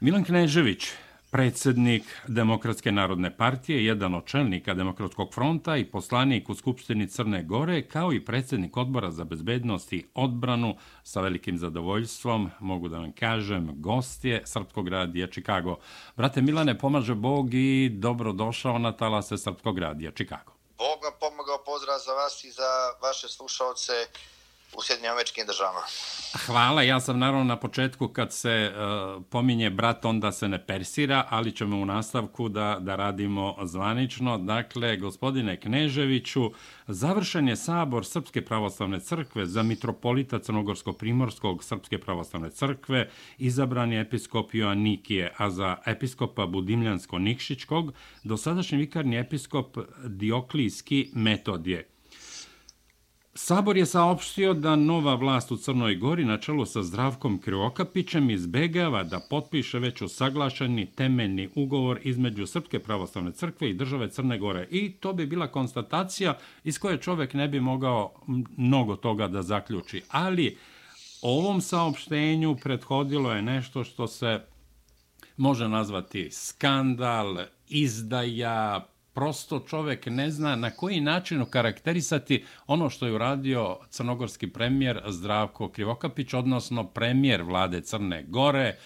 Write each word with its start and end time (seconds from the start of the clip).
Milan 0.00 0.24
Knežević, 0.24 0.90
predsjednik 1.30 2.02
Demokratske 2.26 2.92
narodne 2.92 3.36
partije, 3.36 3.84
jedan 3.84 4.14
od 4.14 4.24
čelnika 4.26 4.74
Demokratskog 4.74 5.34
fronta 5.34 5.76
i 5.76 5.84
poslanik 5.84 6.48
u 6.48 6.54
Skupštini 6.54 7.08
Crne 7.08 7.42
Gore, 7.42 7.82
kao 7.82 8.12
i 8.12 8.24
predsjednik 8.24 8.76
odbora 8.76 9.10
za 9.10 9.24
bezbednost 9.24 9.92
i 9.92 10.04
odbranu 10.14 10.76
sa 11.02 11.20
velikim 11.20 11.58
zadovoljstvom, 11.58 12.50
mogu 12.60 12.88
da 12.88 12.98
vam 12.98 13.12
kažem, 13.12 13.70
gostje 13.80 14.42
Srpskog 14.44 14.88
radija 14.88 15.26
Čikago. 15.26 15.76
Brate 16.16 16.42
Milane, 16.42 16.78
pomaže 16.78 17.14
Bog 17.14 17.54
i 17.54 17.88
dobrodošao 17.92 18.78
na 18.78 18.92
talase 18.92 19.38
Srpskog 19.38 19.78
radija 19.78 20.10
Čikago. 20.10 20.52
Bog 20.78 20.98
vam 21.04 21.12
pomogao, 21.20 21.64
pozdrav 21.66 21.98
za 22.06 22.12
vas 22.12 22.44
i 22.44 22.50
za 22.50 22.70
vaše 23.02 23.28
slušalce 23.28 23.92
u 24.72 24.82
Sjedinim 24.82 25.12
američkim 25.12 25.46
državama. 25.46 25.80
Hvala, 26.46 26.82
ja 26.82 27.00
sam 27.00 27.18
naravno 27.18 27.44
na 27.44 27.56
početku 27.56 28.08
kad 28.08 28.32
se 28.32 28.72
uh, 28.72 29.22
pominje 29.30 29.70
brat, 29.70 30.04
onda 30.04 30.32
se 30.32 30.48
ne 30.48 30.66
persira, 30.66 31.26
ali 31.30 31.52
ćemo 31.52 31.76
u 31.76 31.84
nastavku 31.84 32.48
da, 32.48 32.76
da 32.80 32.96
radimo 32.96 33.56
zvanično. 33.62 34.38
Dakle, 34.38 34.96
gospodine 34.96 35.60
Kneževiću, 35.60 36.50
završen 36.86 37.48
je 37.48 37.56
sabor 37.56 38.06
Srpske 38.06 38.44
pravoslavne 38.44 39.00
crkve 39.00 39.46
za 39.46 39.62
mitropolita 39.62 40.38
Crnogorsko-Primorskog 40.38 41.62
Srpske 41.62 41.98
pravoslavne 41.98 42.50
crkve, 42.50 43.10
izabran 43.38 43.92
je 43.92 44.00
episkop 44.00 44.54
Joannikije, 44.54 45.32
a 45.36 45.50
za 45.50 45.76
episkopa 45.86 46.42
Budimljansko-Nikšićkog 46.42 47.92
dosadašnji 48.24 48.78
vikarni 48.78 49.18
episkop 49.18 49.78
Dioklijski 50.04 51.10
Metodije. 51.14 51.95
Sabor 53.38 53.76
je 53.76 53.86
saopštio 53.86 54.54
da 54.54 54.76
nova 54.76 55.14
vlast 55.14 55.52
u 55.52 55.56
Crnoj 55.56 55.94
Gori 55.96 56.24
na 56.24 56.38
čelu 56.38 56.66
sa 56.66 56.82
Zdravkom 56.82 57.38
Kriokapićem 57.38 58.30
izbegava 58.30 59.02
da 59.02 59.20
potpiše 59.30 59.78
već 59.78 60.02
usaglašeni 60.02 60.86
temeljni 60.86 61.48
ugovor 61.54 62.00
između 62.02 62.46
Srpske 62.46 62.78
pravoslavne 62.78 63.32
crkve 63.32 63.70
i 63.70 63.74
države 63.74 64.10
Crne 64.10 64.38
Gore. 64.38 64.68
I 64.70 64.92
to 64.92 65.12
bi 65.12 65.26
bila 65.26 65.46
konstatacija 65.46 66.38
iz 66.64 66.78
koje 66.78 67.00
čovek 67.00 67.34
ne 67.34 67.48
bi 67.48 67.60
mogao 67.60 68.12
mnogo 68.56 68.96
toga 68.96 69.28
da 69.28 69.42
zaključi. 69.42 70.02
Ali 70.08 70.58
ovom 71.22 71.60
saopštenju 71.60 72.56
prethodilo 72.62 73.32
je 73.32 73.42
nešto 73.42 73.84
što 73.84 74.06
se 74.06 74.40
može 75.36 75.68
nazvati 75.68 76.30
skandal, 76.30 77.36
izdaja, 77.68 78.86
prosto 79.16 79.58
čovek 79.58 80.06
ne 80.06 80.30
zna 80.30 80.56
na 80.56 80.70
koji 80.70 81.00
način 81.00 81.40
okarakterisati 81.40 82.44
ono 82.66 82.90
što 82.90 83.06
je 83.06 83.12
uradio 83.12 83.76
crnogorski 83.90 84.46
premijer 84.46 85.02
Zdravko 85.08 85.68
Krivokapić, 85.68 86.34
odnosno 86.34 86.84
premijer 86.84 87.42
vlade 87.42 87.80
Crne 87.80 88.24
Gore. 88.28 88.76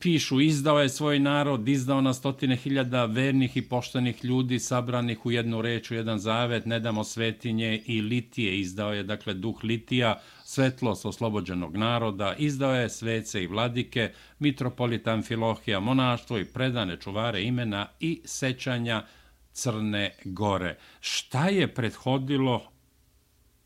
Pišu, 0.00 0.40
izdao 0.40 0.80
je 0.80 0.88
svoj 0.88 1.18
narod, 1.18 1.68
izdao 1.68 2.00
na 2.00 2.14
stotine 2.14 2.56
hiljada 2.56 3.04
vernih 3.04 3.56
i 3.56 3.62
poštenih 3.62 4.24
ljudi 4.24 4.58
sabranih 4.58 5.26
u 5.26 5.30
jednu 5.30 5.62
reč, 5.62 5.90
u 5.90 5.94
jedan 5.94 6.18
zavet, 6.18 6.66
ne 6.66 6.80
damo 6.80 7.04
svetinje 7.04 7.82
i 7.86 8.00
litije. 8.00 8.60
Izdao 8.60 8.92
je, 8.92 9.02
dakle, 9.02 9.34
duh 9.34 9.64
litija, 9.64 10.20
svetlost 10.44 11.06
oslobođenog 11.06 11.76
naroda, 11.76 12.34
izdao 12.38 12.74
je 12.74 12.90
svece 12.90 13.42
i 13.42 13.46
vladike, 13.46 14.12
mitropolitan 14.38 15.22
Filohija, 15.22 15.80
monaštvo 15.80 16.38
i 16.38 16.44
predane 16.44 16.96
čuvare 16.96 17.42
imena 17.42 17.86
i 18.00 18.20
sećanja 18.24 19.04
Crne 19.52 20.14
Gore. 20.24 20.76
Šta 21.00 21.48
je 21.48 21.74
prethodilo 21.74 22.62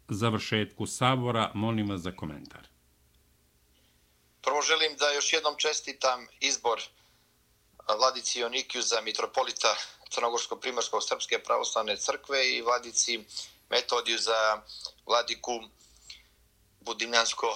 završetku 0.09 0.87
sabora? 0.87 1.51
Molim 1.55 1.89
vas 1.89 2.01
za 2.01 2.11
komentar. 2.11 2.74
Prvo 4.45 4.63
želim 4.63 4.97
da 4.97 5.11
još 5.11 5.33
jednom 5.33 5.55
čestitam 5.59 6.27
izbor 6.41 6.81
vladici 7.99 8.41
Jonikiju 8.41 8.83
za 8.83 9.01
mitropolita 9.01 9.77
Crnogorsko-Primorskog 10.11 11.01
Srpske 11.09 11.39
pravoslavne 11.39 11.97
crkve 11.97 12.51
i 12.51 12.63
vladici 12.63 13.25
Metodiju 13.71 14.19
za 14.19 14.63
vladiku 15.07 15.53
Budimljansko 16.81 17.47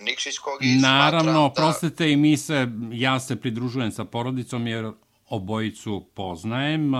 Nikšićkog. 0.00 0.58
Naravno, 0.82 1.48
da... 1.48 1.54
prostite 1.54 2.10
i 2.10 2.16
mi 2.16 2.36
se, 2.36 2.66
ja 2.92 3.20
se 3.20 3.40
pridružujem 3.40 3.92
sa 3.92 4.04
porodicom 4.04 4.66
jer 4.66 4.92
obojicu 5.28 6.08
poznajem. 6.14 6.92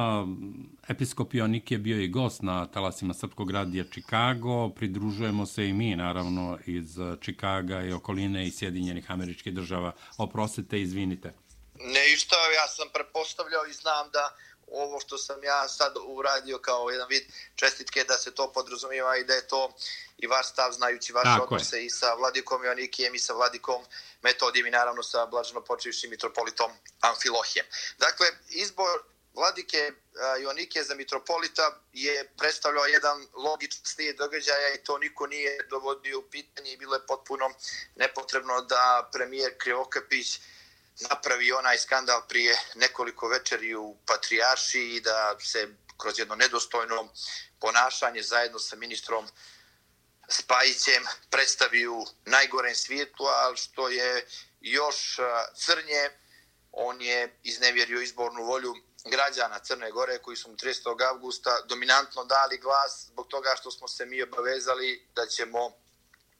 Episkop 0.88 1.34
Jonik 1.34 1.70
je 1.70 1.78
bio 1.78 2.00
i 2.00 2.08
gost 2.08 2.42
na 2.42 2.66
talasima 2.66 3.14
Srpskog 3.14 3.50
radija 3.50 3.84
Čikago. 3.90 4.68
Pridružujemo 4.68 5.46
se 5.46 5.68
i 5.68 5.72
mi, 5.72 5.96
naravno, 5.96 6.58
iz 6.66 6.98
Čikaga 7.20 7.82
i 7.82 7.92
okoline 7.92 8.46
i 8.46 8.50
Sjedinjenih 8.50 9.10
američkih 9.10 9.54
država. 9.54 9.92
Oprostite, 10.18 10.80
izvinite. 10.80 11.34
Ne, 11.80 12.12
išta, 12.14 12.36
ja 12.36 12.68
sam 12.68 12.88
prepostavljao 12.94 13.66
i 13.70 13.72
znam 13.72 14.10
da 14.12 14.36
ovo 14.66 15.00
što 15.00 15.18
sam 15.18 15.44
ja 15.44 15.68
sad 15.68 15.94
uradio 16.06 16.58
kao 16.58 16.90
jedan 16.90 17.08
vid 17.08 17.22
čestitke 17.54 18.04
da 18.04 18.16
se 18.18 18.34
to 18.34 18.52
podrazumijeva 18.52 19.16
i 19.16 19.24
da 19.24 19.34
je 19.34 19.48
to 19.48 19.72
i 20.18 20.26
vaš 20.26 20.48
stav 20.48 20.72
znajući 20.72 21.12
vaše 21.12 21.24
Tako 21.24 21.44
odnose 21.44 21.76
je. 21.76 21.86
i 21.86 21.90
sa 21.90 22.14
vladikom 22.14 22.64
Joanikijem 22.64 23.14
i 23.14 23.18
sa 23.18 23.32
vladikom 23.32 23.84
Metodijem 24.22 24.66
i 24.66 24.70
naravno 24.70 25.02
sa 25.02 25.26
blaženo 25.26 25.64
počevišćim 25.64 26.10
mitropolitom 26.10 26.70
Amfilohijem. 27.00 27.66
Dakle, 27.98 28.26
izbor 28.48 29.02
vladike 29.34 29.92
Joanike 30.42 30.82
za 30.82 30.94
mitropolita 30.94 31.80
je 31.92 32.32
predstavljao 32.38 32.84
jedan 32.84 33.26
logičan 33.34 33.84
slijed 33.84 34.16
događaja 34.16 34.74
i 34.74 34.84
to 34.84 34.98
niko 34.98 35.26
nije 35.26 35.66
dovodio 35.70 36.18
u 36.18 36.22
pitanje 36.22 36.72
i 36.72 36.76
bilo 36.76 36.94
je 36.94 37.06
potpuno 37.06 37.50
nepotrebno 37.96 38.60
da 38.60 39.08
premijer 39.12 39.52
Krivokapić 39.58 40.40
napravi 41.00 41.52
onaj 41.52 41.78
skandal 41.78 42.22
prije 42.28 42.58
nekoliko 42.74 43.28
večeri 43.28 43.74
u 43.74 43.96
Patrijarši 44.06 44.80
i 44.80 45.00
da 45.00 45.36
se 45.40 45.68
kroz 45.98 46.18
jedno 46.18 46.34
nedostojno 46.34 47.08
ponašanje 47.60 48.22
zajedno 48.22 48.58
sa 48.58 48.76
ministrom 48.76 49.28
Spajićem 50.28 51.04
predstavi 51.30 51.86
u 51.86 52.06
najgorem 52.24 52.74
svijetu, 52.74 53.24
ali 53.24 53.56
što 53.56 53.88
je 53.88 54.26
još 54.60 55.20
crnje, 55.54 56.10
on 56.72 57.02
je 57.02 57.38
iznevjerio 57.42 58.00
izbornu 58.00 58.44
volju 58.44 58.74
građana 59.04 59.58
Crne 59.58 59.90
Gore 59.90 60.18
koji 60.18 60.36
su 60.36 60.50
mu 60.50 60.56
30. 60.56 61.08
augusta 61.08 61.60
dominantno 61.68 62.24
dali 62.24 62.58
glas 62.58 63.06
zbog 63.06 63.28
toga 63.28 63.54
što 63.60 63.70
smo 63.70 63.88
se 63.88 64.06
mi 64.06 64.22
obavezali 64.22 65.08
da 65.14 65.26
ćemo 65.26 65.72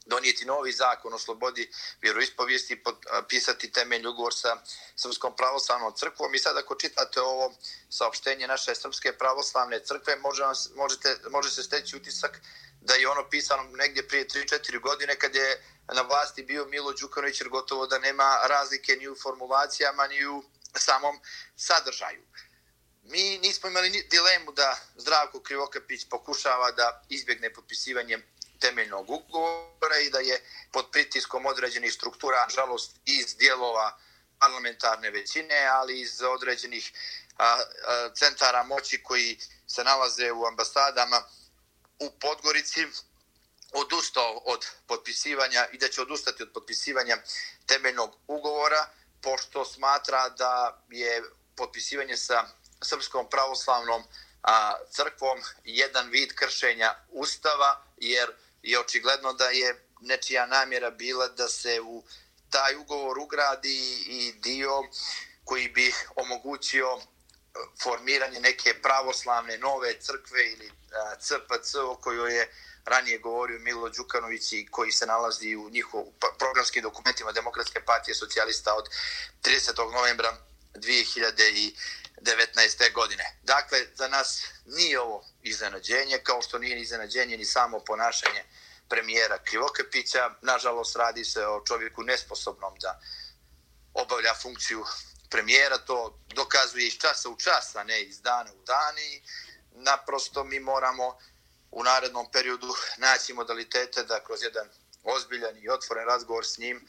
donijeti 0.06 0.44
novi 0.44 0.72
zakon 0.72 1.14
o 1.14 1.18
slobodi 1.18 1.70
vjeroispovijesti 2.02 2.74
i 2.74 2.82
pisati 3.28 3.72
temelj 3.72 4.06
ugovor 4.06 4.34
sa 4.34 4.56
Srpskom 4.96 5.36
pravoslavnom 5.36 5.92
crkvom. 5.96 6.34
I 6.34 6.38
sad 6.38 6.56
ako 6.56 6.74
čitate 6.74 7.20
ovo 7.20 7.54
saopštenje 7.90 8.46
naše 8.46 8.74
Srpske 8.74 9.12
pravoslavne 9.12 9.80
crkve, 9.84 10.16
može, 10.16 10.42
možete, 10.74 11.16
može 11.30 11.50
se 11.50 11.62
steći 11.62 11.96
utisak 11.96 12.40
da 12.80 12.94
je 12.94 13.08
ono 13.08 13.28
pisano 13.30 13.62
negdje 13.62 14.08
prije 14.08 14.26
3-4 14.26 14.80
godine 14.80 15.18
kad 15.18 15.34
je 15.34 15.62
na 15.94 16.02
vlasti 16.02 16.42
bio 16.42 16.64
Milo 16.64 16.92
Đukanović 16.92 17.40
jer 17.40 17.48
gotovo 17.48 17.86
da 17.86 17.98
nema 17.98 18.38
razlike 18.48 18.96
ni 18.96 19.08
u 19.08 19.16
formulacijama 19.22 20.06
ni 20.06 20.26
u 20.26 20.44
samom 20.74 21.20
sadržaju. 21.56 22.22
Mi 23.02 23.38
nismo 23.38 23.68
imali 23.68 24.06
dilemu 24.10 24.52
da 24.52 24.78
Zdravko 24.96 25.40
Krivokapić 25.40 26.08
pokušava 26.10 26.70
da 26.70 27.04
izbjegne 27.08 27.52
potpisivanje 27.52 28.18
temeljnog 28.60 29.10
ugovora 29.10 29.98
i 30.06 30.10
da 30.10 30.18
je 30.18 30.44
pod 30.72 30.90
pritiskom 30.92 31.46
određenih 31.46 31.92
struktura, 31.92 32.46
žalost, 32.54 32.96
iz 33.04 33.36
dijelova 33.36 33.98
parlamentarne 34.38 35.10
većine, 35.10 35.66
ali 35.66 36.00
iz 36.00 36.22
određenih 36.22 36.92
a, 37.38 37.44
a, 37.44 38.08
centara 38.14 38.62
moći 38.62 39.02
koji 39.02 39.38
se 39.66 39.84
nalaze 39.84 40.32
u 40.32 40.46
ambasadama 40.46 41.22
u 41.98 42.10
Podgorici, 42.20 42.86
odustao 43.72 44.42
od 44.44 44.66
potpisivanja 44.86 45.66
i 45.72 45.78
da 45.78 45.88
će 45.88 46.02
odustati 46.02 46.42
od 46.42 46.52
potpisivanja 46.52 47.16
temeljnog 47.66 48.16
ugovora, 48.26 48.88
pošto 49.22 49.64
smatra 49.64 50.28
da 50.28 50.82
je 50.90 51.22
potpisivanje 51.56 52.16
sa 52.16 52.44
Srpskom 52.82 53.30
pravoslavnom 53.30 54.02
a, 54.42 54.74
crkvom 54.90 55.38
jedan 55.64 56.10
vid 56.10 56.34
kršenja 56.34 56.94
Ustava, 57.08 57.82
jer 57.96 58.32
i 58.62 58.76
očigledno 58.76 59.32
da 59.32 59.48
je 59.48 59.86
nečija 60.00 60.46
namjera 60.46 60.90
bila 60.90 61.28
da 61.28 61.48
se 61.48 61.80
u 61.80 62.04
taj 62.50 62.76
ugovor 62.76 63.18
ugradi 63.18 64.04
i 64.06 64.32
dio 64.32 64.82
koji 65.44 65.68
bi 65.68 65.94
omogućio 66.16 66.86
e, 66.86 67.00
formiranje 67.82 68.40
neke 68.40 68.82
pravoslavne 68.82 69.58
nove 69.58 70.00
crkve 70.00 70.52
ili 70.52 70.66
e, 70.66 70.70
CPC 71.20 71.74
o 71.74 71.96
kojoj 71.96 72.36
je 72.36 72.50
ranije 72.84 73.18
govorio 73.18 73.58
Milo 73.58 73.88
Đukanović 73.88 74.52
i 74.52 74.66
koji 74.70 74.92
se 74.92 75.06
nalazi 75.06 75.56
u 75.56 75.70
njihovim 75.70 76.12
pa, 76.20 76.26
programskim 76.38 76.82
dokumentima 76.82 77.32
Demokratske 77.32 77.80
partije 77.80 78.14
socijalista 78.14 78.74
od 78.74 78.88
30. 79.42 79.92
novembra 79.92 80.36
2019. 80.76 82.92
godine. 82.92 83.24
Dakle, 83.42 83.86
za 83.94 84.08
nas 84.08 84.42
nije 84.66 85.00
ovo 85.00 85.24
iznenađenje, 85.42 86.18
kao 86.22 86.42
što 86.42 86.58
nije 86.58 86.80
iznenađenje 86.80 87.36
ni 87.36 87.44
samo 87.44 87.84
ponašanje 87.84 88.44
premijera 88.88 89.38
Krivokapića. 89.44 90.30
Nažalost, 90.42 90.96
radi 90.96 91.24
se 91.24 91.46
o 91.46 91.62
čovjeku 91.66 92.02
nesposobnom 92.02 92.74
da 92.80 93.00
obavlja 93.94 94.34
funkciju 94.42 94.84
premijera, 95.30 95.78
to 95.78 96.20
dokazuje 96.34 96.86
iz 96.86 96.94
časa 96.94 97.28
u 97.28 97.36
čas, 97.36 97.76
a 97.76 97.84
ne 97.84 98.02
iz 98.02 98.20
dana 98.20 98.52
u 98.52 98.64
dan 98.64 98.98
i 98.98 99.22
naprosto 99.70 100.44
mi 100.44 100.60
moramo 100.60 101.18
u 101.70 101.82
narednom 101.82 102.26
periodu 102.32 102.74
naći 102.98 103.32
modalitete 103.32 104.04
da 104.04 104.24
kroz 104.24 104.42
jedan 104.42 104.68
ozbiljan 105.02 105.58
i 105.58 105.68
otvoren 105.68 106.06
razgovor 106.06 106.46
s 106.46 106.58
njim 106.58 106.88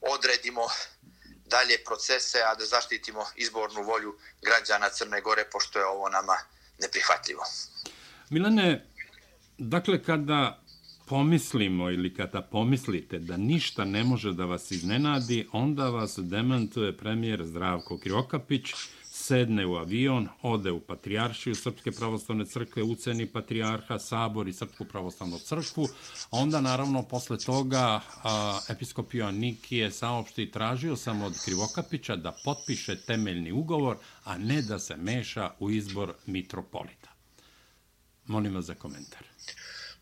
odredimo 0.00 0.68
dalje 1.50 1.76
procese, 1.84 2.38
a 2.50 2.54
da 2.54 2.64
zaštitimo 2.66 3.24
izbornu 3.36 3.82
volju 3.82 4.14
građana 4.42 4.88
Crne 4.88 5.20
Gore, 5.20 5.44
pošto 5.52 5.78
je 5.78 5.86
ovo 5.86 6.08
nama 6.08 6.36
neprihvatljivo. 6.78 7.42
Milane, 8.30 8.86
dakle, 9.58 10.02
kada 10.02 10.60
pomislimo 11.10 11.90
ili 11.90 12.14
kada 12.14 12.42
pomislite 12.42 13.18
da 13.18 13.36
ništa 13.36 13.84
ne 13.84 14.04
može 14.04 14.32
da 14.32 14.44
vas 14.44 14.70
iznenadi, 14.70 15.48
onda 15.52 15.88
vas 15.88 16.18
demantuje 16.18 16.96
premijer 16.96 17.44
Zdravko 17.44 17.98
Kriokapić, 17.98 18.74
sedne 19.30 19.66
u 19.66 19.76
avion, 19.76 20.28
ode 20.42 20.70
u 20.70 20.80
Patrijaršiju 20.80 21.54
Srpske 21.54 21.92
pravoslavne 21.92 22.46
crkve, 22.46 22.82
uceni 22.82 23.26
Patrijarha, 23.32 23.98
Sabor 23.98 24.48
i 24.48 24.52
Srpsku 24.52 24.84
pravoslavnu 24.84 25.38
crkvu. 25.38 25.88
Onda, 26.30 26.60
naravno, 26.60 27.02
posle 27.08 27.38
toga 27.38 28.00
a, 28.24 28.60
episkop 28.68 29.14
je 29.14 29.32
Nikije 29.32 29.90
saopšti 29.90 30.50
tražio 30.50 30.96
sam 30.96 31.22
od 31.22 31.34
Krivokapića 31.44 32.16
da 32.16 32.32
potpiše 32.44 32.96
temeljni 33.06 33.52
ugovor, 33.52 33.96
a 34.24 34.38
ne 34.38 34.62
da 34.62 34.78
se 34.78 34.96
meša 34.96 35.50
u 35.58 35.70
izbor 35.70 36.14
mitropolita. 36.26 37.10
Molim 38.26 38.54
vas 38.54 38.64
za 38.64 38.74
komentar. 38.74 39.24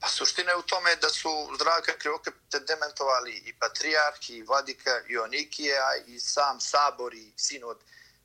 Pa 0.01 0.09
suština 0.09 0.51
je 0.51 0.57
u 0.57 0.63
tome 0.63 0.97
da 1.03 1.09
su 1.09 1.29
Zdravka 1.61 1.93
Krivokapite 1.99 2.59
dementovali 2.71 3.43
i 3.47 3.53
Patrijarh, 3.53 4.31
i 4.31 4.43
Vladika 4.43 4.91
Ionikije, 5.09 5.75
a 5.79 5.91
i 6.07 6.21
sam 6.21 6.61
Sabor 6.61 7.15
i 7.15 7.33
Sinod 7.37 7.79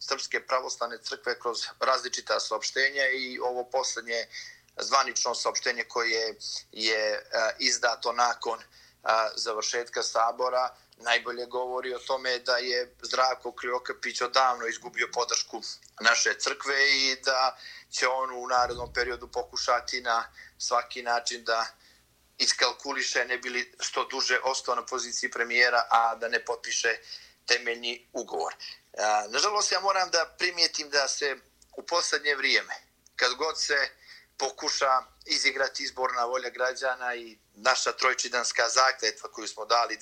Srpske 0.08 0.48
pravoslavne 0.48 0.98
crkve 0.98 1.40
kroz 1.40 1.66
različita 1.80 2.40
saopštenja 2.40 3.06
i 3.10 3.40
ovo 3.40 3.64
posljednje 3.64 4.28
zvanično 4.78 5.36
saopštenje 5.36 5.84
koje 5.84 6.36
je 6.72 7.12
e, 7.12 7.22
izdato 7.60 8.14
nakon 8.14 8.60
e, 8.60 8.66
završetka 9.36 10.04
sabora 10.04 10.76
najbolje 10.98 11.46
govori 11.46 11.94
o 11.94 12.00
tome 12.00 12.40
da 12.40 12.58
je 12.58 12.96
Zdravko 13.02 13.52
Kriokapić 13.52 14.22
odavno 14.22 14.68
izgubio 14.68 15.08
podršku 15.14 15.62
naše 16.02 16.34
crkve 16.40 16.90
i 16.92 17.16
da 17.26 17.58
će 17.92 18.08
on 18.08 18.32
u 18.32 18.48
narednom 18.48 18.94
periodu 18.94 19.28
pokušati 19.28 20.02
na 20.02 20.24
svaki 20.58 21.04
način 21.04 21.44
da 21.44 21.66
iskalkuliše 22.38 23.26
ne 23.26 23.38
bili 23.38 23.74
što 23.80 24.06
duže 24.06 24.40
ostao 24.44 24.76
na 24.76 24.86
poziciji 24.86 25.32
premijera, 25.32 25.88
a 25.90 26.16
da 26.16 26.28
ne 26.28 26.46
potpiše 26.46 26.98
temeljni 27.46 28.10
ugovor. 28.14 28.54
Nažalost, 29.30 29.72
ja 29.72 29.80
moram 29.80 30.10
da 30.10 30.36
primijetim 30.38 30.90
da 30.90 31.08
se 31.08 31.36
u 31.78 31.84
poslednje 31.84 32.36
vrijeme, 32.36 32.74
kad 33.16 33.34
god 33.34 33.62
se 33.62 33.90
pokuša 34.38 35.04
izigrati 35.26 35.84
izborna 35.84 36.26
volja 36.26 36.50
građana 36.50 37.16
i 37.16 37.38
naša 37.54 37.92
trojčidanska 37.92 38.70
zakletva 38.70 39.32
koju 39.32 39.48
smo 39.48 39.66
dali 39.66 39.98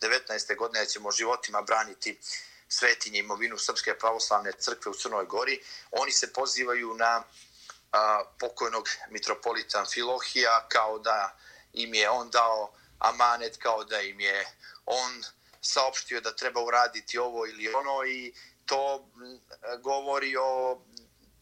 2019. 0.00 0.56
godine 0.56 0.84
da 0.84 0.86
ćemo 0.86 1.12
životima 1.12 1.62
braniti 1.62 2.20
svetinje 2.68 3.18
imovinu 3.18 3.58
Srpske 3.58 3.98
pravoslavne 3.98 4.52
crkve 4.52 4.90
u 4.90 4.94
Crnoj 4.94 5.24
Gori, 5.24 5.64
oni 5.90 6.12
se 6.12 6.32
pozivaju 6.32 6.94
na 6.94 7.22
a, 7.92 8.24
pokojnog 8.38 8.88
mitropolita 9.10 9.84
Filohija 9.84 10.66
kao 10.68 10.98
da 10.98 11.38
im 11.72 11.94
je 11.94 12.10
on 12.10 12.30
dao 12.30 12.72
amanet, 12.98 13.56
kao 13.56 13.84
da 13.84 14.00
im 14.00 14.20
je 14.20 14.46
on 14.86 15.24
saopštio 15.64 16.20
da 16.20 16.36
treba 16.36 16.60
uraditi 16.60 17.18
ovo 17.18 17.46
ili 17.46 17.74
ono 17.74 18.04
i 18.06 18.34
to 18.66 19.10
govori 19.82 20.36
o 20.36 20.82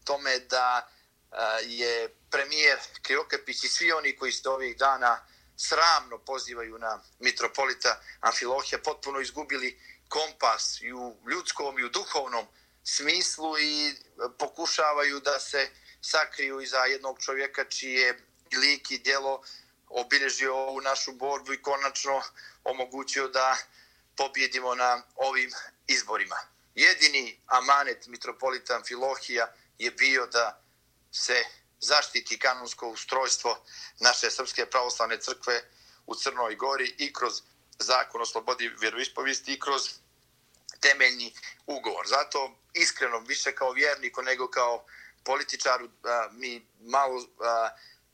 tome 0.03 0.39
da 0.39 0.89
e, 1.31 1.35
je 1.63 2.15
premijer 2.31 2.79
Kriokapić 3.01 3.63
i 3.63 3.67
svi 3.67 3.91
oni 3.91 4.15
koji 4.15 4.31
ste 4.31 4.49
ovih 4.49 4.77
dana 4.77 5.25
sramno 5.57 6.17
pozivaju 6.17 6.77
na 6.77 6.99
mitropolita 7.19 8.01
Amfilohija 8.19 8.79
potpuno 8.83 9.19
izgubili 9.19 9.79
kompas 10.09 10.81
i 10.81 10.93
u 10.93 11.17
ljudskom 11.31 11.79
i 11.79 11.83
u 11.83 11.89
duhovnom 11.89 12.47
smislu 12.83 13.59
i 13.59 13.95
pokušavaju 14.37 15.19
da 15.19 15.39
se 15.39 15.69
sakriju 16.01 16.61
iza 16.61 16.77
jednog 16.77 17.19
čovjeka 17.19 17.65
čije 17.65 18.19
lik 18.61 18.91
i 18.91 18.97
djelo 18.97 19.43
obilježio 19.89 20.55
ovu 20.55 20.81
našu 20.81 21.11
borbu 21.11 21.53
i 21.53 21.61
konačno 21.61 22.21
omogućio 22.63 23.27
da 23.27 23.57
pobjedimo 24.17 24.75
na 24.75 25.01
ovim 25.15 25.51
izborima. 25.87 26.35
Jedini 26.75 27.39
amanet 27.47 28.07
mitropolitan 28.07 28.83
Filohija 28.83 29.53
je 29.77 29.91
bio 29.91 30.25
da 30.25 30.61
se 31.11 31.43
zaštiti 31.79 32.39
kanonsko 32.39 32.87
ustrojstvo 32.89 33.65
naše 33.99 34.31
Srpske 34.31 34.65
pravoslavne 34.65 35.19
crkve 35.21 35.61
u 36.05 36.15
Crnoj 36.15 36.55
Gori 36.55 36.95
i 36.97 37.13
kroz 37.13 37.41
zakon 37.79 38.21
o 38.21 38.25
slobodi 38.25 38.71
vjeroispovijesti 38.79 39.53
i 39.53 39.59
kroz 39.59 39.81
temeljni 40.79 41.33
ugovor. 41.65 42.07
Zato 42.07 42.55
iskreno, 42.73 43.19
više 43.19 43.55
kao 43.55 43.71
vjerniku 43.71 44.21
nego 44.21 44.47
kao 44.47 44.85
političaru, 45.23 45.89
mi 46.31 46.67
malo 46.79 47.25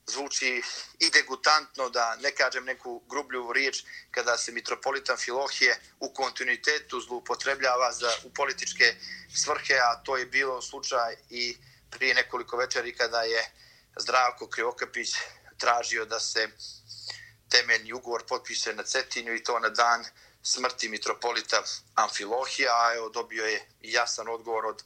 zvuči 0.09 0.61
i 0.99 1.09
degutantno 1.09 1.89
da 1.89 2.15
ne 2.15 2.31
kažem 2.31 2.65
neku 2.65 2.99
grublju 3.09 3.53
riječ 3.53 3.83
kada 4.11 4.37
se 4.37 4.51
mitropolitan 4.51 5.17
Filohije 5.17 5.79
u 5.99 6.13
kontinuitetu 6.13 7.01
zloupotrebljava 7.01 7.91
za, 7.91 8.11
u 8.23 8.33
političke 8.33 8.95
svrhe, 9.35 9.73
a 9.73 10.03
to 10.03 10.17
je 10.17 10.25
bilo 10.25 10.61
slučaj 10.61 11.15
i 11.29 11.57
prije 11.89 12.15
nekoliko 12.15 12.57
večeri 12.57 12.95
kada 12.95 13.21
je 13.21 13.51
Zdravko 13.99 14.47
Krivokapić 14.47 15.15
tražio 15.57 16.05
da 16.05 16.19
se 16.19 16.49
temeljni 17.49 17.93
ugovor 17.93 18.23
potpiše 18.27 18.73
na 18.73 18.83
Cetinju 18.83 19.35
i 19.35 19.43
to 19.43 19.59
na 19.59 19.69
dan 19.69 20.05
smrti 20.43 20.89
mitropolita 20.89 21.63
Amfilohija, 21.95 22.71
a 22.73 22.95
evo 22.95 23.09
dobio 23.09 23.45
je 23.45 23.65
jasan 23.81 24.27
odgovor 24.29 24.65
od 24.65 24.83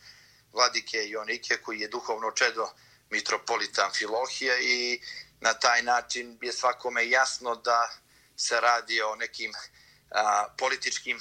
vladike 0.54 1.10
Jonike 1.10 1.58
koji 1.58 1.80
je 1.80 1.88
duhovno 1.88 2.32
čedo 2.32 2.70
mitropolita 3.14 3.86
Amfilohija 3.86 4.56
i 4.60 5.02
na 5.42 5.54
taj 5.54 5.84
način 5.84 6.38
je 6.42 6.54
svakome 6.54 7.10
jasno 7.10 7.56
da 7.56 7.80
se 8.36 8.60
radi 8.62 9.02
o 9.02 9.16
nekim 9.16 9.52
a, 10.12 10.46
političkim 10.58 11.20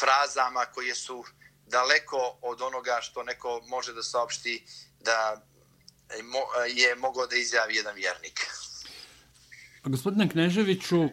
frazama 0.00 0.66
koje 0.74 0.94
su 0.94 1.24
daleko 1.66 2.38
od 2.42 2.62
onoga 2.62 2.98
što 3.02 3.22
neko 3.22 3.60
može 3.68 3.92
da 3.92 4.02
saopšti 4.02 4.64
da 5.00 5.42
je 6.74 6.94
mogao 6.94 7.26
da 7.26 7.36
izjavi 7.36 7.76
jedan 7.76 7.94
vjernik. 7.94 8.46
A 9.82 9.88
gospodine 9.88 10.28
Kneževiću, 10.28 11.08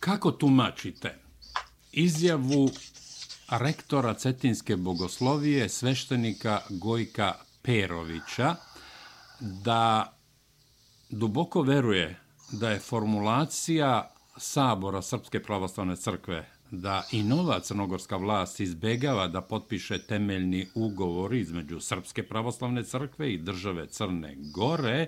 kako 0.00 0.30
tumačite 0.30 1.18
izjavu 1.92 2.70
rektora 3.50 4.14
Cetinske 4.14 4.76
bogoslovije, 4.76 5.68
sveštenika 5.68 6.60
Gojka 6.68 7.34
Perovića, 7.62 8.56
da 9.40 10.16
duboko 11.10 11.62
veruje 11.62 12.16
da 12.52 12.70
je 12.70 12.78
formulacija 12.78 14.10
Sabora 14.36 15.02
Srpske 15.02 15.42
pravoslavne 15.42 15.96
crkve 15.96 16.46
da 16.70 17.04
i 17.12 17.22
nova 17.22 17.60
crnogorska 17.60 18.16
vlast 18.16 18.60
izbegava 18.60 19.28
da 19.28 19.40
potpiše 19.40 19.98
temeljni 19.98 20.66
ugovor 20.74 21.34
između 21.34 21.80
Srpske 21.80 22.22
pravoslavne 22.22 22.84
crkve 22.84 23.32
i 23.32 23.38
države 23.38 23.86
Crne 23.86 24.36
Gore, 24.54 25.06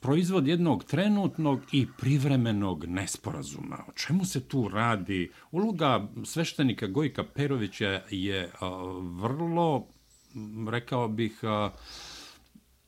proizvod 0.00 0.46
jednog 0.46 0.84
trenutnog 0.84 1.60
i 1.72 1.86
privremenog 1.98 2.84
nesporazuma. 2.84 3.84
O 3.88 3.92
čemu 3.92 4.24
se 4.24 4.48
tu 4.48 4.68
radi? 4.68 5.30
Uloga 5.50 6.08
sveštenika 6.24 6.86
Gojka 6.86 7.24
Perovića 7.24 8.02
je 8.10 8.52
vrlo, 9.20 9.86
rekao 10.70 11.08
bih, 11.08 11.40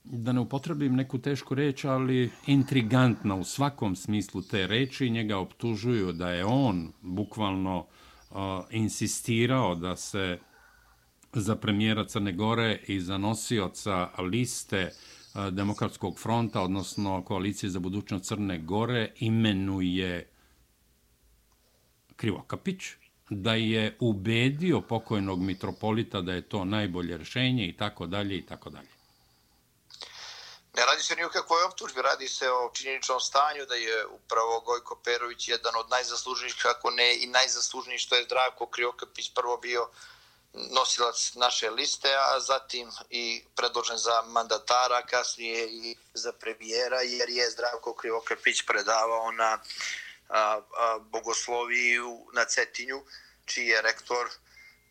da 0.03 0.31
ne 0.31 0.39
upotrebim 0.39 0.95
neku 0.95 1.17
tešku 1.17 1.55
reč, 1.55 1.85
ali 1.85 2.31
intrigantna 2.47 3.35
u 3.35 3.43
svakom 3.43 3.95
smislu 3.95 4.41
te 4.41 4.67
reči. 4.67 5.09
Njega 5.09 5.37
optužuju 5.37 6.11
da 6.11 6.29
je 6.29 6.45
on 6.45 6.91
bukvalno 7.01 7.77
uh, 7.79 8.37
insistirao 8.71 9.75
da 9.75 9.95
se 9.95 10.39
za 11.33 11.55
premijera 11.55 12.05
Crne 12.05 12.31
Gore 12.31 12.79
i 12.87 12.99
za 12.99 13.17
nosioca 13.17 14.09
liste 14.19 14.91
uh, 15.35 15.47
Demokratskog 15.47 16.19
fronta, 16.19 16.61
odnosno 16.61 17.23
koalicije 17.23 17.69
za 17.69 17.79
budućnost 17.79 18.25
Crne 18.25 18.57
Gore, 18.57 19.11
imenuje 19.19 20.29
Krivokapić, 22.15 22.83
da 23.29 23.53
je 23.53 23.97
ubedio 23.99 24.81
pokojnog 24.81 25.41
mitropolita 25.41 26.21
da 26.21 26.33
je 26.33 26.41
to 26.41 26.65
najbolje 26.65 27.17
rešenje 27.17 27.67
i 27.67 27.73
tako 27.73 28.07
dalje 28.07 28.37
i 28.37 28.41
tako 28.41 28.69
dalje. 28.69 28.92
Ne 30.75 30.85
radi 30.85 31.03
se 31.03 31.15
ni 31.15 31.23
o 31.23 31.29
kakvoj 31.29 31.63
optužbi, 31.63 32.01
radi 32.01 32.27
se 32.27 32.51
o 32.51 32.71
činjeničnom 32.73 33.19
stanju 33.19 33.65
da 33.65 33.75
je 33.75 34.05
upravo 34.05 34.59
Gojko 34.59 34.95
Perović 35.03 35.47
jedan 35.47 35.75
od 35.75 35.89
najzaslužnijih, 35.89 36.55
kako 36.61 36.91
ne 36.91 37.23
i 37.23 37.27
najzaslužnijih 37.27 38.01
što 38.01 38.15
je 38.15 38.23
Zdravko 38.23 38.67
Kriokapić 38.67 39.33
prvo 39.33 39.57
bio 39.57 39.89
nosilac 40.53 41.33
naše 41.35 41.69
liste, 41.69 42.15
a 42.15 42.39
zatim 42.39 42.89
i 43.09 43.43
predložen 43.55 43.97
za 43.97 44.21
mandatara, 44.21 45.05
kasnije 45.05 45.67
i 45.71 45.95
za 46.13 46.33
premijera, 46.33 47.01
jer 47.01 47.29
je 47.29 47.49
Zdravko 47.49 47.93
Krivokapić 47.93 48.65
predavao 48.65 49.31
na 49.31 49.59
a, 50.29 50.61
a, 50.77 50.97
bogosloviju 51.01 52.25
na 52.33 52.45
Cetinju, 52.45 53.03
čiji 53.45 53.67
je 53.67 53.81
rektor 53.81 54.29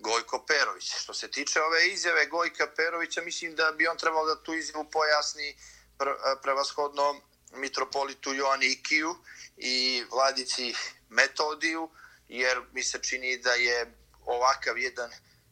Gojko 0.02 0.44
Perović. 0.46 0.94
Što 1.02 1.14
se 1.14 1.30
tiče 1.30 1.62
ove 1.62 1.88
izjave 1.88 2.26
Gojka 2.26 2.66
Perovića, 2.76 3.22
mislim 3.22 3.54
da 3.54 3.72
bi 3.72 3.86
on 3.86 3.98
trebao 3.98 4.26
da 4.26 4.42
tu 4.42 4.54
izjavu 4.54 4.90
pojasni 4.90 5.56
prevashodno 6.42 7.20
mitropolitu 7.52 8.34
Joanikiju 8.34 9.14
i 9.56 10.04
vladici 10.10 10.74
Metodiju, 11.08 11.90
jer 12.28 12.62
mi 12.72 12.82
se 12.82 12.98
čini 13.02 13.36
da 13.36 13.52
je 13.52 13.94
ovakav 14.26 14.78
jedan 14.78 15.10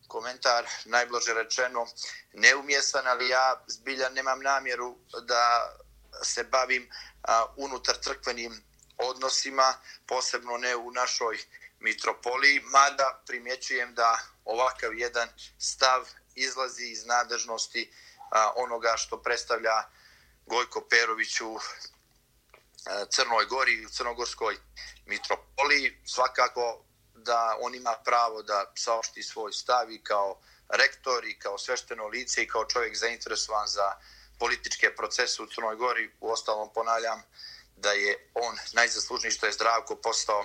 komentar, 0.09 0.67
najblaže 0.85 1.35
rečeno, 1.35 1.87
neumjesan, 2.33 3.07
ali 3.07 3.29
ja 3.29 3.65
zbilja 3.67 4.09
nemam 4.09 4.43
namjeru 4.43 4.99
da 5.23 5.77
se 6.23 6.45
bavim 6.45 6.91
a, 7.23 7.47
unutar 7.57 7.97
crkvenim 8.03 8.63
odnosima, 8.97 9.75
posebno 10.07 10.57
ne 10.57 10.77
u 10.77 10.91
našoj 10.91 11.39
mitropoliji, 11.81 12.61
mada 12.61 13.23
primjećujem 13.27 13.95
da 13.95 14.19
ovakav 14.45 14.95
jedan 14.95 15.29
stav 15.59 16.09
izlazi 16.35 16.87
iz 16.87 17.07
nadležnosti 17.07 17.93
a, 18.31 18.53
onoga 18.57 18.95
što 18.97 19.23
predstavlja 19.23 19.83
Gojko 20.47 20.81
Perović 20.91 21.41
u 21.41 21.59
Crnoj 23.11 23.45
Gori, 23.47 23.87
u 23.87 23.89
Crnogorskoj 23.89 24.57
mitropoliji. 25.07 26.03
Svakako 26.07 26.85
da 27.15 27.57
on 27.61 27.75
ima 27.75 27.95
pravo 28.05 28.43
da 28.43 28.73
saopšti 28.75 29.23
svoj 29.23 29.53
stav 29.53 29.91
i 29.93 30.03
kao 30.03 30.41
rektor 30.69 31.25
i 31.25 31.39
kao 31.39 31.59
svešteno 31.59 32.07
lice 32.07 32.43
i 32.43 32.49
kao 32.49 32.65
čovjek 32.65 32.97
zainteresovan 32.97 33.69
za 33.69 33.93
političke 34.39 34.95
procese 34.97 35.43
u 35.43 35.47
Crnoj 35.47 35.77
Gori. 35.77 36.11
U 36.21 36.31
ostalom 36.31 36.73
ponavljam 36.73 37.23
da 37.77 37.93
je 37.93 38.31
on 38.35 38.57
najzaslužniji 38.73 39.31
što 39.31 39.47
je 39.47 39.53
zdravko 39.53 39.97
postao 39.97 40.45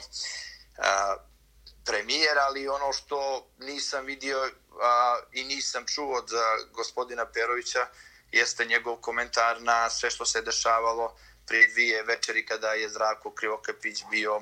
premijer, 1.86 2.38
ali 2.40 2.68
ono 2.68 2.94
što 2.94 3.48
nisam 3.60 4.06
vidio 4.06 4.52
a, 4.82 5.20
i 5.32 5.44
nisam 5.44 5.86
čuo 5.88 6.18
od 6.18 6.30
gospodina 6.72 7.26
Perovića 7.26 7.88
jeste 8.32 8.66
njegov 8.66 8.96
komentar 8.96 9.62
na 9.62 9.90
sve 9.90 10.10
što 10.10 10.26
se 10.26 10.42
dešavalo 10.42 11.18
prije 11.48 11.68
dvije 11.68 12.04
večeri 12.04 12.46
kada 12.46 12.74
je 12.74 12.90
Zdravko 12.90 13.32
Krivokapić 13.32 14.04
bio 14.12 14.42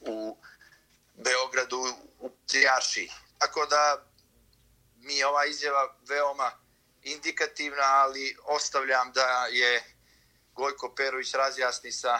u 0.00 0.36
Beogradu 1.14 1.96
u 2.18 2.30
Trijaši. 2.46 3.10
Tako 3.38 3.66
da 3.66 4.04
mi 4.96 5.16
je 5.16 5.26
ova 5.26 5.46
izjava 5.46 5.96
veoma 6.08 6.50
indikativna, 7.02 7.82
ali 7.82 8.36
ostavljam 8.44 9.12
da 9.12 9.46
je 9.50 9.82
Gojko 10.54 10.94
Perović 10.94 11.34
razjasni 11.34 11.92
sa 11.92 12.18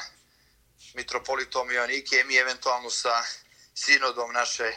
mitropolitom 0.94 1.70
Ionikijem 1.70 2.30
i 2.30 2.36
eventualno 2.36 2.90
sa 2.90 3.22
sinodom 3.84 4.32
naše 4.32 4.68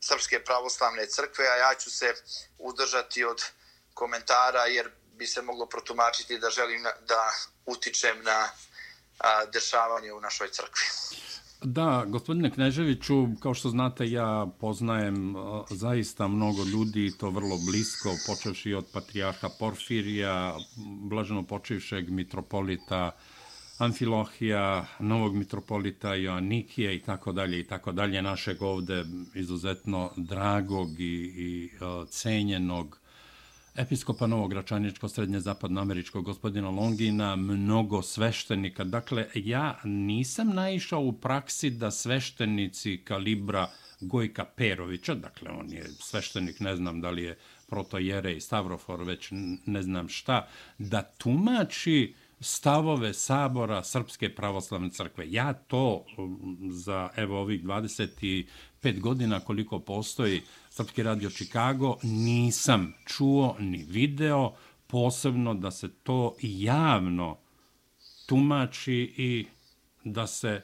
Srpske 0.00 0.44
pravoslavne 0.44 1.06
crkve, 1.06 1.44
a 1.48 1.56
ja 1.56 1.74
ću 1.74 1.90
se 1.90 2.14
udržati 2.58 3.24
od 3.24 3.44
komentara 3.94 4.64
jer 4.66 4.90
bi 5.18 5.26
se 5.26 5.42
moglo 5.42 5.66
protumačiti 5.66 6.38
da 6.38 6.50
želim 6.50 6.82
da 6.82 7.22
utičem 7.66 8.22
na 8.22 8.48
a, 9.18 9.44
dešavanje 9.46 10.12
u 10.12 10.20
našoj 10.20 10.48
crkvi. 10.48 10.86
Da, 11.62 12.04
gospodine 12.06 12.50
Kneževiću, 12.50 13.26
kao 13.42 13.54
što 13.54 13.68
znate, 13.68 14.10
ja 14.10 14.46
poznajem 14.60 15.34
zaista 15.70 16.28
mnogo 16.28 16.64
ljudi, 16.64 17.12
to 17.18 17.30
vrlo 17.30 17.56
blisko, 17.66 18.14
počevši 18.26 18.74
od 18.74 18.86
patrijarha 18.92 19.48
Porfirija, 19.58 20.56
blaženo 21.10 21.42
počivšeg 21.46 22.10
mitropolita 22.10 23.10
Amfilohija, 23.78 24.86
novog 24.98 25.36
mitropolita 25.36 26.14
Joannikija 26.14 26.92
i 26.92 26.98
tako 26.98 27.32
dalje 27.32 27.60
i 27.60 27.64
tako 27.64 27.92
dalje, 27.92 28.22
našeg 28.22 28.62
ovde 28.62 29.04
izuzetno 29.34 30.10
dragog 30.16 31.00
i, 31.00 31.32
i 31.36 31.70
e, 31.74 32.06
cenjenog 32.10 32.98
episkopa 33.76 34.26
Novog 34.26 34.52
Račaničko, 34.52 35.08
srednje 35.08 35.40
zapadno 35.40 35.80
američkog 35.80 36.24
gospodina 36.24 36.70
Longina, 36.70 37.36
mnogo 37.36 38.02
sveštenika. 38.02 38.84
Dakle, 38.84 39.26
ja 39.34 39.80
nisam 39.84 40.48
naišao 40.48 41.00
u 41.00 41.12
praksi 41.12 41.70
da 41.70 41.90
sveštenici 41.90 43.00
kalibra 43.04 43.70
Gojka 44.00 44.44
Perovića, 44.44 45.14
dakle, 45.14 45.50
on 45.50 45.72
je 45.72 45.84
sveštenik, 46.00 46.60
ne 46.60 46.76
znam 46.76 47.00
da 47.00 47.10
li 47.10 47.22
je 47.22 47.38
protojere 47.68 48.32
i 48.32 48.40
Stavrofor, 48.40 49.02
već 49.02 49.28
ne 49.66 49.82
znam 49.82 50.08
šta, 50.08 50.48
da 50.78 51.02
tumači 51.02 52.14
stavove 52.40 53.14
sabora 53.14 53.84
Srpske 53.84 54.34
pravoslavne 54.34 54.90
crkve. 54.90 55.30
Ja 55.30 55.52
to 55.52 56.04
um, 56.18 56.58
za 56.70 57.08
evo 57.16 57.40
ovih 57.40 57.64
25 57.64 59.00
godina 59.00 59.40
koliko 59.40 59.80
postoji 59.80 60.42
Srpski 60.70 61.02
radio 61.02 61.30
Chicago 61.30 61.96
nisam 62.02 62.94
čuo 63.06 63.56
ni 63.58 63.84
video 63.88 64.52
posebno 64.86 65.54
da 65.54 65.70
se 65.70 65.88
to 65.88 66.36
javno 66.42 67.38
tumači 68.26 69.14
i 69.16 69.46
da 70.04 70.26
se 70.26 70.62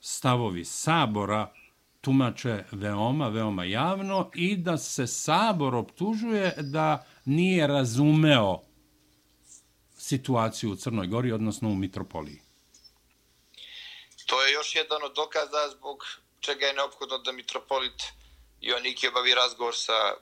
stavovi 0.00 0.64
sabora 0.64 1.52
tumače 2.00 2.64
veoma, 2.72 3.28
veoma 3.28 3.64
javno 3.64 4.30
i 4.34 4.56
da 4.56 4.78
se 4.78 5.06
sabor 5.06 5.74
optužuje 5.74 6.54
da 6.62 7.04
nije 7.24 7.66
razumeo 7.66 8.67
situaciju 10.08 10.72
u 10.72 10.76
Crnoj 10.76 11.06
Gori, 11.06 11.32
odnosno 11.32 11.68
u 11.68 11.74
Mitropoliji. 11.74 12.40
To 14.26 14.42
je 14.42 14.52
još 14.52 14.74
jedan 14.74 15.02
od 15.04 15.14
dokaza 15.14 15.68
zbog 15.70 16.04
čega 16.40 16.66
je 16.66 16.72
neophodno 16.72 17.18
da 17.18 17.32
Mitropolit 17.32 18.02
Joanniki 18.60 19.08
obavi 19.08 19.34
razgovor 19.34 19.76
sa 19.76 20.14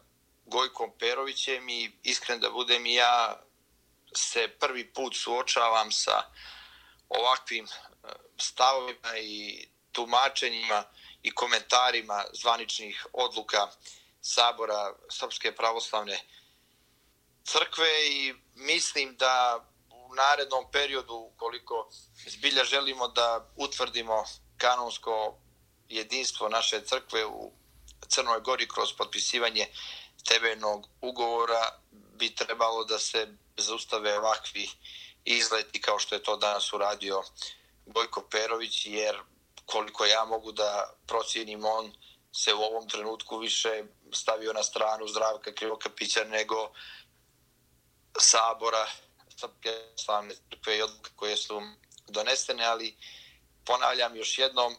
Gojkom 0.47 0.91
Perovićem 0.99 1.69
i 1.69 1.93
iskren 2.03 2.41
da 2.41 2.51
budem 2.51 2.87
i 2.87 2.95
ja 2.95 3.43
se 4.15 4.49
prvi 4.49 4.85
put 4.93 5.17
suočavam 5.17 5.93
sa 5.93 6.23
ovakvim 7.09 7.65
e, 7.65 7.69
stavovima 8.39 9.19
i 9.19 9.67
tumačenjima 9.93 10.85
i 11.23 11.31
komentarima 11.31 12.25
zvaničnih 12.33 13.07
odluka 13.13 13.69
Sabora 14.21 14.95
Srpske 15.11 15.55
pravoslavne 15.55 16.21
crkve 17.45 18.07
i 18.11 18.35
mislim 18.55 19.17
da 19.17 19.65
narednom 20.17 20.71
periodu, 20.73 21.31
koliko 21.37 21.89
zbilja 22.27 22.65
želimo 22.65 23.09
da 23.09 23.53
utvrdimo 23.57 24.25
kanonsko 24.59 25.39
jedinstvo 25.89 26.49
naše 26.49 26.81
crkve 26.81 27.27
u 27.27 27.53
Crnoj 28.09 28.41
Gori 28.41 28.69
kroz 28.69 28.93
potpisivanje 28.99 29.67
tebenog 30.29 30.89
ugovora 31.01 31.81
bi 31.91 32.35
trebalo 32.35 32.85
da 32.85 32.99
se 32.99 33.29
zaustave 33.57 34.19
ovakvi 34.19 34.71
izleti 35.25 35.81
kao 35.81 35.99
što 35.99 36.15
je 36.15 36.23
to 36.23 36.37
danas 36.37 36.73
uradio 36.73 37.23
Bojko 37.87 38.21
Perović 38.31 38.87
jer 38.87 39.17
koliko 39.67 40.05
ja 40.05 40.25
mogu 40.25 40.53
da 40.53 40.95
procijenim 41.07 41.65
on 41.65 41.93
se 42.33 42.55
u 42.55 42.63
ovom 42.63 42.89
trenutku 42.89 43.39
više 43.39 43.85
stavio 44.13 44.53
na 44.53 44.63
stranu 44.63 45.09
Zdravka 45.09 45.53
Krivokapića 45.53 46.25
nego 46.25 46.71
sabora. 48.19 48.87
Srpske 49.37 49.69
jednostavne 49.69 50.35
crkve 50.35 50.77
i 50.79 50.83
odluke 50.83 51.11
koje 51.17 51.37
su 51.37 51.63
donesene, 52.09 52.65
ali 52.65 52.97
ponavljam 53.65 54.17
još 54.17 54.39
jednom, 54.39 54.77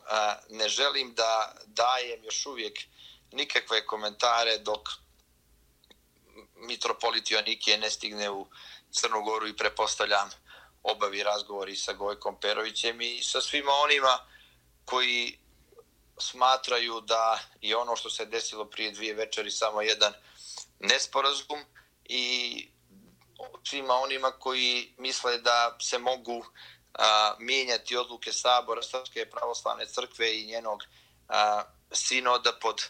ne 0.49 0.69
želim 0.69 1.13
da 1.13 1.55
dajem 1.65 2.23
još 2.23 2.45
uvijek 2.45 2.79
nikakve 3.31 3.85
komentare 3.85 4.57
dok 4.57 4.89
mitropolit 6.55 7.31
Jonikije 7.31 7.77
ne 7.77 7.89
stigne 7.89 8.29
u 8.29 8.47
Crnu 8.91 9.21
Goru 9.23 9.47
i 9.47 9.57
prepostavljam 9.57 10.29
obavi 10.83 11.23
razgovori 11.23 11.75
sa 11.75 11.93
Gojkom 11.93 12.39
Perovićem 12.39 13.01
i 13.01 13.23
sa 13.23 13.41
svima 13.41 13.71
onima 13.71 14.19
koji 14.85 15.39
smatraju 16.19 17.01
da 17.01 17.39
je 17.61 17.77
ono 17.77 17.95
što 17.95 18.09
se 18.09 18.25
desilo 18.25 18.65
prije 18.65 18.91
dvije 18.91 19.13
večeri 19.13 19.51
samo 19.51 19.81
jedan 19.81 20.13
nesporazum 20.79 21.59
i 22.05 22.67
svima 23.63 23.93
onima 23.93 24.31
koji 24.31 24.93
misle 24.97 25.37
da 25.37 25.77
se 25.81 25.97
mogu 25.97 26.45
a, 26.93 27.35
mijenjati 27.39 27.95
odluke 27.95 28.33
sabora 28.33 28.81
Srpske 28.83 29.29
pravoslavne 29.29 29.85
crkve 29.85 30.39
i 30.39 30.45
njenog 30.45 30.83
a, 31.27 31.63
sinoda 31.91 32.53
pod 32.61 32.89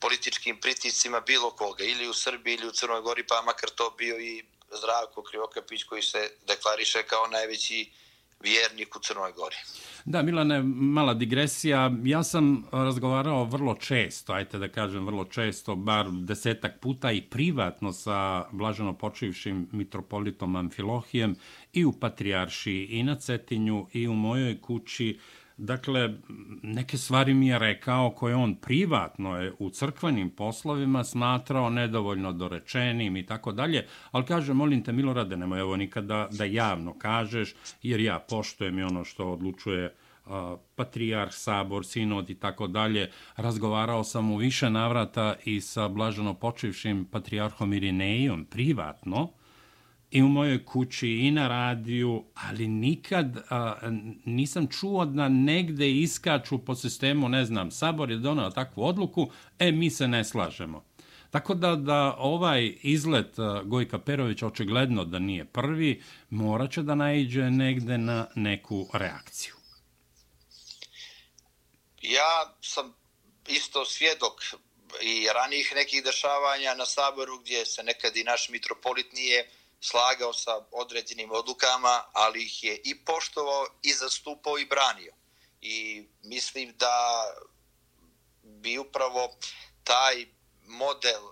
političkim 0.00 0.60
pritiscima 0.60 1.20
bilo 1.20 1.50
koga, 1.50 1.84
ili 1.84 2.08
u 2.08 2.14
Srbiji 2.14 2.54
ili 2.54 2.66
u 2.66 2.72
Crnoj 2.72 3.00
Gori, 3.00 3.26
pa 3.26 3.42
makar 3.42 3.70
to 3.70 3.90
bio 3.90 4.18
i 4.18 4.44
Zdravko 4.78 5.22
Krivokapić 5.22 5.84
koji 5.84 6.02
se 6.02 6.30
deklariše 6.46 7.02
kao 7.02 7.26
najveći 7.26 7.92
vjernik 8.40 8.96
u 8.96 8.98
Crnoj 8.98 9.32
Gori. 9.32 9.56
Da, 10.04 10.22
Milane, 10.22 10.62
mala 10.62 11.14
digresija. 11.14 11.90
Ja 12.04 12.22
sam 12.22 12.64
razgovarao 12.72 13.44
vrlo 13.44 13.74
često, 13.74 14.32
ajte 14.32 14.58
da 14.58 14.68
kažem 14.68 15.06
vrlo 15.06 15.24
često, 15.24 15.74
bar 15.76 16.10
desetak 16.10 16.80
puta 16.80 17.12
i 17.12 17.22
privatno 17.22 17.92
sa 17.92 18.44
blaženo 18.52 18.92
počivšim 18.98 19.68
mitropolitom 19.72 20.56
Amfilohijem 20.56 21.36
i 21.72 21.84
u 21.84 21.92
Patrijarši 21.92 22.72
i 22.72 23.02
na 23.02 23.14
Cetinju 23.14 23.86
i 23.92 24.08
u 24.08 24.14
mojoj 24.14 24.60
kući. 24.60 25.18
Dakle, 25.56 26.14
neke 26.62 26.98
stvari 26.98 27.34
mi 27.34 27.48
je 27.48 27.58
rekao 27.58 28.10
koje 28.10 28.34
on 28.34 28.54
privatno 28.54 29.40
je 29.40 29.52
u 29.58 29.70
crkvenim 29.70 30.30
poslovima 30.30 31.04
smatrao 31.04 31.70
nedovoljno 31.70 32.32
dorečenim 32.32 33.16
i 33.16 33.26
tako 33.26 33.52
dalje, 33.52 33.86
ali 34.10 34.24
kaže, 34.24 34.52
molim 34.52 34.84
te, 34.84 34.92
Milorade, 34.92 35.36
nemoj 35.36 35.60
ovo 35.60 35.76
nikada 35.76 36.28
da 36.30 36.44
javno 36.44 36.98
kažeš, 36.98 37.54
jer 37.82 38.00
ja 38.00 38.18
poštujem 38.28 38.78
i 38.78 38.82
ono 38.82 39.04
što 39.04 39.32
odlučuje 39.32 39.94
patrijarh, 40.76 41.32
sabor, 41.32 41.86
sinod 41.86 42.30
i 42.30 42.34
tako 42.34 42.66
dalje. 42.66 43.10
Razgovarao 43.36 44.04
sam 44.04 44.30
u 44.30 44.36
više 44.36 44.70
navrata 44.70 45.34
i 45.44 45.60
sa 45.60 45.88
blaženo 45.88 46.34
počivšim 46.34 47.04
patrijarhom 47.04 47.72
Irinejom 47.72 48.44
privatno, 48.44 49.28
i 50.16 50.22
u 50.22 50.28
mojoj 50.28 50.64
kući 50.64 51.08
i 51.08 51.30
na 51.30 51.48
radiju, 51.48 52.24
ali 52.34 52.68
nikad 52.68 53.36
a, 53.50 53.74
nisam 54.24 54.66
čuo 54.66 55.04
da 55.04 55.28
negde 55.28 55.90
iskaču 55.90 56.58
po 56.58 56.74
sistemu, 56.74 57.28
ne 57.28 57.44
znam, 57.44 57.70
Sabor 57.70 58.10
je 58.10 58.16
donao 58.16 58.50
takvu 58.50 58.84
odluku, 58.84 59.30
e, 59.58 59.72
mi 59.72 59.90
se 59.90 60.08
ne 60.08 60.24
slažemo. 60.24 60.84
Tako 61.30 61.54
da, 61.54 61.76
da 61.76 62.16
ovaj 62.18 62.74
izlet 62.82 63.36
Gojka 63.64 63.98
Perovića 63.98 64.46
očigledno 64.46 65.04
da 65.04 65.18
nije 65.18 65.44
prvi, 65.44 66.02
morat 66.30 66.72
će 66.72 66.82
da 66.82 66.94
najđe 66.94 67.50
negde 67.50 67.98
na 67.98 68.26
neku 68.34 68.88
reakciju. 68.92 69.54
Ja 72.02 72.54
sam 72.60 72.94
isto 73.48 73.84
svjedok 73.84 74.42
i 75.02 75.26
ranijih 75.34 75.72
nekih 75.74 76.04
dešavanja 76.04 76.74
na 76.74 76.86
Saboru 76.86 77.38
gdje 77.38 77.66
se 77.66 77.82
nekad 77.82 78.16
i 78.16 78.24
naš 78.24 78.48
mitropolit 78.48 79.12
nije 79.12 79.48
slagao 79.80 80.32
sa 80.32 80.60
određenim 80.70 81.30
odlukama, 81.32 82.04
ali 82.12 82.44
ih 82.44 82.64
je 82.64 82.80
i 82.84 83.04
poštovao 83.04 83.66
i 83.82 83.92
zastupao 83.92 84.58
i 84.58 84.66
branio. 84.66 85.14
I 85.60 86.06
mislim 86.22 86.74
da 86.76 87.24
bi 88.42 88.78
upravo 88.78 89.36
taj 89.84 90.26
model 90.62 91.22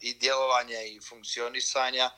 i 0.00 0.14
djelovanja 0.14 0.82
i 0.82 1.00
funkcionisanja 1.00 2.10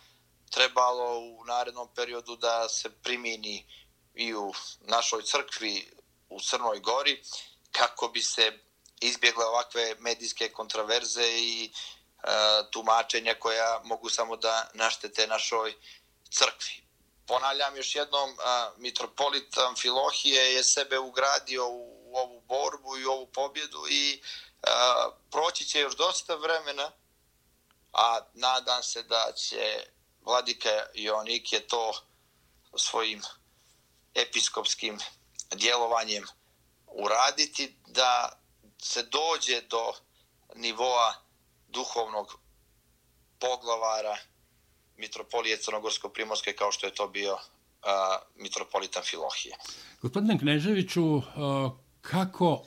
trebalo 0.50 1.19
u 1.19 1.45
narednom 1.45 1.88
periodu 1.95 2.37
da 2.37 2.69
se 2.69 2.90
primini 3.02 3.66
i 4.14 4.35
u 4.35 4.52
našoj 4.81 5.23
crkvi 5.23 5.90
u 6.28 6.40
Crnoj 6.40 6.81
Gori 6.81 7.23
kako 7.73 8.09
bi 8.09 8.23
se 8.23 8.59
izbjegle 9.00 9.45
ovakve 9.45 9.95
medijske 9.99 10.49
kontraverze 10.49 11.28
i 11.38 11.71
E, 12.26 12.71
tumačenja 12.71 13.35
koja 13.35 13.80
mogu 13.85 14.11
samo 14.11 14.37
da 14.37 14.71
naštete 14.75 15.26
našoj 15.26 15.75
crkvi. 16.30 16.83
Ponavljam 17.26 17.76
još 17.76 17.95
jednom, 17.95 18.30
e, 18.30 18.35
mitropolit 18.76 19.59
Amfilohije 19.59 20.54
je 20.54 20.64
sebe 20.64 20.99
ugradio 20.99 21.68
u 21.68 22.16
ovu 22.16 22.40
borbu 22.40 22.99
i 22.99 23.04
ovu 23.04 23.26
pobjedu 23.26 23.87
i 23.90 24.12
e, 24.12 24.68
proći 25.30 25.64
će 25.64 25.80
još 25.80 25.97
dosta 25.97 26.35
vremena, 26.35 26.90
a 27.92 28.21
nadam 28.35 28.83
se 28.83 29.02
da 29.02 29.33
će 29.37 29.87
vladika 30.21 30.87
Jonik 30.95 31.52
je 31.52 31.68
to 31.68 31.92
svojim 32.76 33.23
episkopskim 34.14 34.99
djelovanjem 35.54 36.26
uraditi, 36.87 37.76
da 37.87 38.40
se 38.83 39.02
dođe 39.02 39.61
do 39.61 39.92
nivoa 40.54 41.25
duhovnog 41.76 42.26
poglavara 43.38 44.16
mitropolije 44.96 45.57
Crnogorsko-Primorske 45.57 46.53
kao 46.59 46.72
što 46.72 46.87
je 46.87 46.94
to 46.94 47.09
bio 47.09 47.35
a, 47.83 48.18
mitropolitan 48.37 49.03
Filohije. 49.03 49.55
Gospodine 50.03 50.38
Kneževiću, 50.38 51.22
kako 52.00 52.62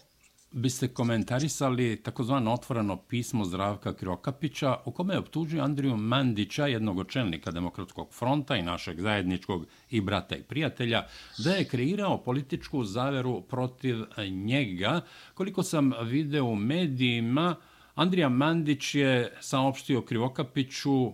biste 0.51 0.87
komentarisali 0.93 2.03
takozvano 2.03 2.53
otvoreno 2.53 2.97
pismo 2.97 3.45
Zdravka 3.45 3.93
Krokapića 3.93 4.77
u 4.85 4.91
kome 4.91 5.13
je 5.13 5.19
optužio 5.19 5.63
Andriju 5.63 5.97
Mandića, 5.97 6.67
jednog 6.67 6.99
očelnika 6.99 7.51
Demokratskog 7.51 8.13
fronta 8.13 8.55
i 8.55 8.63
našeg 8.63 9.01
zajedničkog 9.01 9.65
i 9.89 10.01
brata 10.01 10.35
i 10.35 10.43
prijatelja, 10.43 11.07
da 11.37 11.51
je 11.51 11.67
kreirao 11.67 12.23
političku 12.23 12.83
zaveru 12.83 13.41
protiv 13.41 13.97
njega. 14.31 15.01
Koliko 15.33 15.63
sam 15.63 15.93
video 16.01 16.45
u 16.45 16.55
medijima, 16.55 17.55
Andrija 17.99 18.29
Mandić 18.29 18.95
je 18.95 19.37
saopštio 19.41 20.05
Krivokapiću 20.05 21.11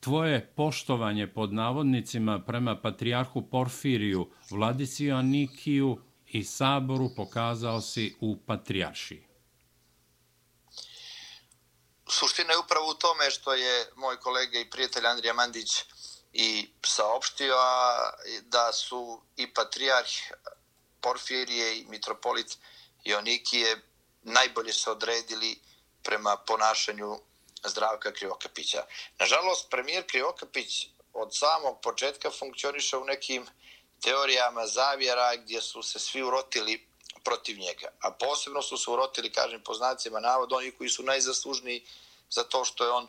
tvoje 0.00 0.52
poštovanje 0.56 1.26
pod 1.26 1.52
navodnicima 1.52 2.42
prema 2.46 2.80
patrijarhu 2.80 3.42
Porfiriju, 3.50 4.30
Vladici 4.50 5.12
Anikiju 5.12 5.98
i 6.26 6.44
Saboru 6.44 7.10
pokazao 7.16 7.80
si 7.80 8.16
u 8.20 8.36
patrijaršiji. 8.46 9.26
Suština 12.08 12.52
je 12.52 12.58
upravo 12.58 12.90
u 12.90 12.94
tome 12.94 13.30
što 13.30 13.54
je 13.54 13.86
moj 13.96 14.16
kolega 14.16 14.58
i 14.58 14.70
prijatelj 14.70 15.06
Andrija 15.06 15.34
Mandić 15.34 15.84
i 16.32 16.68
saopštio 16.82 17.54
da 18.42 18.72
su 18.72 19.22
i 19.36 19.54
patrijarh 19.54 20.10
Porfirije 21.00 21.80
i 21.80 21.86
mitropolit 21.88 22.58
Ionikije 23.04 23.80
najbolje 24.22 24.72
se 24.72 24.90
odredili 24.90 25.58
prema 26.04 26.36
ponašanju 26.36 27.18
Zdravka 27.64 28.12
Krivokapića. 28.12 28.84
Nažalost, 29.18 29.70
premijer 29.70 30.04
Krivokapić 30.06 30.86
od 31.12 31.36
samog 31.36 31.80
početka 31.82 32.30
funkcioniše 32.30 32.96
u 32.96 33.04
nekim 33.04 33.46
teorijama 34.02 34.66
zavjera 34.66 35.36
gdje 35.36 35.60
su 35.60 35.82
se 35.82 35.98
svi 35.98 36.22
urotili 36.22 36.86
protiv 37.24 37.58
njega. 37.58 37.88
A 38.00 38.10
posebno 38.10 38.62
su 38.62 38.76
se 38.76 38.90
urotili, 38.90 39.32
kažem, 39.32 39.62
po 39.62 39.74
znacima 39.74 40.20
navod, 40.20 40.52
oni 40.52 40.70
koji 40.70 40.90
su 40.90 41.02
najzaslužniji 41.02 41.86
za 42.30 42.44
to 42.44 42.64
što 42.64 42.84
je 42.84 42.90
on 42.90 43.08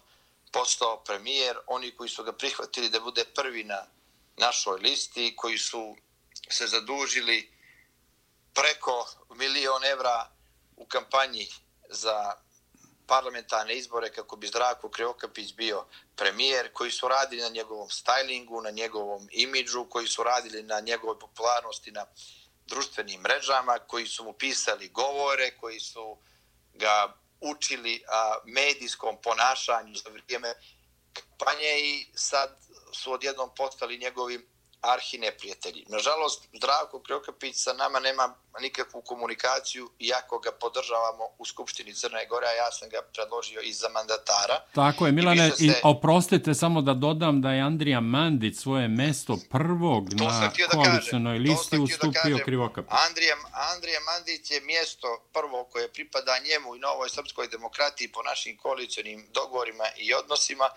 postao 0.52 1.04
premijer, 1.04 1.58
oni 1.68 1.92
koji 1.92 2.10
su 2.10 2.24
ga 2.24 2.34
prihvatili 2.34 2.90
da 2.90 3.00
bude 3.00 3.26
prvi 3.26 3.64
na 3.64 3.86
našoj 4.38 4.80
listi, 4.80 5.36
koji 5.36 5.58
su 5.58 5.96
se 6.50 6.68
zadužili 6.68 7.52
preko 8.54 9.08
milion 9.36 9.86
evra 9.86 10.30
u 10.76 10.86
kampanji 10.86 11.48
za 11.90 12.45
parlamentarne 13.08 13.76
izbore 13.76 14.10
kako 14.10 14.36
bi 14.36 14.48
Zdravko 14.48 14.90
Kreokapić 14.90 15.54
bio 15.54 15.86
premijer, 16.16 16.74
koji 16.74 16.92
su 16.92 17.08
radili 17.08 17.42
na 17.42 17.50
njegovom 17.50 17.90
stylingu, 17.90 18.64
na 18.64 18.70
njegovom 18.70 19.28
imidžu, 19.32 19.86
koji 19.90 20.08
su 20.08 20.24
radili 20.24 20.64
na 20.64 20.80
njegovoj 20.80 21.20
popularnosti 21.20 21.92
na 21.92 22.06
društvenim 22.68 23.22
mrežama, 23.22 23.80
koji 23.80 24.08
su 24.08 24.24
mu 24.24 24.34
pisali 24.34 24.90
govore, 24.90 25.58
koji 25.58 25.80
su 25.80 26.18
ga 26.74 27.14
učili 27.40 28.04
a, 28.08 28.38
medijskom 28.46 29.18
ponašanju 29.24 29.96
za 29.96 30.10
vrijeme 30.10 30.54
kampanje 31.14 31.80
i 31.80 32.08
sad 32.14 32.58
su 32.94 33.12
odjednom 33.14 33.50
postali 33.56 33.98
njegovim 33.98 34.55
arhi 34.94 35.18
neprijatelji. 35.18 35.86
Nažalost, 35.90 36.48
Zdravko 36.54 37.00
Kriokapić 37.00 37.56
sa 37.56 37.74
nama 37.74 38.00
nema 38.00 38.36
nikakvu 38.62 39.02
komunikaciju, 39.02 39.90
iako 40.00 40.40
ga 40.40 40.52
podržavamo 40.52 41.24
u 41.38 41.46
Skupštini 41.46 41.94
Crne 41.94 42.26
Gore, 42.30 42.48
a 42.48 42.52
ja 42.52 42.72
sam 42.72 42.90
ga 42.90 43.02
predložio 43.14 43.62
i 43.62 43.74
za 43.74 43.90
mandatara. 43.90 44.58
Tako 44.76 45.06
je, 45.06 45.12
Milane, 45.12 45.52
i, 45.60 45.70
se... 45.70 45.80
oprostite 45.84 46.54
samo 46.54 46.82
da 46.82 46.94
dodam 46.94 47.42
da 47.42 47.52
je 47.52 47.62
Andrija 47.62 48.00
Mandić 48.00 48.58
svoje 48.58 48.88
mesto 48.88 49.38
prvog 49.52 50.10
to 50.18 50.24
na 50.24 50.52
koalicionoj 50.72 51.38
listi 51.40 51.78
ustupio 51.80 52.38
Krivokapić. 52.46 52.94
Andrija, 53.08 53.36
Andrija 53.74 54.00
Mandić 54.00 54.52
je 54.52 54.62
mjesto 54.62 55.08
prvo 55.34 55.64
koje 55.64 55.94
pripada 55.94 56.40
njemu 56.48 56.76
i 56.76 56.80
novoj 56.80 57.10
srpskoj 57.10 57.48
demokratiji 57.48 58.08
po 58.08 58.24
našim 58.24 58.58
koalicijonim 58.58 59.28
dogovorima 59.34 59.84
i 59.98 60.14
odnosima, 60.14 60.70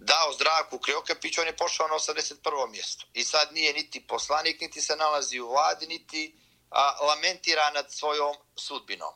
dao 0.00 0.32
Zdravku 0.32 0.78
Kriokapić, 0.78 1.38
on 1.38 1.46
je 1.46 1.56
pošao 1.56 1.88
na 1.88 1.94
81. 1.94 2.70
mjesto. 2.70 3.06
I 3.12 3.24
sad 3.24 3.52
nije 3.52 3.72
niti 3.72 4.06
poslanik, 4.06 4.60
niti 4.60 4.80
se 4.80 4.96
nalazi 4.96 5.40
u 5.40 5.48
vladi, 5.48 5.86
niti 5.86 6.34
a, 6.70 7.06
lamentira 7.06 7.70
nad 7.70 7.92
svojom 7.92 8.36
sudbinom. 8.56 9.12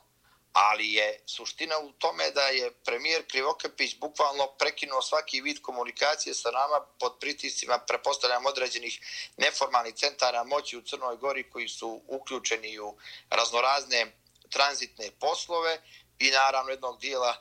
Ali 0.53 0.93
je 0.93 1.23
suština 1.25 1.77
u 1.79 1.91
tome 1.91 2.31
da 2.31 2.41
je 2.41 2.71
premijer 2.71 3.27
Krivokapić 3.27 3.95
bukvalno 3.99 4.47
prekinuo 4.59 5.01
svaki 5.01 5.41
vid 5.41 5.61
komunikacije 5.61 6.33
sa 6.33 6.51
nama 6.51 6.85
pod 6.99 7.17
pritiscima, 7.19 7.79
prepostavljam, 7.87 8.45
određenih 8.45 8.99
neformalnih 9.37 9.95
centara 9.95 10.43
moći 10.43 10.77
u 10.77 10.81
Crnoj 10.81 11.17
Gori 11.17 11.49
koji 11.49 11.67
su 11.67 12.01
uključeni 12.07 12.79
u 12.79 12.97
raznorazne 13.29 14.15
tranzitne 14.49 15.11
poslove 15.19 15.81
i 16.19 16.31
naravno 16.31 16.71
jednog 16.71 16.99
dijela 16.99 17.35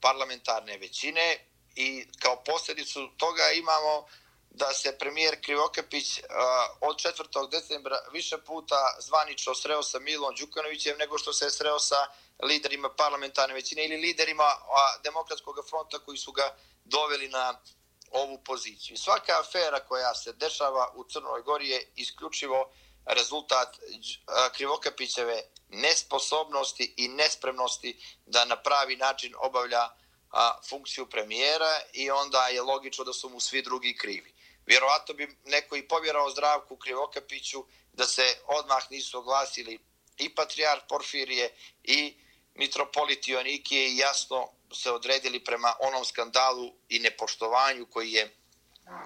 parlamentarne 0.00 0.78
većine 0.78 1.47
i 1.78 2.06
kao 2.22 2.36
posljedicu 2.44 3.08
toga 3.16 3.50
imamo 3.54 4.06
da 4.50 4.72
se 4.74 4.98
premijer 4.98 5.40
Krivokapić 5.44 6.20
od 6.80 6.96
4. 6.96 7.50
decembra 7.50 7.98
više 8.12 8.38
puta 8.38 8.96
zvanično 9.00 9.54
sreo 9.54 9.82
sa 9.82 9.98
Milom 9.98 10.34
Đukanovićem 10.34 10.98
nego 10.98 11.18
što 11.18 11.32
se 11.32 11.50
sreo 11.50 11.78
sa 11.78 11.96
liderima 12.42 12.88
parlamentarne 12.94 13.54
većine 13.54 13.84
ili 13.84 13.96
liderima 13.96 14.48
demokratskog 15.04 15.56
fronta 15.68 15.98
koji 15.98 16.18
su 16.18 16.32
ga 16.32 16.56
doveli 16.84 17.28
na 17.28 17.60
ovu 18.10 18.38
poziciju. 18.44 18.96
Svaka 18.96 19.40
afera 19.40 19.80
koja 19.80 20.14
se 20.14 20.32
dešava 20.32 20.92
u 20.94 21.04
Crnoj 21.04 21.42
Gori 21.42 21.68
je 21.68 21.92
isključivo 21.96 22.72
rezultat 23.06 23.76
Krivokapićeve 24.56 25.42
nesposobnosti 25.68 26.94
i 26.96 27.08
nespremnosti 27.08 28.18
da 28.26 28.44
na 28.44 28.56
pravi 28.56 28.96
način 28.96 29.34
obavlja 29.38 29.88
a, 30.30 30.60
funkciju 30.68 31.06
premijera 31.06 31.80
i 31.92 32.10
onda 32.10 32.48
je 32.48 32.62
logično 32.62 33.04
da 33.04 33.12
su 33.12 33.28
mu 33.28 33.40
svi 33.40 33.62
drugi 33.62 33.96
krivi. 33.96 34.34
Vjerovatno 34.66 35.14
bi 35.14 35.36
neko 35.44 35.76
i 35.76 35.88
povjerao 35.88 36.30
zdravku 36.30 36.76
Krivokapiću 36.76 37.64
da 37.92 38.06
se 38.06 38.36
odmah 38.46 38.90
nisu 38.90 39.18
oglasili 39.18 39.78
i 40.18 40.34
patrijar 40.34 40.80
Porfirije 40.88 41.54
i 41.82 42.14
mitropolit 42.54 43.28
Ionikije 43.28 43.88
i 43.88 43.96
jasno 43.96 44.48
se 44.72 44.90
odredili 44.90 45.44
prema 45.44 45.74
onom 45.80 46.04
skandalu 46.04 46.72
i 46.88 46.98
nepoštovanju 46.98 47.86
koji 47.86 48.12
je 48.12 48.34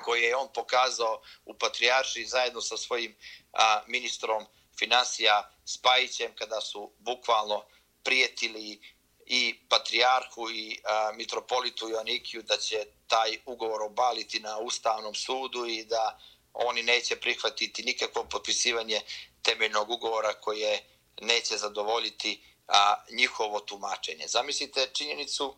koji 0.04 0.22
je 0.22 0.36
on 0.36 0.48
pokazao 0.54 1.22
u 1.44 1.54
Patrijarši 1.54 2.24
zajedno 2.24 2.60
sa 2.60 2.76
svojim 2.76 3.16
a, 3.52 3.82
ministrom 3.86 4.46
financija 4.78 5.50
Spajićem 5.64 6.34
kada 6.34 6.60
su 6.60 6.92
bukvalno 6.98 7.64
prijetili 8.04 8.80
i 9.26 9.54
Patrijarhu 9.68 10.50
i 10.50 10.80
a, 10.84 11.12
mitropolitu 11.14 11.88
Joannikiju 11.88 12.42
da 12.42 12.56
će 12.56 12.86
taj 13.06 13.38
ugovor 13.46 13.82
obaliti 13.82 14.40
na 14.40 14.58
Ustavnom 14.58 15.14
sudu 15.14 15.66
i 15.66 15.84
da 15.84 16.18
oni 16.52 16.82
neće 16.82 17.16
prihvatiti 17.16 17.82
nikakvo 17.82 18.24
potpisivanje 18.24 19.00
temeljnog 19.42 19.90
ugovora 19.90 20.34
koje 20.40 20.84
neće 21.20 21.56
zadovoljiti 21.56 22.40
a, 22.68 22.94
njihovo 23.10 23.60
tumačenje. 23.60 24.26
Zamislite 24.28 24.90
činjenicu, 24.92 25.56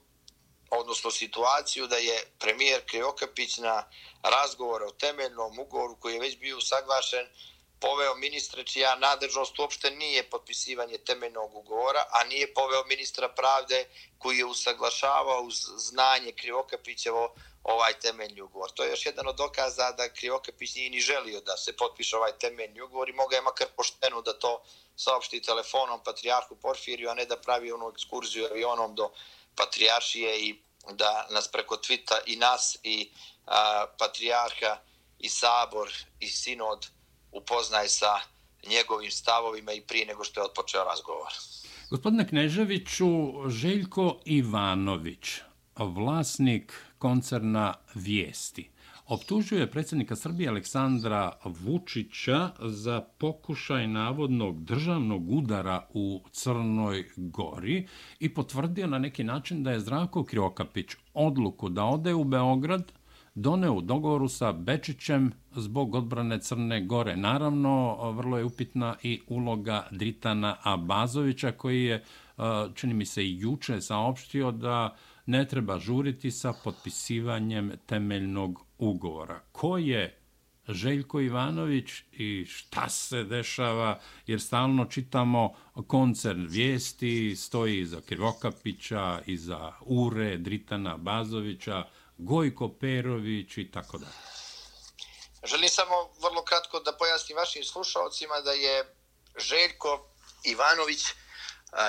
odnosno 0.71 1.11
situaciju 1.11 1.87
da 1.87 1.97
je 1.97 2.25
premijer 2.39 2.83
Kriokapić 2.87 3.59
na 3.59 3.85
razgovore 4.23 4.85
o 4.85 4.91
temeljnom 4.91 5.59
ugovoru 5.59 5.97
koji 6.01 6.15
je 6.15 6.21
već 6.21 6.39
bio 6.39 6.61
saglašen 6.61 7.27
poveo 7.81 8.15
ministra 8.15 8.65
čija 8.65 8.97
nadržnost 8.97 9.59
uopšte 9.59 9.91
nije 9.91 10.31
potpisivanje 10.31 10.99
temeljnog 10.99 11.55
ugovora, 11.55 12.05
a 12.11 12.25
nije 12.25 12.55
poveo 12.55 12.85
ministra 12.85 13.29
pravde 13.29 13.85
koji 14.19 14.39
je 14.39 14.45
usaglašavao 14.45 15.43
uz 15.43 15.55
znanje 15.77 16.33
Krivokapićevo 16.33 17.35
ovaj 17.65 17.93
temeljni 17.93 18.41
ugovor. 18.41 18.71
To 18.71 18.85
je 18.85 18.91
još 18.91 19.07
jedan 19.07 19.29
od 19.29 19.37
dokaza 19.37 19.93
da 19.93 20.09
Krivokapić 20.09 20.75
nije 20.75 20.91
ni 20.91 21.01
želio 21.01 21.41
da 21.41 21.57
se 21.57 21.77
potpiše 21.77 22.17
ovaj 22.17 22.33
temeljni 22.39 22.81
ugovor 22.81 23.09
i 23.09 23.13
moga 23.13 23.37
je 23.37 23.43
makar 23.43 23.67
pošteno 23.77 24.23
da 24.23 24.39
to 24.39 24.63
saopšti 24.97 25.43
telefonom 25.43 26.05
Patrijarhu 26.05 26.57
Porfiriju, 26.57 27.11
a 27.11 27.15
ne 27.15 27.25
da 27.27 27.37
pravi 27.37 27.73
onu 27.73 27.89
ekskurziju 27.89 28.47
avionom 28.51 28.95
do 28.95 29.11
Patrijaršije 29.57 30.41
i 30.41 30.61
da 30.91 31.27
nas 31.31 31.49
preko 31.49 31.77
Twita 31.77 32.19
i 32.27 32.37
nas 32.37 32.79
i 32.83 33.11
a, 33.47 33.87
Patrijarha 33.99 34.79
i 35.19 35.29
Sabor 35.29 35.93
i 36.21 36.29
Sinod 36.29 36.87
upoznaje 37.35 37.89
sa 37.89 38.13
njegovim 38.71 39.11
stavovima 39.11 39.73
i 39.73 39.81
prije 39.81 40.07
nego 40.07 40.25
što 40.25 40.41
je 40.41 40.45
otpočeo 40.45 40.85
razgovor. 40.85 41.33
Gospodine 41.91 42.29
Kneževiću, 42.29 43.07
Željko 43.49 44.21
Ivanović, 44.25 45.41
vlasnik 45.77 46.73
koncerna 46.99 47.75
Vijesti, 47.95 48.71
optužuje 49.07 49.71
predsjednika 49.71 50.17
Srbije 50.17 50.49
Aleksandra 50.49 51.39
Vučića 51.45 52.51
za 52.61 53.01
pokušaj 53.19 53.87
navodnog 53.87 54.65
državnog 54.65 55.31
udara 55.31 55.87
u 55.95 56.23
Crnoj 56.33 57.11
Gori 57.17 57.89
i 58.21 58.35
potvrdio 58.35 58.87
na 58.87 58.99
neki 58.99 59.25
način 59.25 59.63
da 59.63 59.71
je 59.71 59.81
Zdravko 59.81 60.25
Kriokapić 60.25 60.87
odluku 61.15 61.69
da 61.69 61.85
ode 61.85 62.15
u 62.15 62.25
Beograd 62.25 62.93
doneo 63.35 63.73
u 63.73 63.81
dogovoru 63.81 64.29
sa 64.29 64.53
Bečićem 64.53 65.33
zbog 65.53 65.95
odbrane 65.95 66.41
Crne 66.41 66.81
Gore. 66.81 67.17
Naravno, 67.17 67.97
vrlo 68.11 68.39
je 68.39 68.45
upitna 68.45 68.97
i 69.03 69.21
uloga 69.27 69.87
Dritana 69.91 70.57
Abazovića 70.63 71.53
koji 71.53 71.85
je, 71.85 71.95
e, 71.95 72.03
čini 72.75 72.95
mi 72.95 73.07
se, 73.07 73.25
i 73.25 73.39
juče 73.39 73.81
saopštio 73.81 74.51
da 74.51 74.97
ne 75.27 75.49
treba 75.49 75.79
žuriti 75.79 76.31
sa 76.31 76.53
potpisivanjem 76.65 77.73
temeljnog 77.87 78.61
ugovora. 78.79 79.41
Ko 79.53 79.79
je 79.79 80.19
Željko 80.69 81.21
Ivanović 81.21 81.91
i 82.13 82.45
šta 82.49 82.89
se 82.89 83.25
dešava, 83.25 84.01
jer 84.27 84.41
stalno 84.41 84.85
čitamo 84.85 85.55
koncern 85.87 86.47
vijesti, 86.51 87.37
stoji 87.37 87.81
iza 87.81 88.01
Krivokapića, 88.01 89.21
iza 89.27 89.73
Ure, 89.87 90.39
Dritana 90.39 90.97
Bazovića, 90.97 91.85
Gojko 92.19 92.69
Perović 92.81 93.59
i 93.59 93.71
tako 93.71 93.99
dalje. 93.99 94.13
Želim 95.45 95.69
samo 95.69 96.13
vrlo 96.23 96.45
kratko 96.45 96.81
da 96.81 96.97
pojasnim 96.97 97.39
vašim 97.39 97.65
slušalcima 97.65 98.41
da 98.41 98.53
je 98.53 98.97
Željko 99.39 100.09
Ivanović 100.45 101.05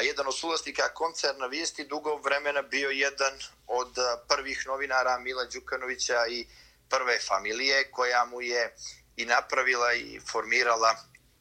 jedan 0.03 0.27
od 0.27 0.35
suvlasnika 0.35 0.93
koncerna 0.93 1.45
vijesti 1.45 1.87
dugo 1.87 2.15
vremena 2.15 2.61
bio 2.61 2.89
jedan 2.89 3.33
od 3.67 3.95
prvih 4.27 4.63
novinara 4.67 5.19
Mila 5.19 5.45
Đukanovića 5.45 6.27
i 6.27 6.47
prve 6.89 7.19
familije 7.19 7.91
koja 7.91 8.25
mu 8.25 8.41
je 8.41 8.75
i 9.17 9.25
napravila 9.25 9.93
i 9.93 10.19
formirala 10.31 10.95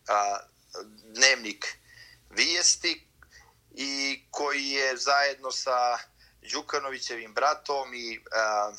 a, 0.09 0.38
dnevnik 1.14 1.79
vijesti 2.31 3.07
i 3.70 4.23
koji 4.31 4.68
je 4.68 4.97
zajedno 4.97 5.51
sa 5.51 5.99
Đukanovićevim 6.52 7.35
bratom 7.35 7.94
i 7.94 8.18
uh, 8.18 8.76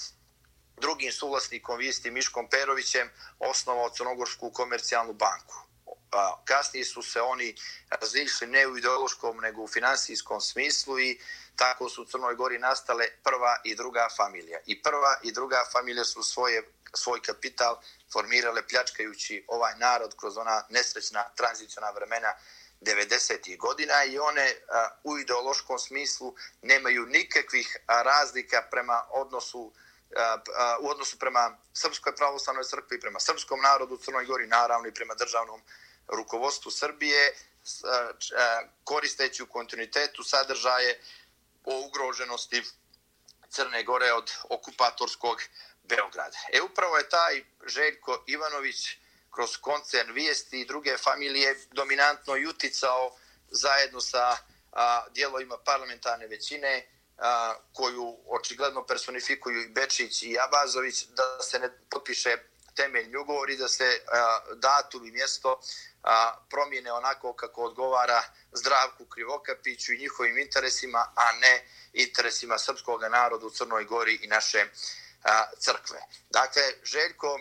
drugim 0.77 1.11
suvlasnikom 1.11 1.81
istim 1.81 2.13
Miškom 2.13 2.47
Perovićem 2.49 3.09
osnovao 3.39 3.89
Crnogorsku 3.89 4.51
komercijalnu 4.51 5.13
banku. 5.13 5.55
Uh, 5.85 5.93
kasnije 6.45 6.85
su 6.85 7.01
se 7.01 7.21
oni 7.21 7.55
različili 7.89 8.51
ne 8.51 8.67
u 8.67 8.77
ideološkom 8.77 9.37
nego 9.37 9.61
u 9.61 9.67
finansijskom 9.67 10.41
smislu 10.41 10.99
i 10.99 11.19
tako 11.55 11.89
su 11.89 12.01
u 12.01 12.05
Crnoj 12.05 12.35
Gori 12.35 12.59
nastale 12.59 13.07
prva 13.23 13.61
i 13.63 13.75
druga 13.75 14.07
familija. 14.17 14.59
I 14.65 14.81
prva 14.81 15.19
i 15.23 15.31
druga 15.31 15.65
familija 15.71 16.03
su 16.03 16.23
svoje, 16.23 16.63
svoj 16.93 17.21
kapital 17.21 17.77
formirale 18.13 18.67
pljačkajući 18.67 19.45
ovaj 19.47 19.73
narod 19.77 20.15
kroz 20.19 20.37
ona 20.37 20.63
nesrećna 20.69 21.23
tranziciona 21.35 21.89
vremena 21.89 22.33
90. 22.85 23.57
godina 23.57 24.03
i 24.03 24.19
one 24.19 24.53
a, 24.69 24.89
u 25.03 25.17
ideološkom 25.17 25.79
smislu 25.79 26.35
nemaju 26.61 27.05
nikakvih 27.05 27.77
razlika 27.87 28.67
prema 28.71 29.03
odnosu 29.09 29.73
a, 30.15 30.37
a, 30.55 30.77
u 30.81 30.89
odnosu 30.89 31.19
prema 31.19 31.57
Srpskoj 31.73 32.15
pravoslavnoj 32.15 32.63
crkvi, 32.63 32.99
prema 32.99 33.19
srpskom 33.19 33.61
narodu 33.61 33.93
u 33.93 33.97
Crnoj 33.97 34.25
Gori, 34.25 34.47
naravno 34.47 34.87
i 34.87 34.93
prema 34.93 35.13
državnom 35.13 35.61
rukovodstvu 36.07 36.71
Srbije, 36.71 37.33
koristeći 38.83 39.43
u 39.43 39.47
kontinuitetu 39.47 40.23
sadržaje 40.23 40.99
o 41.63 41.79
ugroženosti 41.87 42.63
Crne 43.49 43.83
Gore 43.83 44.13
od 44.13 44.31
okupatorskog 44.49 45.41
Beograda. 45.83 46.37
E 46.53 46.61
upravo 46.61 46.97
je 46.97 47.09
taj 47.09 47.43
Željko 47.65 48.23
Ivanović 48.27 48.97
kroz 49.35 49.57
koncern 49.57 50.11
vijesti 50.11 50.61
i 50.61 50.65
druge 50.65 50.97
familije 50.97 51.55
dominantno 51.71 52.35
juticao 52.35 53.17
zajedno 53.51 54.01
sa 54.01 54.37
a, 54.71 55.05
dijelovima 55.09 55.57
parlamentarne 55.57 56.27
većine 56.27 56.85
a, 57.17 57.55
koju 57.73 58.17
očigledno 58.27 58.85
personifikuju 58.85 59.61
i 59.61 59.69
Bečić 59.69 60.23
i 60.23 60.37
Abazović 60.39 61.05
da 61.05 61.41
se 61.41 61.59
ne 61.59 61.69
potpiše 61.89 62.37
temeljni 62.75 63.17
ugovor 63.17 63.49
i 63.49 63.57
da 63.57 63.67
se 63.67 64.01
a, 64.07 64.39
datum 64.55 65.05
i 65.05 65.11
mjesto 65.11 65.61
a, 66.03 66.37
promijene 66.49 66.91
onako 66.91 67.33
kako 67.33 67.63
odgovara 67.63 68.23
Zdravku 68.51 69.05
Krivokapiću 69.05 69.93
i 69.93 69.97
njihovim 69.97 70.37
interesima, 70.37 71.11
a 71.15 71.31
ne 71.31 71.67
interesima 71.93 72.57
srpskog 72.57 73.01
naroda 73.01 73.45
u 73.45 73.49
Crnoj 73.49 73.85
Gori 73.85 74.19
i 74.21 74.27
naše 74.27 74.65
a, 75.23 75.45
crkve. 75.59 75.99
Dakle, 76.29 76.63
Željko 76.83 77.39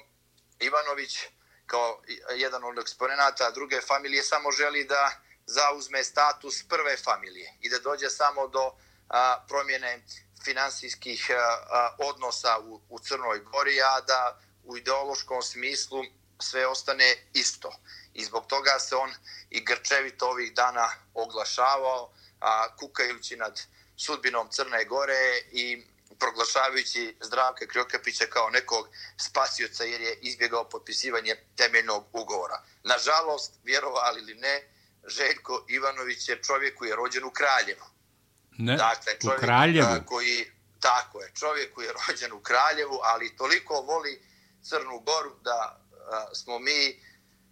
Ivanović 0.60 1.18
kao 1.66 2.02
jedan 2.36 2.64
od 2.64 2.78
eksponenata 2.78 3.50
druge 3.50 3.80
familije 3.80 4.22
samo 4.22 4.52
želi 4.52 4.84
da 4.84 5.10
zauzme 5.46 6.04
status 6.04 6.68
prve 6.68 6.96
familije 6.96 7.54
i 7.60 7.68
da 7.68 7.78
dođe 7.78 8.10
samo 8.10 8.48
do 8.48 8.72
a, 9.08 9.44
promjene 9.48 10.04
finansijskih 10.44 11.30
a, 11.30 11.34
a, 11.34 11.96
odnosa 11.98 12.58
u, 12.58 12.80
u 12.88 12.98
Crnoj 12.98 13.38
Gori, 13.38 13.82
a 13.82 14.00
da 14.00 14.40
u 14.64 14.76
ideološkom 14.76 15.42
smislu 15.42 16.04
sve 16.40 16.66
ostane 16.66 17.16
isto. 17.32 17.72
I 18.14 18.24
zbog 18.24 18.46
toga 18.46 18.78
se 18.78 18.96
on 18.96 19.14
i 19.50 19.64
grčevito 19.64 20.26
ovih 20.26 20.54
dana 20.54 20.88
oglašavao, 21.14 22.12
a, 22.40 22.76
kukajući 22.76 23.36
nad 23.36 23.60
sudbinom 23.96 24.48
Crne 24.50 24.84
Gore 24.84 25.42
i 25.52 25.93
proglašavajući 26.18 27.16
Zdravka 27.20 27.66
Kriokapića 27.66 28.24
kao 28.26 28.50
nekog 28.50 28.88
spasioca 29.16 29.84
jer 29.84 30.00
je 30.00 30.18
izbjegao 30.22 30.68
potpisivanje 30.68 31.36
temeljnog 31.56 32.04
ugovora. 32.12 32.62
Nažalost, 32.84 33.52
vjerovali 33.64 34.20
ili 34.20 34.34
ne, 34.34 34.70
Željko 35.06 35.64
Ivanović 35.68 36.28
je 36.28 36.42
čovjek 36.42 36.78
koji 36.78 36.88
je 36.88 36.96
rođen 36.96 37.24
u 37.24 37.30
Kraljevu. 37.30 37.86
Ne, 38.58 38.76
dakle, 38.76 39.12
čovjek 39.22 39.38
u 39.38 39.44
Kraljevu? 39.44 39.88
Koji, 40.06 40.52
tako 40.80 41.20
je, 41.20 41.30
čovjek 41.34 41.74
koji 41.74 41.86
je 41.86 41.92
rođen 42.08 42.32
u 42.32 42.40
Kraljevu, 42.40 42.98
ali 43.02 43.36
toliko 43.36 43.74
voli 43.74 44.22
Crnu 44.62 44.98
Goru 44.98 45.34
da 45.42 45.80
a, 46.10 46.34
smo 46.34 46.58
mi, 46.58 47.02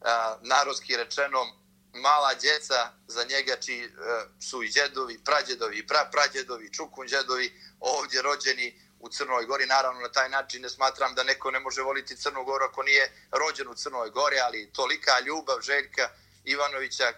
a, 0.01 0.37
narodski 0.43 0.97
rečeno, 0.97 1.62
mala 1.93 2.35
djeca 2.35 2.93
za 3.07 3.25
njega 3.25 3.57
čiji 3.57 3.85
a, 3.85 4.25
su 4.41 4.63
i 4.63 4.69
djedovi, 4.69 5.21
prađedovi, 5.25 5.79
i 5.79 5.87
praprađedovi, 5.87 6.73
čukun 6.73 7.07
djedovi 7.07 7.61
ovdje 7.81 8.23
rođeni 8.23 8.81
u 9.03 9.09
Crnoj 9.09 9.47
Gori. 9.47 9.67
Naravno, 9.67 10.01
na 10.01 10.13
taj 10.13 10.29
način 10.29 10.63
ne 10.63 10.69
smatram 10.69 11.15
da 11.15 11.23
neko 11.23 11.51
ne 11.51 11.61
može 11.61 11.83
voliti 11.83 12.17
Crnu 12.17 12.45
Goru 12.45 12.65
ako 12.65 12.83
nije 12.83 13.13
rođen 13.31 13.69
u 13.69 13.75
Crnoj 13.75 14.11
Gori, 14.11 14.41
ali 14.41 14.71
tolika 14.73 15.21
ljubav 15.21 15.61
Željka 15.61 16.11
Ivanovića, 16.45 17.05
e, 17.05 17.15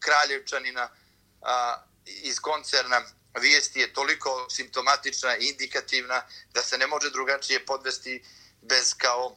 Kraljevčanina 0.00 0.82
e, 0.82 1.46
iz 2.04 2.40
koncerna 2.40 3.02
vijesti 3.40 3.80
je 3.80 3.92
toliko 3.92 4.46
simptomatična 4.50 5.36
i 5.36 5.48
indikativna 5.48 6.22
da 6.54 6.62
se 6.62 6.78
ne 6.78 6.86
može 6.86 7.10
drugačije 7.10 7.66
podvesti 7.66 8.24
bez 8.62 8.94
kao 8.98 9.36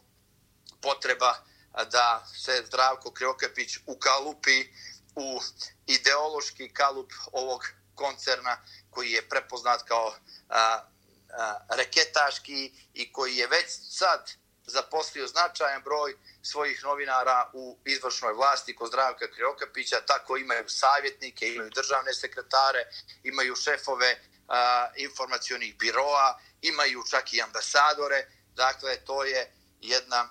potreba 0.82 1.36
da 1.86 2.26
se 2.44 2.64
Zdravko 2.68 3.12
Kriokapić 3.12 3.78
ukalupi 3.86 4.68
u 5.16 5.42
ideološki 5.86 6.74
kalup 6.74 7.12
ovog 7.32 7.68
koncerna 7.96 8.58
koji 8.90 9.12
je 9.12 9.30
prepoznat 9.30 9.84
kao 9.84 10.16
a, 10.50 10.82
a, 11.30 11.58
reketaški 11.70 12.72
i 12.94 13.12
koji 13.12 13.36
je 13.36 13.48
već 13.48 13.66
sad 13.90 14.32
zaposlio 14.66 15.28
značajan 15.28 15.82
broj 15.84 16.18
svojih 16.42 16.84
novinara 16.84 17.50
u 17.54 17.78
izvršnoj 17.86 18.34
vlasti 18.34 18.76
kod 18.76 18.88
Zdravka 18.88 19.32
Kriokapića, 19.32 20.02
tako 20.06 20.38
imaju 20.38 20.70
savjetnike, 20.70 21.48
imaju 21.48 21.70
državne 21.70 22.14
sekretare, 22.14 22.86
imaju 23.24 23.56
šefove 23.56 24.20
a, 24.48 24.88
informacijonih 24.96 25.78
biroa, 25.78 26.40
imaju 26.62 27.04
čak 27.10 27.34
i 27.34 27.42
ambasadore. 27.42 28.28
Dakle, 28.56 28.96
to 29.06 29.24
je 29.24 29.52
jedna 29.82 30.30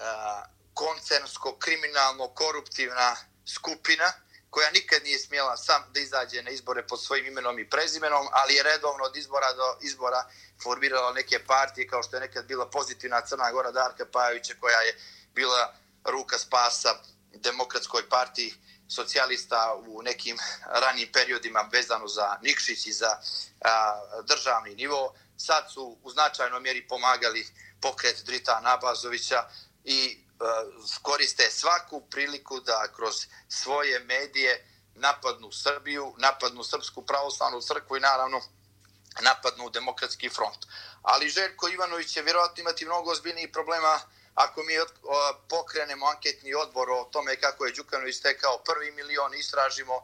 a, 0.00 0.44
koncernsko-kriminalno-koruptivna 0.74 3.16
skupina 3.46 4.12
koja 4.50 4.70
nikad 4.70 5.02
nije 5.02 5.18
smjela 5.18 5.56
sam 5.56 5.82
da 5.92 6.00
izađe 6.00 6.42
na 6.42 6.50
izbore 6.50 6.86
pod 6.86 7.02
svojim 7.02 7.26
imenom 7.26 7.58
i 7.58 7.70
prezimenom, 7.70 8.28
ali 8.32 8.54
je 8.54 8.62
redovno 8.62 9.04
od 9.04 9.16
izbora 9.16 9.52
do 9.52 9.76
izbora 9.80 10.24
formirala 10.62 11.12
neke 11.12 11.44
partije, 11.46 11.88
kao 11.88 12.02
što 12.02 12.16
je 12.16 12.20
nekad 12.20 12.46
bila 12.46 12.70
pozitivna 12.70 13.20
Crna 13.20 13.52
Gora 13.52 13.70
Darka 13.70 14.06
Pajovića, 14.12 14.54
koja 14.60 14.80
je 14.80 14.98
bila 15.34 15.74
ruka 16.04 16.38
spasa 16.38 16.94
demokratskoj 17.32 18.08
partiji 18.08 18.54
socijalista 18.88 19.74
u 19.86 20.02
nekim 20.02 20.38
ranim 20.66 21.08
periodima 21.12 21.68
vezano 21.72 22.08
za 22.08 22.38
Nikšić 22.42 22.86
i 22.86 22.92
za 22.92 23.20
a, 23.60 24.00
državni 24.28 24.74
nivo. 24.74 25.14
Sad 25.36 25.72
su 25.72 25.98
u 26.02 26.10
značajnoj 26.10 26.60
mjeri 26.60 26.88
pomagali 26.88 27.46
pokret 27.80 28.22
Drita 28.24 28.60
Nabazovića 28.60 29.48
i 29.84 30.23
E, 30.40 30.44
koriste 31.02 31.50
svaku 31.50 32.00
priliku 32.10 32.60
da 32.60 32.88
kroz 32.96 33.26
svoje 33.48 34.00
medije 34.00 34.70
napadnu 34.94 35.52
Srbiju, 35.52 36.14
napadnu 36.18 36.64
Srpsku 36.64 37.06
pravoslavnu 37.06 37.60
crkvu 37.60 37.96
i 37.96 38.00
naravno 38.00 38.40
napadnu 39.20 39.70
demokratski 39.70 40.28
front. 40.28 40.66
Ali 41.02 41.28
Željko 41.28 41.68
Ivanović 41.68 42.12
će 42.12 42.22
vjerojatno 42.22 42.60
imati 42.60 42.84
mnogo 42.84 43.10
ozbiljnijih 43.10 43.48
problema 43.52 44.00
ako 44.34 44.62
mi 44.62 44.74
e, 44.74 44.84
pokrenemo 45.48 46.06
anketni 46.06 46.54
odbor 46.54 46.90
o 46.90 47.08
tome 47.12 47.40
kako 47.40 47.66
je 47.66 47.72
Đukanović 47.72 48.16
stekao 48.16 48.62
prvi 48.64 48.90
milion, 48.90 49.34
istražimo 49.34 50.02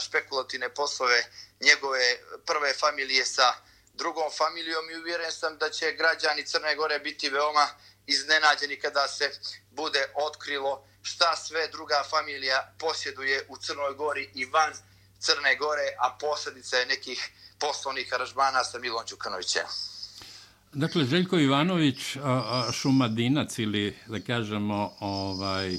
špekulativne 0.00 0.74
poslove 0.74 1.24
njegove 1.60 2.18
prve 2.46 2.74
familije 2.74 3.24
sa 3.24 3.54
drugom 3.94 4.30
familijom 4.30 4.90
i 4.90 4.96
uvjeren 4.96 5.32
sam 5.32 5.58
da 5.58 5.70
će 5.70 5.92
građani 5.92 6.46
Crne 6.46 6.76
Gore 6.76 6.98
biti 6.98 7.28
veoma 7.28 7.68
iznenađeni 8.06 8.76
kada 8.80 9.08
se 9.08 9.30
bude 9.70 10.02
otkrilo 10.14 10.84
šta 11.02 11.36
sve 11.36 11.68
druga 11.68 12.04
familija 12.10 12.74
posjeduje 12.78 13.46
u 13.48 13.56
Crnoj 13.56 13.94
Gori 13.94 14.30
i 14.34 14.44
van 14.44 14.72
Crne 15.18 15.56
Gore, 15.56 15.88
a 15.98 16.16
posljedica 16.20 16.76
je 16.76 16.86
nekih 16.86 17.30
poslovnih 17.58 18.14
aranžmana 18.14 18.64
sa 18.64 18.78
Milom 18.78 19.04
Đukanovićem. 19.10 19.66
Dakle, 20.72 21.04
Željko 21.04 21.38
Ivanović, 21.38 21.98
šumadinac 22.72 23.58
ili, 23.58 23.98
da 24.06 24.20
kažemo, 24.20 24.96
ovaj, 25.00 25.78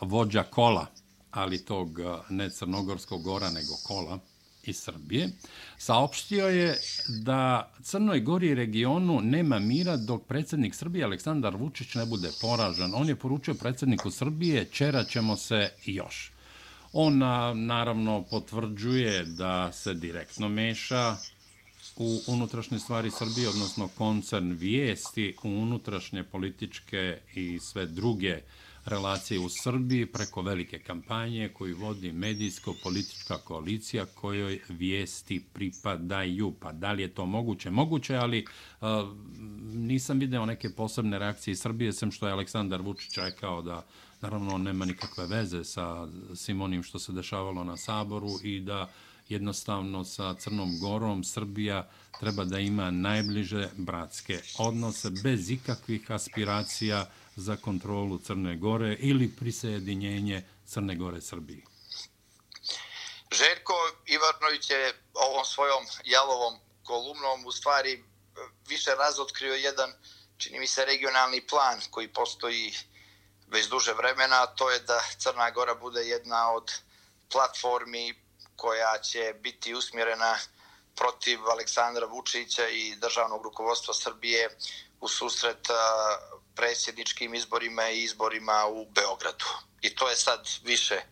vođa 0.00 0.42
kola, 0.42 0.86
ali 1.30 1.64
tog 1.64 1.88
ne 2.28 2.50
crnogorskog 2.50 3.22
gora, 3.22 3.50
nego 3.50 3.74
kola 3.86 4.18
iz 4.68 4.76
Srbije, 4.76 5.28
saopštio 5.78 6.48
je 6.48 6.78
da 7.08 7.72
Crnoj 7.82 8.20
Gori 8.20 8.48
i 8.48 8.54
regionu 8.54 9.20
nema 9.20 9.58
mira 9.58 9.96
dok 9.96 10.26
predsjednik 10.26 10.74
Srbije 10.74 11.04
Aleksandar 11.04 11.56
Vučić 11.56 11.94
ne 11.94 12.06
bude 12.06 12.30
poražen. 12.40 12.92
On 12.94 13.08
je 13.08 13.16
poručio 13.16 13.54
predsjedniku 13.54 14.10
Srbije, 14.10 14.64
čera 14.64 15.04
ćemo 15.04 15.36
se 15.36 15.70
još. 15.84 16.32
On 16.92 17.18
naravno 17.54 18.24
potvrđuje 18.30 19.24
da 19.24 19.72
se 19.72 19.94
direktno 19.94 20.48
meša 20.48 21.16
u 21.96 22.20
unutrašnje 22.26 22.78
stvari 22.78 23.10
Srbije, 23.10 23.48
odnosno 23.48 23.88
koncern 23.88 24.52
vijesti 24.52 25.36
u 25.42 25.48
unutrašnje 25.48 26.24
političke 26.24 27.18
i 27.34 27.58
sve 27.58 27.86
druge 27.86 28.40
relacije 28.84 29.40
u 29.40 29.48
Srbiji 29.48 30.06
preko 30.06 30.42
velike 30.42 30.78
kampanje 30.78 31.48
koju 31.48 31.76
vodi 31.76 32.12
medijsko-politička 32.12 33.38
koalicija 33.38 34.06
kojoj 34.06 34.60
vijesti 34.68 35.44
pripadaju. 35.52 36.54
Pa 36.60 36.72
da 36.72 36.92
li 36.92 37.02
je 37.02 37.14
to 37.14 37.26
moguće? 37.26 37.70
Moguće, 37.70 38.16
ali 38.16 38.44
uh, 38.80 38.88
nisam 39.72 40.18
video 40.18 40.46
neke 40.46 40.70
posebne 40.70 41.18
reakcije 41.18 41.52
iz 41.52 41.60
Srbije, 41.60 41.92
sem 41.92 42.10
što 42.10 42.26
je 42.26 42.32
Aleksandar 42.32 42.82
Vučić 42.82 43.18
rekao 43.18 43.62
da 43.62 43.86
naravno 44.20 44.58
nema 44.58 44.84
nikakve 44.84 45.26
veze 45.26 45.64
sa 45.64 46.08
svim 46.34 46.60
onim 46.60 46.82
što 46.82 46.98
se 46.98 47.12
dešavalo 47.12 47.64
na 47.64 47.76
Saboru 47.76 48.30
i 48.42 48.60
da 48.60 48.90
jednostavno 49.28 50.04
sa 50.04 50.34
Crnom 50.34 50.78
Gorom 50.80 51.24
Srbija 51.24 51.88
treba 52.20 52.44
da 52.44 52.58
ima 52.58 52.90
najbliže 52.90 53.68
bratske 53.76 54.40
odnose 54.58 55.10
bez 55.22 55.50
ikakvih 55.50 56.10
aspiracija 56.10 57.06
za 57.36 57.56
kontrolu 57.56 58.18
Crne 58.18 58.56
Gore 58.56 58.96
ili 59.00 59.36
prisjedinjenje 59.36 60.42
Crne 60.66 60.96
Gore 60.96 61.20
Srbiji. 61.20 61.64
Željko 63.32 63.74
Ivanović 64.06 64.70
je 64.70 64.94
ovom 65.14 65.44
svojom 65.44 65.84
jalovom 66.04 66.58
kolumnom 66.84 67.46
u 67.46 67.52
stvari 67.52 68.04
više 68.68 68.90
razotkrio 68.94 69.54
jedan, 69.54 69.92
čini 70.36 70.58
mi 70.58 70.66
se, 70.66 70.84
regionalni 70.84 71.46
plan 71.46 71.80
koji 71.90 72.12
postoji 72.12 72.74
već 73.46 73.68
duže 73.68 73.92
vremena, 73.92 74.46
to 74.46 74.70
je 74.70 74.78
da 74.78 75.00
Crna 75.18 75.50
Gora 75.50 75.74
bude 75.74 76.00
jedna 76.00 76.52
od 76.52 76.72
platformi 77.32 78.14
koja 78.56 78.98
će 78.98 79.34
biti 79.40 79.74
usmjerena 79.74 80.38
protiv 80.96 81.38
Aleksandra 81.50 82.06
Vučića 82.06 82.68
i 82.68 82.96
državnog 82.96 83.42
rukovodstva 83.42 83.94
Srbije 83.94 84.56
u 85.00 85.08
susret 85.08 85.68
predsjedničkim 86.56 87.34
izborima 87.34 87.88
i 87.88 88.02
izborima 88.02 88.66
u 88.66 88.86
Beogradu. 88.90 89.44
I 89.80 89.94
to 89.94 90.08
je 90.08 90.16
sad 90.16 90.48
više 90.62 91.02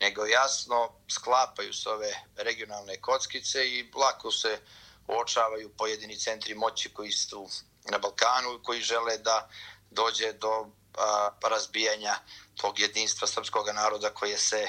nego 0.00 0.26
jasno, 0.26 0.92
sklapaju 1.08 1.72
se 1.72 1.90
ove 1.90 2.12
regionalne 2.36 3.00
kockice 3.00 3.68
i 3.68 3.90
lako 3.94 4.30
se 4.30 4.60
uočavaju 5.08 5.76
pojedini 5.76 6.18
centri 6.18 6.54
moći 6.54 6.94
koji 6.94 7.12
su 7.12 7.48
na 7.84 7.98
Balkanu 7.98 8.54
i 8.54 8.62
koji 8.62 8.80
žele 8.80 9.18
da 9.18 9.48
dođe 9.90 10.32
do 10.32 10.66
a, 10.98 11.30
razbijanja 11.42 12.14
tog 12.56 12.78
jedinstva 12.78 13.28
srpskog 13.28 13.66
naroda 13.74 14.14
koje 14.14 14.38
se 14.38 14.68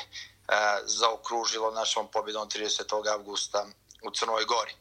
zaokružilo 0.85 1.71
našom 1.71 2.11
pobjedom 2.11 2.49
30. 2.49 3.11
augusta 3.11 3.65
u 4.03 4.11
Crnoj 4.11 4.45
Gori. 4.45 4.75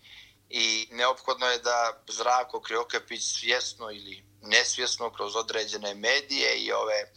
I 0.50 0.88
neophodno 0.90 1.46
je 1.46 1.58
da 1.58 2.02
Zrako 2.08 2.60
Kriokapić 2.60 3.22
svjesno 3.22 3.90
ili 3.90 4.24
nesvjesno 4.42 5.10
kroz 5.12 5.36
određene 5.36 5.94
medije 5.94 6.56
i 6.56 6.72
ove, 6.72 7.12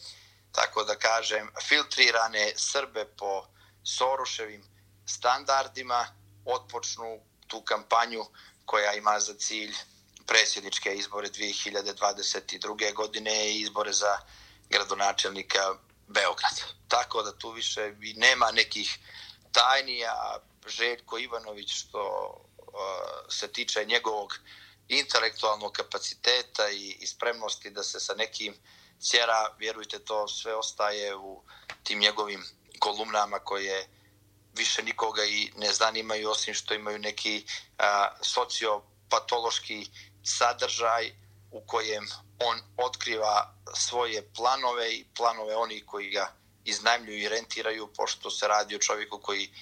tako 0.51 0.83
da 0.83 0.95
kažem, 0.95 1.51
filtrirane 1.67 2.53
Srbe 2.55 3.05
po 3.05 3.45
Soroševim 3.83 4.63
standardima 5.05 6.07
otpočnu 6.45 7.19
tu 7.47 7.61
kampanju 7.61 8.25
koja 8.65 8.93
ima 8.93 9.19
za 9.19 9.33
cilj 9.33 9.75
predsjedničke 10.27 10.95
izbore 10.95 11.27
2022. 11.27 12.93
godine 12.93 13.49
i 13.49 13.61
izbore 13.61 13.93
za 13.93 14.17
gradonačelnika 14.69 15.75
Beograd. 16.07 16.61
Tako 16.87 17.23
da 17.23 17.37
tu 17.37 17.51
više 17.51 17.93
i 18.01 18.13
nema 18.13 18.51
nekih 18.51 18.99
tajnija 19.51 20.37
Željko 20.67 21.17
Ivanović 21.17 21.73
što 21.73 22.33
uh, 22.57 22.73
se 23.29 23.47
tiče 23.47 23.85
njegovog 23.85 24.39
intelektualnog 24.87 25.71
kapaciteta 25.71 26.69
i, 26.69 26.97
i 26.99 27.07
spremnosti 27.07 27.69
da 27.69 27.83
se 27.83 27.99
sa 27.99 28.13
nekim 28.13 28.55
cijera, 28.99 29.55
vjerujte 29.59 29.99
to, 29.99 30.27
sve 30.27 30.55
ostaje 30.55 31.15
u 31.15 31.43
tim 31.83 31.99
njegovim 31.99 32.45
kolumnama 32.79 33.39
koje 33.39 33.87
više 34.53 34.83
nikoga 34.83 35.25
i 35.25 35.51
ne 35.57 35.73
zanimaju 35.73 36.29
osim 36.29 36.53
što 36.53 36.73
imaju 36.73 36.99
neki 36.99 37.45
a, 37.77 38.07
sociopatološki 38.21 39.89
sadržaj 40.23 41.11
u 41.51 41.61
kojem 41.67 42.07
on 42.39 42.61
otkriva 42.77 43.55
svoje 43.73 44.33
planove 44.33 44.93
i 44.93 45.05
planove 45.15 45.55
onih 45.55 45.83
koji 45.85 46.09
ga 46.09 46.33
iznajmljuju 46.65 47.19
i 47.19 47.29
rentiraju, 47.29 47.93
pošto 47.95 48.29
se 48.29 48.47
radi 48.47 48.75
o 48.75 48.79
čovjeku 48.79 49.19
koji 49.19 49.53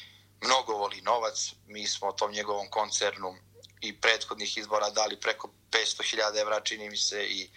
mnogo 0.41 0.73
voli 0.73 1.01
novac. 1.01 1.53
Mi 1.67 1.87
smo 1.87 2.11
tom 2.11 2.31
njegovom 2.31 2.69
koncernu 2.69 3.35
i 3.83 3.93
prethodnih 4.01 4.57
izbora 4.57 4.89
dali 4.89 5.19
preko 5.19 5.49
500.000 5.71 6.41
evra, 6.41 6.59
čini 6.59 6.89
mi 6.89 6.97
se, 6.97 7.25
i 7.25 7.49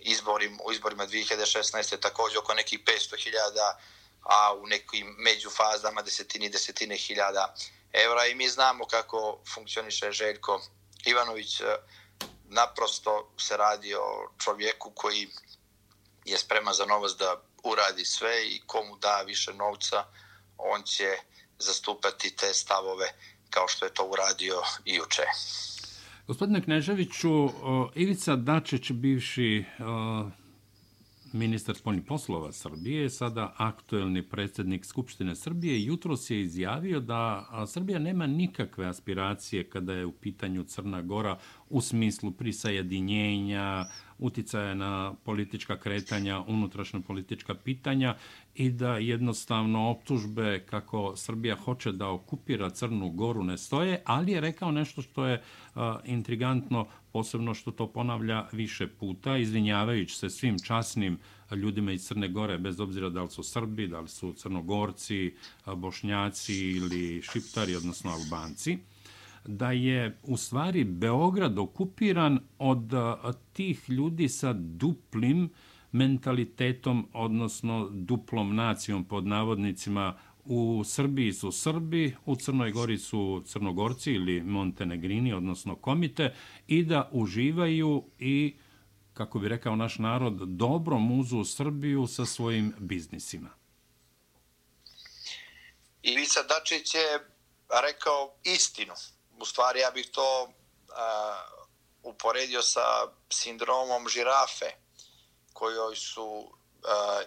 izborim, 0.00 0.58
u 0.64 0.72
izborima 0.72 1.06
2016. 1.06 2.00
također 2.00 2.38
oko 2.38 2.54
nekih 2.54 2.80
500.000, 2.84 3.74
a 4.22 4.54
u 4.54 4.66
nekim 4.66 5.14
međufazama 5.18 6.02
desetini, 6.02 6.48
desetine 6.48 6.96
hiljada 6.96 7.54
evra. 7.92 8.26
I 8.26 8.34
mi 8.34 8.48
znamo 8.48 8.86
kako 8.86 9.40
funkcioniše 9.54 10.12
Željko 10.12 10.62
Ivanović. 11.04 11.60
Naprosto 12.48 13.32
se 13.38 13.56
radi 13.56 13.94
o 13.94 14.32
čovjeku 14.44 14.92
koji 14.94 15.28
je 16.24 16.38
spreman 16.38 16.74
za 16.74 16.86
novac 16.86 17.12
da 17.12 17.42
uradi 17.64 18.04
sve 18.04 18.46
i 18.46 18.62
komu 18.66 18.96
da 18.96 19.22
više 19.26 19.52
novca, 19.54 20.04
on 20.58 20.82
će 20.82 21.16
zastupati 21.58 22.36
te 22.36 22.54
stavove 22.54 23.12
kao 23.54 23.68
što 23.68 23.84
je 23.86 23.94
to 23.94 24.04
uradio 24.04 24.56
i 24.84 24.94
juče. 24.94 25.22
Gospodine 26.26 26.62
Kneževiću, 26.62 27.50
Ivica 27.94 28.36
Dačić, 28.36 28.90
bivši 28.90 29.64
ministar 31.32 31.76
spoljnih 31.76 32.04
poslova 32.04 32.52
Srbije, 32.52 33.10
sada 33.10 33.54
aktuelni 33.56 34.22
predsjednik 34.22 34.84
Skupštine 34.84 35.36
Srbije, 35.36 35.84
jutro 35.84 36.16
se 36.16 36.36
je 36.36 36.42
izjavio 36.42 37.00
da 37.00 37.48
Srbija 37.66 37.98
nema 37.98 38.26
nikakve 38.26 38.86
aspiracije 38.86 39.64
kada 39.64 39.92
je 39.92 40.06
u 40.06 40.12
pitanju 40.12 40.64
Crna 40.64 41.02
Gora 41.02 41.38
u 41.70 41.80
smislu 41.80 42.30
prisajedinjenja, 42.30 43.84
uticaja 44.18 44.74
na 44.74 45.14
politička 45.24 45.76
kretanja, 45.78 46.40
unutrašnja 46.46 47.00
politička 47.00 47.54
pitanja 47.54 48.16
i 48.54 48.70
da 48.70 48.96
jednostavno 48.96 49.90
optužbe 49.90 50.66
kako 50.70 51.12
Srbija 51.16 51.56
hoće 51.56 51.92
da 51.92 52.08
okupira 52.08 52.70
Crnu 52.70 53.10
Goru 53.10 53.44
ne 53.44 53.58
stoje, 53.58 54.02
ali 54.04 54.32
je 54.32 54.40
rekao 54.40 54.70
nešto 54.70 55.02
što 55.02 55.26
je 55.26 55.42
a, 55.74 55.98
intrigantno, 56.04 56.86
posebno 57.12 57.54
što 57.54 57.70
to 57.70 57.86
ponavlja 57.86 58.46
više 58.52 58.86
puta, 58.86 59.36
izvinjavajući 59.36 60.16
se 60.16 60.30
svim 60.30 60.58
časnim 60.58 61.18
ljudima 61.50 61.92
iz 61.92 62.06
Crne 62.06 62.28
Gore, 62.28 62.58
bez 62.58 62.80
obzira 62.80 63.08
da 63.08 63.22
li 63.22 63.30
su 63.30 63.42
Srbi, 63.42 63.86
da 63.86 64.00
li 64.00 64.08
su 64.08 64.32
Crnogorci, 64.32 65.34
Bošnjaci 65.76 66.54
ili 66.54 67.22
Šiptari, 67.22 67.76
odnosno 67.76 68.10
Albanci 68.10 68.78
da 69.46 69.72
je 69.72 70.18
u 70.22 70.36
stvari 70.36 70.84
Beograd 70.84 71.58
okupiran 71.58 72.38
od 72.58 72.92
tih 73.52 73.90
ljudi 73.90 74.28
sa 74.28 74.52
duplim 74.52 75.50
mentalitetom, 75.92 77.08
odnosno 77.12 77.88
duplom 77.90 78.54
nacijom 78.56 79.04
pod 79.04 79.26
navodnicima. 79.26 80.16
U 80.44 80.82
Srbiji 80.84 81.32
su 81.32 81.52
Srbi, 81.52 82.16
u 82.26 82.36
Crnoj 82.36 82.70
Gori 82.70 82.98
su 82.98 83.42
Crnogorci 83.46 84.12
ili 84.12 84.42
Montenegrini, 84.42 85.32
odnosno 85.32 85.76
komite, 85.76 86.34
i 86.66 86.84
da 86.84 87.08
uživaju 87.12 88.04
i, 88.18 88.56
kako 89.14 89.38
bi 89.38 89.48
rekao 89.48 89.76
naš 89.76 89.98
narod, 89.98 90.34
dobro 90.34 90.98
muzu 90.98 91.44
Srbiju 91.44 92.06
sa 92.06 92.26
svojim 92.26 92.74
biznisima. 92.78 93.50
Ivica 96.02 96.42
Dačić 96.42 96.94
je 96.94 97.28
rekao 97.82 98.34
istinu 98.44 98.94
u 99.42 99.44
stvari 99.44 99.80
ja 99.80 99.90
bih 99.90 100.08
to 100.12 100.42
uh, 100.42 100.52
uporedio 102.02 102.62
sa 102.62 102.80
sindromom 103.30 104.08
žirafe 104.08 104.70
kojoj 105.52 105.96
su 105.96 106.52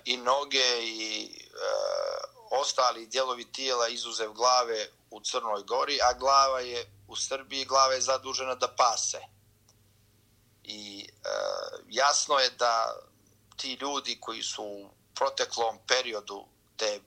i 0.06 0.18
noge 0.18 0.84
i 0.84 1.30
uh, 1.54 2.60
ostali 2.62 3.08
dijelovi 3.08 3.52
tijela 3.52 3.88
izuzev 3.88 4.32
glave 4.34 4.88
u 5.12 5.22
Crnoj 5.22 5.64
Gori, 5.64 6.00
a 6.02 6.14
glava 6.14 6.60
je 6.60 6.92
u 7.08 7.16
Srbiji, 7.16 7.66
glava 7.66 7.94
je 7.94 8.02
zadužena 8.02 8.56
da 8.56 8.68
pase. 8.68 9.22
I 10.64 11.10
uh, 11.10 11.80
jasno 11.90 12.40
je 12.40 12.50
da 12.50 12.96
ti 13.58 13.78
ljudi 13.82 14.18
koji 14.22 14.44
su 14.44 14.64
u 14.64 14.90
proteklom 15.16 15.80
periodu 15.88 16.46
te 16.78 17.00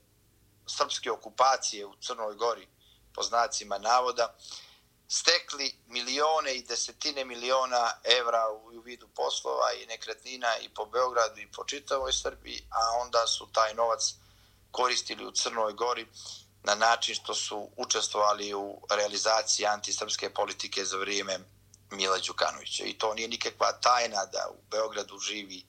srpske 0.67 1.11
okupacije 1.11 1.87
u 1.87 1.95
Crnoj 2.01 2.35
Gori, 2.35 2.69
po 3.15 3.23
znacima 3.23 3.79
navoda, 3.79 4.35
uh, 4.37 4.68
stekli 5.09 5.75
milione 5.87 6.55
i 6.55 6.63
desetine 6.63 7.25
miliona 7.25 7.93
evra 8.05 8.49
u 8.51 8.81
vidu 8.81 9.09
poslova 9.09 9.73
i 9.73 9.87
nekretnina 9.87 10.59
i 10.59 10.69
po 10.69 10.85
Beogradu 10.87 11.41
i 11.41 11.53
po 11.53 11.65
čitavoj 11.65 12.13
Srbiji, 12.13 12.67
a 12.71 13.01
onda 13.03 13.27
su 13.27 13.49
taj 13.53 13.75
novac 13.75 14.15
koristili 14.71 15.27
u 15.27 15.31
Crnoj 15.31 15.73
Gori 15.73 16.07
na 16.63 16.75
način 16.75 17.15
što 17.15 17.35
su 17.35 17.71
učestvovali 17.77 18.55
u 18.55 18.81
realizaciji 18.91 19.67
antisrpske 19.67 20.31
politike 20.31 20.85
za 20.85 20.97
vrijeme 20.97 21.39
Mila 21.91 22.19
Đukanovića. 22.19 22.85
I 22.85 22.99
to 22.99 23.15
nije 23.15 23.29
nikakva 23.29 23.73
tajna 23.73 24.27
da 24.27 24.49
u 24.51 24.63
Beogradu 24.71 25.19
živi 25.19 25.67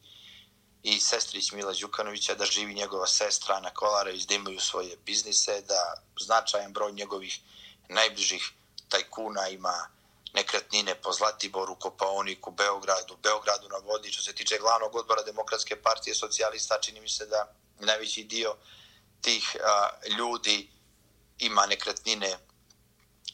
i 0.82 1.00
sestrić 1.00 1.52
Mila 1.52 1.72
Đukanovića, 1.72 2.34
da 2.34 2.44
živi 2.44 2.74
njegova 2.74 3.06
sestra 3.06 3.60
na 3.60 3.70
Kolara, 3.70 4.10
izdimaju 4.10 4.60
svoje 4.60 4.96
biznise, 4.96 5.60
da 5.60 6.02
značajan 6.20 6.72
broj 6.72 6.92
njegovih 6.92 7.40
najbližih 7.88 8.52
tajkuna 8.90 9.48
ima 9.48 9.88
nekretnine 10.32 10.94
po 10.94 11.12
Zlatiboru, 11.12 11.74
Kopaoniku, 11.74 12.50
Beogradu, 12.50 13.16
Beogradu 13.22 13.68
na 13.68 13.76
vodi. 13.76 14.12
Što 14.12 14.22
se 14.22 14.34
tiče 14.34 14.58
glavnog 14.58 14.94
odbora 14.94 15.22
Demokratske 15.22 15.82
partije 15.82 16.14
socijalista, 16.14 16.80
čini 16.80 17.00
mi 17.00 17.08
se 17.08 17.26
da 17.26 17.54
najveći 17.80 18.24
dio 18.24 18.56
tih 19.20 19.56
a, 19.64 19.88
ljudi 20.18 20.70
ima 21.38 21.66
nekretnine 21.66 22.38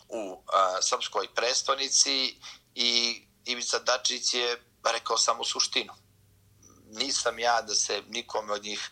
u 0.09 0.42
a, 0.47 0.83
srpskoj 0.83 1.35
prestonici 1.35 2.38
i 2.75 3.23
Ivica 3.45 3.79
Dačić 3.79 4.35
je 4.35 4.62
rekao 4.85 5.19
samo 5.19 5.45
suštinu. 5.45 5.92
Nisam 6.87 7.38
ja 7.38 7.62
da 7.62 7.75
se 7.75 8.03
nikome 8.09 8.53
od 8.53 8.64
njih 8.64 8.90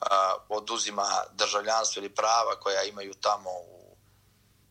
a, 0.00 0.34
oduzima 0.48 1.22
državljanstvo 1.32 2.00
ili 2.00 2.14
prava 2.14 2.60
koja 2.60 2.82
imaju 2.82 3.14
tamo 3.14 3.50
u 3.50 3.96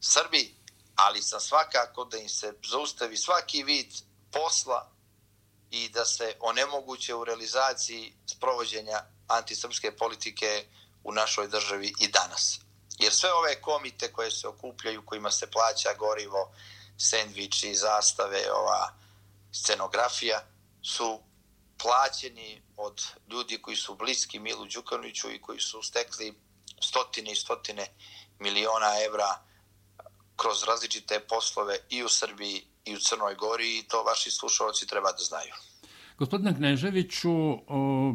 Srbiji, 0.01 0.56
ali 0.97 1.21
sam 1.21 1.39
svakako 1.39 2.05
da 2.05 2.17
im 2.17 2.29
se 2.29 2.53
zaustavi 2.69 3.17
svaki 3.17 3.63
vid 3.63 3.93
posla 4.31 4.91
i 5.71 5.89
da 5.89 6.05
se 6.05 6.35
onemoguće 6.39 7.15
u 7.15 7.25
realizaciji 7.25 8.13
sprovođenja 8.25 9.03
antisrpske 9.27 9.95
politike 9.95 10.65
u 11.03 11.11
našoj 11.11 11.47
državi 11.47 11.93
i 11.99 12.07
danas. 12.07 12.59
Jer 12.99 13.13
sve 13.13 13.33
ove 13.33 13.61
komite 13.61 14.13
koje 14.13 14.31
se 14.31 14.47
okupljaju, 14.47 15.05
kojima 15.05 15.31
se 15.31 15.51
plaća 15.51 15.93
gorivo, 15.99 16.51
sendviči, 16.97 17.75
zastave, 17.75 18.51
ova 18.51 18.93
scenografija, 19.53 20.43
su 20.81 21.21
plaćeni 21.77 22.61
od 22.77 23.03
ljudi 23.27 23.61
koji 23.61 23.77
su 23.77 23.95
bliski 23.95 24.39
Milu 24.39 24.65
Đukanoviću 24.65 25.31
i 25.31 25.41
koji 25.41 25.59
su 25.59 25.81
stekli 25.81 26.33
stotine 26.81 27.31
i 27.31 27.35
stotine 27.35 27.87
miliona 28.39 29.03
evra 29.05 29.46
kroz 30.37 30.63
različite 30.63 31.19
poslove 31.29 31.75
i 31.89 32.03
u 32.03 32.09
Srbiji 32.09 32.61
i 32.85 32.95
u 32.95 32.99
Crnoj 32.99 33.35
Gori 33.35 33.77
i 33.77 33.83
to 33.87 34.03
vaši 34.03 34.31
slušalci 34.31 34.87
treba 34.87 35.11
da 35.11 35.23
znaju. 35.23 35.53
Gospodine 36.17 36.55
Kneževiću, 36.55 37.31
o, 37.67 38.13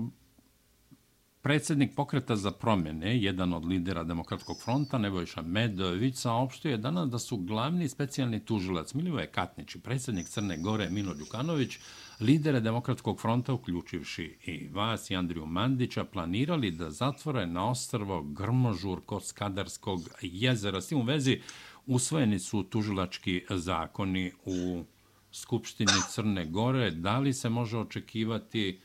predsjednik 1.43 1.95
pokreta 1.97 2.37
za 2.37 2.51
promjene, 2.51 3.19
jedan 3.19 3.53
od 3.53 3.65
lidera 3.65 4.05
Demokratskog 4.05 4.63
fronta, 4.65 4.99
Nebojša 4.99 5.43
Medović, 5.43 6.17
saopštio 6.17 6.71
je 6.71 6.77
danas 6.77 7.11
da 7.11 7.19
su 7.19 7.37
glavni 7.37 7.89
specijalni 7.89 8.45
tužilac 8.45 8.95
Milivoje 8.95 9.27
Katnić 9.27 9.75
i 9.75 9.81
predsjednik 9.81 10.29
Crne 10.29 10.57
Gore 10.57 10.91
Milo 10.91 11.15
Đukanović, 11.15 11.79
lidere 12.21 12.61
Demokratskog 12.61 13.21
fronta, 13.21 13.53
uključivši 13.53 14.39
i 14.45 14.69
vas 14.69 15.11
i 15.11 15.17
Andriju 15.17 15.47
Mandića, 15.47 16.05
planirali 16.05 16.71
da 16.71 16.91
zatvore 16.91 17.47
na 17.47 17.71
ostrvo 17.71 18.23
Grmožur 18.23 19.01
kod 19.07 19.27
Skadarskog 19.27 20.01
jezera. 20.23 20.81
S 20.81 20.89
tim 20.89 20.99
u 20.99 21.05
vezi, 21.05 21.41
usvojeni 21.87 22.39
su 22.39 22.63
tužilački 22.63 23.47
zakoni 23.51 24.33
u 24.45 24.85
Skupštini 25.33 25.93
Crne 26.11 26.47
Gore. 26.47 26.91
Da 26.91 27.19
li 27.19 27.33
se 27.33 27.49
može 27.49 27.79
očekivati, 27.79 28.81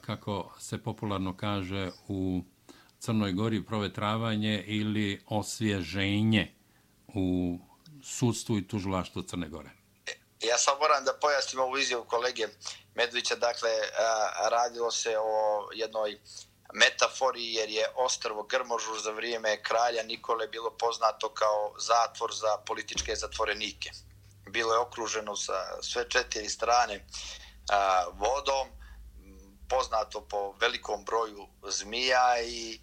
kako 0.00 0.54
se 0.58 0.78
popularno 0.78 1.36
kaže, 1.36 1.90
u 2.08 2.42
Crnoj 2.98 3.32
Gori 3.32 3.64
provetravanje 3.64 4.64
ili 4.66 5.20
osvježenje 5.26 6.54
u 7.06 7.58
sudstvu 8.02 8.58
i 8.58 8.68
tužilaštvu 8.68 9.22
Crne 9.22 9.48
Gore? 9.48 9.70
Ja 10.42 10.58
sam 10.58 10.78
moram 10.80 11.04
da 11.04 11.18
pojasnim 11.20 11.62
ovu 11.62 11.78
izjavu 11.78 12.04
kolege 12.04 12.46
Medvića. 12.94 13.36
Dakle, 13.36 13.70
radilo 14.50 14.90
se 14.90 15.16
o 15.18 15.68
jednoj 15.74 16.18
metafori 16.72 17.54
jer 17.54 17.70
je 17.70 17.88
ostrvo 17.94 18.42
Grmožur 18.42 19.00
za 19.00 19.10
vrijeme 19.10 19.62
kralja 19.62 20.02
Nikole 20.02 20.48
bilo 20.48 20.70
poznato 20.70 21.28
kao 21.28 21.74
zatvor 21.78 22.34
za 22.34 22.58
političke 22.66 23.14
zatvorenike. 23.14 23.90
Bilo 24.50 24.74
je 24.74 24.78
okruženo 24.80 25.36
sa 25.36 25.82
sve 25.82 26.10
četiri 26.10 26.48
strane 26.48 27.06
vodom, 28.12 28.68
poznato 29.68 30.20
po 30.20 30.52
velikom 30.60 31.04
broju 31.04 31.46
zmija 31.68 32.40
i 32.42 32.80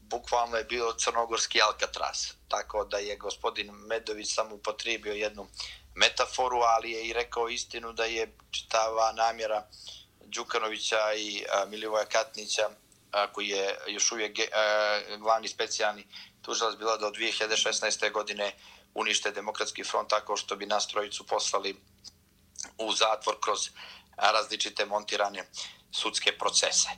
bukvalno 0.00 0.56
je 0.56 0.64
bio 0.64 0.92
crnogorski 0.98 1.62
Alcatraz. 1.62 2.16
Tako 2.48 2.84
da 2.84 2.98
je 2.98 3.16
gospodin 3.16 3.70
Medović 3.70 4.34
samo 4.34 4.54
upotrijebio 4.54 5.12
jednu 5.12 5.46
metaforu, 5.94 6.58
ali 6.58 6.90
je 6.90 7.08
i 7.08 7.12
rekao 7.12 7.48
istinu 7.48 7.92
da 7.92 8.04
je 8.04 8.36
čitava 8.50 9.12
namjera 9.12 9.66
Đukanovića 10.34 11.14
i 11.16 11.44
Milivoja 11.68 12.04
Katnića, 12.04 12.68
koji 13.32 13.48
je 13.48 13.78
još 13.86 14.12
uvijek 14.12 14.38
glavni 15.18 15.48
specijalni 15.48 16.06
tužilac 16.42 16.78
bila 16.78 16.96
da 16.96 17.06
od 17.06 17.14
2016. 17.14 18.12
godine 18.12 18.52
unište 18.94 19.30
demokratski 19.30 19.84
front 19.84 20.10
tako 20.10 20.36
što 20.36 20.56
bi 20.56 20.66
nas 20.66 20.86
trojicu 20.86 21.26
poslali 21.26 21.76
u 22.78 22.92
zatvor 22.92 23.36
kroz 23.40 23.68
različite 24.16 24.86
montirane 24.86 25.44
sudske 25.92 26.38
procese. 26.38 26.88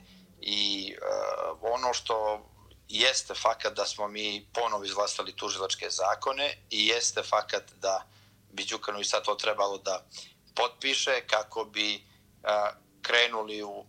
I 0.41 0.95
uh, 0.95 1.59
ono 1.63 1.95
što 1.95 2.47
jeste 2.89 3.35
fakat 3.35 3.75
da 3.75 3.87
smo 3.87 4.09
mi 4.09 4.47
ponovo 4.55 4.85
izglasali 4.85 5.37
tužilačke 5.37 5.91
zakone 5.91 6.57
i 6.71 6.87
jeste 6.87 7.23
fakat 7.23 7.73
da 7.73 8.07
bi 8.53 8.65
Đukanović 8.65 9.11
sad 9.11 9.25
to 9.25 9.35
trebalo 9.35 9.79
da 9.79 10.07
potpiše 10.55 11.27
kako 11.27 11.65
bi 11.65 11.95
uh, 12.43 12.84
krenuli 13.05 13.63
u 13.63 13.85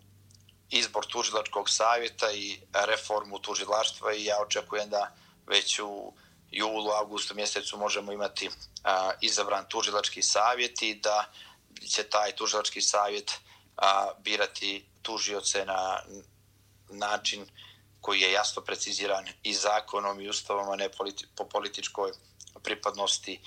izbor 0.69 1.05
tužilačkog 1.05 1.69
savjeta 1.69 2.31
i 2.31 2.59
reformu 2.73 3.39
tužilaštva 3.39 4.13
i 4.13 4.25
ja 4.25 4.35
očekujem 4.41 4.89
da 4.89 5.15
već 5.47 5.79
u 5.79 6.13
julu, 6.51 6.91
augustu 6.91 7.35
mjesecu 7.35 7.77
možemo 7.77 8.11
imati 8.11 8.49
a, 8.83 9.11
izabran 9.21 9.65
tužilački 9.69 10.21
savjet 10.21 10.81
i 10.81 10.95
da 10.95 11.25
će 11.89 12.03
taj 12.03 12.31
tužilački 12.31 12.81
savjet 12.81 13.31
a, 13.77 14.11
birati 14.19 14.85
tužioce 15.01 15.65
na 15.65 15.99
način 16.89 17.45
koji 18.01 18.21
je 18.21 18.31
jasno 18.31 18.61
preciziran 18.61 19.25
i 19.43 19.53
zakonom 19.53 20.21
i 20.21 20.29
ustavom, 20.29 20.69
a 20.69 20.75
ne 20.75 20.89
politi 20.89 21.27
po 21.35 21.45
političkoj 21.45 22.11
pripadnosti 22.63 23.39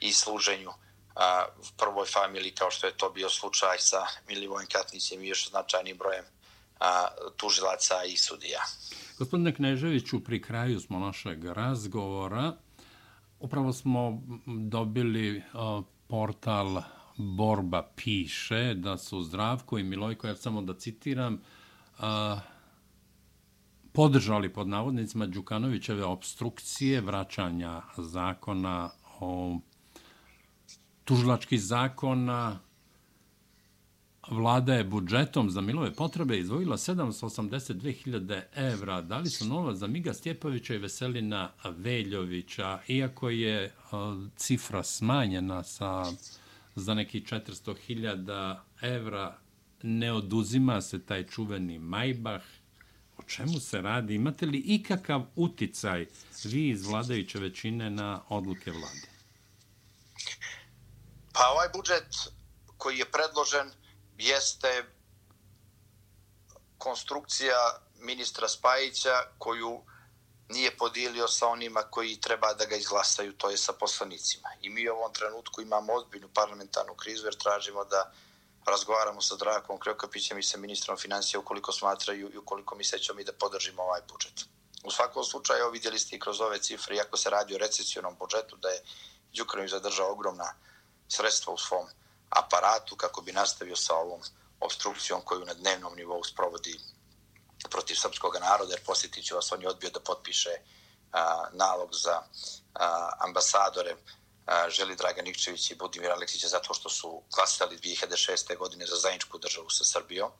i 0.00 0.12
služenju 0.12 0.72
a, 1.14 1.44
prvoj 1.76 2.06
familiji, 2.06 2.54
kao 2.54 2.70
što 2.70 2.86
je 2.86 2.96
to 2.96 3.10
bio 3.10 3.28
slučaj 3.28 3.78
sa 3.78 4.06
Milivojem 4.28 4.68
Katnicem 4.72 5.22
i 5.22 5.28
još 5.28 5.50
značajnim 5.50 5.98
brojem 5.98 6.24
a, 6.80 7.06
tužilaca 7.36 8.04
i 8.04 8.16
sudija. 8.16 8.60
Gospodine 9.18 9.54
Kneževiću, 9.54 10.24
pri 10.24 10.42
kraju 10.42 10.80
smo 10.80 10.98
našeg 10.98 11.44
razgovora. 11.44 12.52
Upravo 13.40 13.72
smo 13.72 14.22
dobili 14.46 15.42
a, 15.52 15.82
portal 16.08 16.82
Borba 17.16 17.90
piše 17.96 18.74
da 18.74 18.98
su 18.98 19.22
Zdravko 19.22 19.78
i 19.78 19.82
Milojko, 19.82 20.26
ja 20.26 20.36
samo 20.36 20.62
da 20.62 20.74
citiram, 20.74 21.42
a, 21.98 22.38
podržali 23.92 24.52
pod 24.52 24.68
navodnicima 24.68 25.26
Đukanovićeve 25.26 26.04
obstrukcije 26.04 27.00
vraćanja 27.00 27.82
zakona 27.96 28.90
o 29.20 29.58
tužilačkih 31.04 31.60
zakona 31.62 32.58
Vlada 34.30 34.74
je 34.74 34.84
budžetom 34.84 35.50
za 35.50 35.60
Milove 35.60 35.92
potrebe 35.94 36.38
izvojila 36.38 36.76
782.000 36.76 38.42
evra. 38.54 39.02
Da 39.02 39.18
li 39.18 39.30
su 39.30 39.44
novac 39.44 39.76
za 39.76 39.86
Miga 39.86 40.14
Stjepovića 40.14 40.74
i 40.74 40.78
Veselina 40.78 41.52
Veljovića, 41.64 42.78
iako 42.88 43.30
je 43.30 43.64
e, 43.64 43.70
cifra 44.36 44.82
smanjena 44.82 45.62
sa, 45.62 46.04
za 46.74 46.94
neki 46.94 47.20
400.000 47.20 48.56
evra, 48.82 49.36
ne 49.82 50.12
oduzima 50.12 50.80
se 50.80 51.02
taj 51.02 51.26
čuveni 51.26 51.78
Majbah. 51.78 52.42
O 53.18 53.22
čemu 53.22 53.60
se 53.60 53.80
radi? 53.80 54.14
Imate 54.14 54.46
li 54.46 54.58
ikakav 54.58 55.26
uticaj 55.36 56.06
vi 56.44 56.68
iz 56.68 56.86
vladajuće 56.86 57.38
većine 57.38 57.90
na 57.90 58.20
odluke 58.28 58.70
vlade? 58.70 59.13
Pa 61.34 61.50
ovaj 61.50 61.68
budžet 61.68 62.06
koji 62.78 62.98
je 62.98 63.10
predložen 63.10 63.72
jeste 64.18 64.84
konstrukcija 66.78 67.56
ministra 67.98 68.48
Spajića 68.48 69.22
koju 69.38 69.82
nije 70.48 70.76
podijelio 70.76 71.28
sa 71.28 71.46
onima 71.48 71.82
koji 71.82 72.20
treba 72.20 72.54
da 72.54 72.64
ga 72.64 72.76
izglasaju, 72.76 73.32
to 73.32 73.50
je 73.50 73.56
sa 73.56 73.72
poslanicima. 73.72 74.48
I 74.60 74.70
mi 74.70 74.88
u 74.88 74.94
ovom 74.94 75.12
trenutku 75.12 75.62
imamo 75.62 75.92
ozbiljnu 75.92 76.28
parlamentarnu 76.34 76.94
krizu 76.94 77.26
jer 77.26 77.36
tražimo 77.36 77.84
da 77.84 78.12
razgovaramo 78.66 79.20
sa 79.20 79.36
Drakom 79.36 79.78
Kriokapićem 79.78 80.38
i 80.38 80.42
sa 80.42 80.58
ministrom 80.58 80.96
financija 80.96 81.40
ukoliko 81.40 81.72
smatraju 81.72 82.30
i 82.34 82.38
ukoliko 82.38 82.74
mi 82.74 82.84
sećamo 82.84 83.20
i 83.20 83.24
da 83.24 83.32
podržimo 83.32 83.82
ovaj 83.82 84.00
budžet. 84.12 84.44
U 84.84 84.90
svakom 84.90 85.24
slučaju, 85.24 85.70
vidjeli 85.70 85.98
ste 85.98 86.16
i 86.16 86.20
kroz 86.20 86.40
ove 86.40 86.58
cifre, 86.58 86.96
iako 86.96 87.16
se 87.16 87.30
radi 87.30 87.54
o 87.54 87.58
recesijonom 87.58 88.16
budžetu, 88.18 88.56
da 88.56 88.68
je 88.68 88.82
Đukanović 89.36 89.70
zadržao 89.70 90.12
ogromna 90.12 90.54
sredstva 91.08 91.52
u 91.52 91.58
svom 91.58 91.86
aparatu 92.30 92.96
kako 92.96 93.20
bi 93.22 93.32
nastavio 93.32 93.76
sa 93.76 93.94
ovom 93.94 94.20
obstrukcijom 94.60 95.20
koju 95.24 95.44
na 95.44 95.54
dnevnom 95.54 95.96
nivou 95.96 96.24
sprovodi 96.24 96.80
protiv 97.70 97.94
srpskog 97.94 98.36
naroda, 98.40 98.72
jer 98.72 98.84
posjetit 98.84 99.26
ću 99.26 99.34
vas, 99.34 99.52
on 99.52 99.62
je 99.62 99.68
odbio 99.68 99.90
da 99.90 100.00
potpiše 100.00 100.50
a, 101.12 101.48
nalog 101.52 101.94
za 101.94 102.22
a, 102.74 103.10
ambasadore 103.18 103.96
a, 104.46 104.70
Želi 104.70 104.96
Dragan 104.96 105.24
Nikčević 105.24 105.70
i 105.70 105.74
Budimir 105.74 106.10
Aleksića 106.10 106.48
zato 106.48 106.74
što 106.74 106.88
su 106.88 107.22
klasali 107.34 107.78
2006. 107.78 108.56
godine 108.56 108.86
za 108.86 108.96
zajedničku 108.96 109.38
državu 109.38 109.70
sa 109.70 109.84
Srbijom, 109.84 110.30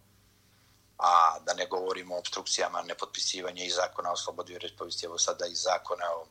a 0.98 1.38
da 1.40 1.54
ne 1.54 1.66
govorimo 1.66 2.14
o 2.14 2.18
obstrukcijama 2.18 2.82
nepotpisivanja 2.82 3.64
i 3.64 3.70
zakona 3.70 4.12
o 4.12 4.16
slobodi 4.16 4.52
i 4.52 5.04
evo 5.04 5.18
sada 5.18 5.46
i 5.46 5.54
zakona 5.54 6.04
o 6.16 6.26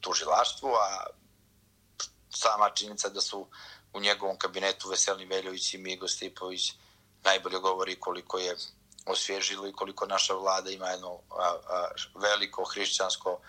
tužilaštvu, 0.00 0.68
a 0.68 1.06
sama 2.30 2.70
činjenica 2.70 3.08
da 3.08 3.20
su 3.20 3.46
u 3.92 4.00
njegovom 4.00 4.38
kabinetu 4.38 4.88
Veselni 4.88 5.24
Veljović 5.24 5.74
i 5.74 5.78
Migo 5.78 6.08
Stipović 6.08 6.72
najbolje 7.24 7.58
govori 7.58 8.00
koliko 8.00 8.38
je 8.38 8.56
osvježilo 9.06 9.66
i 9.66 9.72
koliko 9.72 10.06
naša 10.06 10.34
vlada 10.34 10.70
ima 10.70 10.88
jedno 10.88 11.18
a, 11.30 11.56
a, 11.68 11.88
veliko 12.14 12.64
hrišćansko 12.64 13.40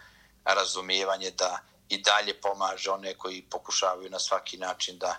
razumijevanje 0.46 1.32
da 1.32 1.60
i 1.90 2.02
dalje 2.02 2.42
pomaže 2.42 2.92
one 2.92 3.18
koji 3.18 3.46
pokušavaju 3.50 4.10
na 4.10 4.20
svaki 4.20 4.58
način 4.58 4.98
da 4.98 5.16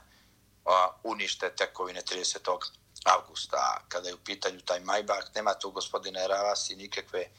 a, 0.64 0.88
unište 1.04 1.56
tekovine 1.56 2.02
30. 2.02 2.58
avgusta. 3.04 3.84
Kada 3.88 4.08
je 4.08 4.14
u 4.14 4.24
pitanju 4.24 4.60
taj 4.60 4.80
Maybach, 4.80 5.34
nema 5.34 5.54
tu 5.54 5.70
gospodine 5.70 6.28
Ravas 6.28 6.70
i 6.70 6.76
nikakve 6.76 7.30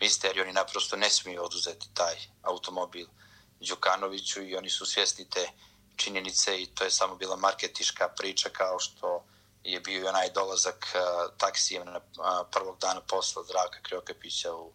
misterije, 0.00 0.42
oni 0.42 0.52
naprosto 0.52 0.96
ne 0.96 1.10
smiju 1.10 1.44
oduzeti 1.44 1.88
taj 1.94 2.14
automobil 2.42 3.06
Đukanoviću 3.60 4.42
i 4.42 4.56
oni 4.56 4.70
su 4.70 4.86
svjesni 4.86 5.30
te 5.30 5.48
činjenice 6.00 6.62
i 6.62 6.66
to 6.66 6.84
je 6.84 6.90
samo 6.90 7.14
bila 7.14 7.36
marketiška 7.36 8.08
priča 8.08 8.48
kao 8.48 8.78
što 8.78 9.24
je 9.64 9.80
bio 9.80 10.00
i 10.00 10.08
onaj 10.08 10.30
dolazak 10.30 10.86
uh, 10.94 11.36
taksijem 11.38 11.86
na 11.86 11.96
uh, 11.98 12.46
prvog 12.52 12.78
dana 12.78 13.00
posla 13.00 13.42
Zdravka 13.44 13.78
Kriokapića 13.82 14.54
u 14.54 14.72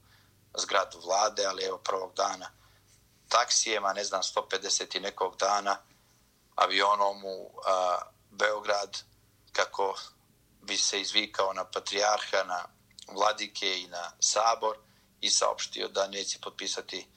zgradu 0.57 0.99
vlade, 0.99 1.45
ali 1.45 1.63
evo 1.63 1.77
prvog 1.77 2.13
dana 2.15 2.49
taksijema, 3.29 3.93
ne 3.93 4.03
znam, 4.03 4.21
150 4.21 4.97
i 4.97 4.99
nekog 4.99 5.35
dana 5.37 5.77
avionom 6.55 7.25
u 7.25 7.51
a, 7.65 7.97
Beograd 8.29 8.97
kako 9.51 9.95
bi 10.61 10.77
se 10.77 11.01
izvikao 11.01 11.53
na 11.53 11.65
patrijarha, 11.65 12.43
na 12.43 12.65
vladike 13.07 13.79
i 13.79 13.87
na 13.87 14.11
sabor 14.19 14.77
i 15.21 15.29
saopštio 15.29 15.87
da 15.87 16.07
neće 16.07 16.39
potpisati 16.41 17.07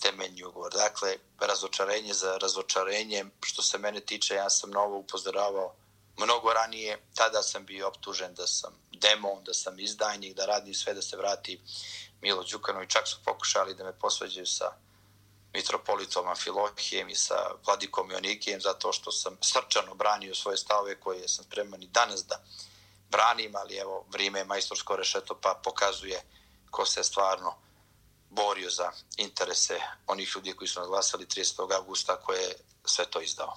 temeljni 0.00 0.44
ugovor. 0.44 0.72
Dakle, 0.72 1.16
razočarenje 1.40 2.14
za 2.14 2.36
razočarenjem, 2.36 3.32
što 3.42 3.62
se 3.62 3.78
mene 3.78 4.00
tiče, 4.00 4.34
ja 4.34 4.50
sam 4.50 4.76
ovo 4.76 4.98
upozoravao 4.98 5.74
mnogo 6.18 6.52
ranije, 6.52 7.02
tada 7.14 7.42
sam 7.42 7.66
bio 7.66 7.88
optužen 7.88 8.34
da 8.34 8.46
sam 8.46 8.72
demon, 8.92 9.44
da 9.44 9.54
sam 9.54 9.80
izdajnik, 9.80 10.36
da 10.36 10.46
radim 10.46 10.74
sve 10.74 10.94
da 10.94 11.02
se 11.02 11.16
vrati 11.16 11.60
Milo 12.20 12.44
Đukanović, 12.50 12.90
čak 12.90 13.08
su 13.08 13.16
pokušali 13.24 13.74
da 13.74 13.84
me 13.84 13.98
posveđaju 13.98 14.46
sa 14.46 14.72
mitropolitom 15.52 16.28
Afilohijem 16.28 17.08
i 17.08 17.14
sa 17.14 17.50
vladikom 17.66 18.10
Ionikijem, 18.10 18.60
zato 18.60 18.92
što 18.92 19.12
sam 19.12 19.38
srčano 19.40 19.94
branio 19.94 20.34
svoje 20.34 20.56
stavove 20.56 21.00
koje 21.00 21.28
sam 21.28 21.44
spreman 21.44 21.82
i 21.82 21.86
danas 21.86 22.24
da 22.26 22.44
branim, 23.10 23.56
ali 23.56 23.76
evo, 23.76 24.06
vrijeme 24.12 24.38
je 24.38 24.44
majstorsko 24.44 24.96
rešeto 24.96 25.38
pa 25.42 25.60
pokazuje 25.64 26.22
ko 26.70 26.86
se 26.86 27.04
stvarno 27.04 27.54
borio 28.36 28.70
za 28.70 28.88
interese 29.18 29.74
onih 30.06 30.32
ljudi 30.34 30.52
koji 30.52 30.68
su 30.68 30.80
nas 30.80 30.88
glasali 30.88 31.24
30. 31.24 31.74
augusta 31.80 32.16
koje 32.16 32.40
je 32.40 32.54
sve 32.84 33.04
to 33.10 33.20
izdao. 33.20 33.54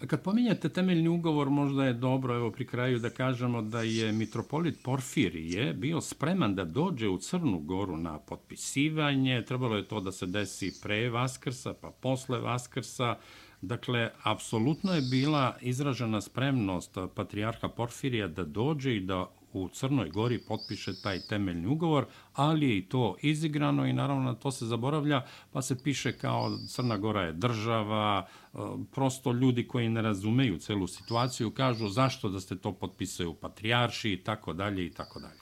A 0.00 0.06
kad 0.06 0.22
pominjate 0.22 0.68
temeljni 0.68 1.08
ugovor, 1.08 1.50
možda 1.50 1.84
je 1.84 1.92
dobro, 1.92 2.34
evo 2.34 2.50
pri 2.50 2.66
kraju 2.66 2.98
da 2.98 3.10
kažemo 3.10 3.62
da 3.62 3.82
je 3.82 4.12
mitropolit 4.12 4.82
Porfirije 4.82 5.72
bio 5.72 6.00
spreman 6.00 6.54
da 6.54 6.64
dođe 6.64 7.08
u 7.08 7.18
Crnu 7.18 7.58
Goru 7.58 7.96
na 7.96 8.18
potpisivanje. 8.18 9.44
Trebalo 9.44 9.76
je 9.76 9.88
to 9.88 10.00
da 10.00 10.12
se 10.12 10.26
desi 10.26 10.80
pre 10.82 11.10
Vaskrsa, 11.10 11.74
pa 11.74 11.90
posle 11.90 12.38
Vaskrsa. 12.38 13.16
Dakle, 13.60 14.10
apsolutno 14.22 14.94
je 14.94 15.00
bila 15.00 15.56
izražena 15.60 16.20
spremnost 16.20 16.96
patrijarha 17.14 17.68
Porfirija 17.68 18.28
da 18.28 18.44
dođe 18.44 18.96
i 18.96 19.00
da 19.00 19.26
u 19.62 19.68
Crnoj 19.68 20.10
Gori 20.10 20.38
potpiše 20.38 21.00
taj 21.02 21.20
temeljni 21.20 21.66
ugovor, 21.66 22.06
ali 22.34 22.70
je 22.70 22.78
i 22.78 22.88
to 22.88 23.16
izigrano 23.20 23.86
i 23.86 23.92
naravno 23.92 24.34
to 24.34 24.50
se 24.52 24.66
zaboravlja, 24.66 25.26
pa 25.52 25.62
se 25.62 25.82
piše 25.82 26.18
kao 26.18 26.58
Crna 26.68 26.96
Gora 26.96 27.22
je 27.22 27.32
država, 27.32 28.28
e, 28.28 28.58
prosto 28.92 29.32
ljudi 29.32 29.68
koji 29.68 29.88
ne 29.88 30.02
razumeju 30.02 30.58
celu 30.58 30.86
situaciju 30.86 31.54
kažu 31.54 31.88
zašto 31.88 32.28
da 32.28 32.40
ste 32.40 32.58
to 32.58 32.72
potpisaju 32.72 33.34
patrijarši 33.34 34.12
i 34.12 34.24
tako 34.24 34.52
dalje 34.52 34.86
i 34.86 34.94
tako 34.94 35.20
dalje. 35.20 35.40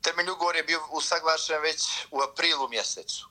Temeljni 0.00 0.30
ugovor 0.30 0.56
je 0.56 0.62
bio 0.62 0.80
usaglašen 0.92 1.62
već 1.62 2.06
u 2.10 2.18
aprilu 2.30 2.68
mjesecu, 2.68 3.28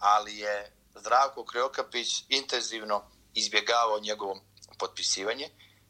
ali 0.00 0.36
je 0.36 0.72
Zdravko 1.00 1.44
Kriokapić 1.44 2.24
intenzivno 2.28 3.02
izbjegavao 3.34 4.00
njegovom 4.00 4.38
potpisivanje. 4.78 5.48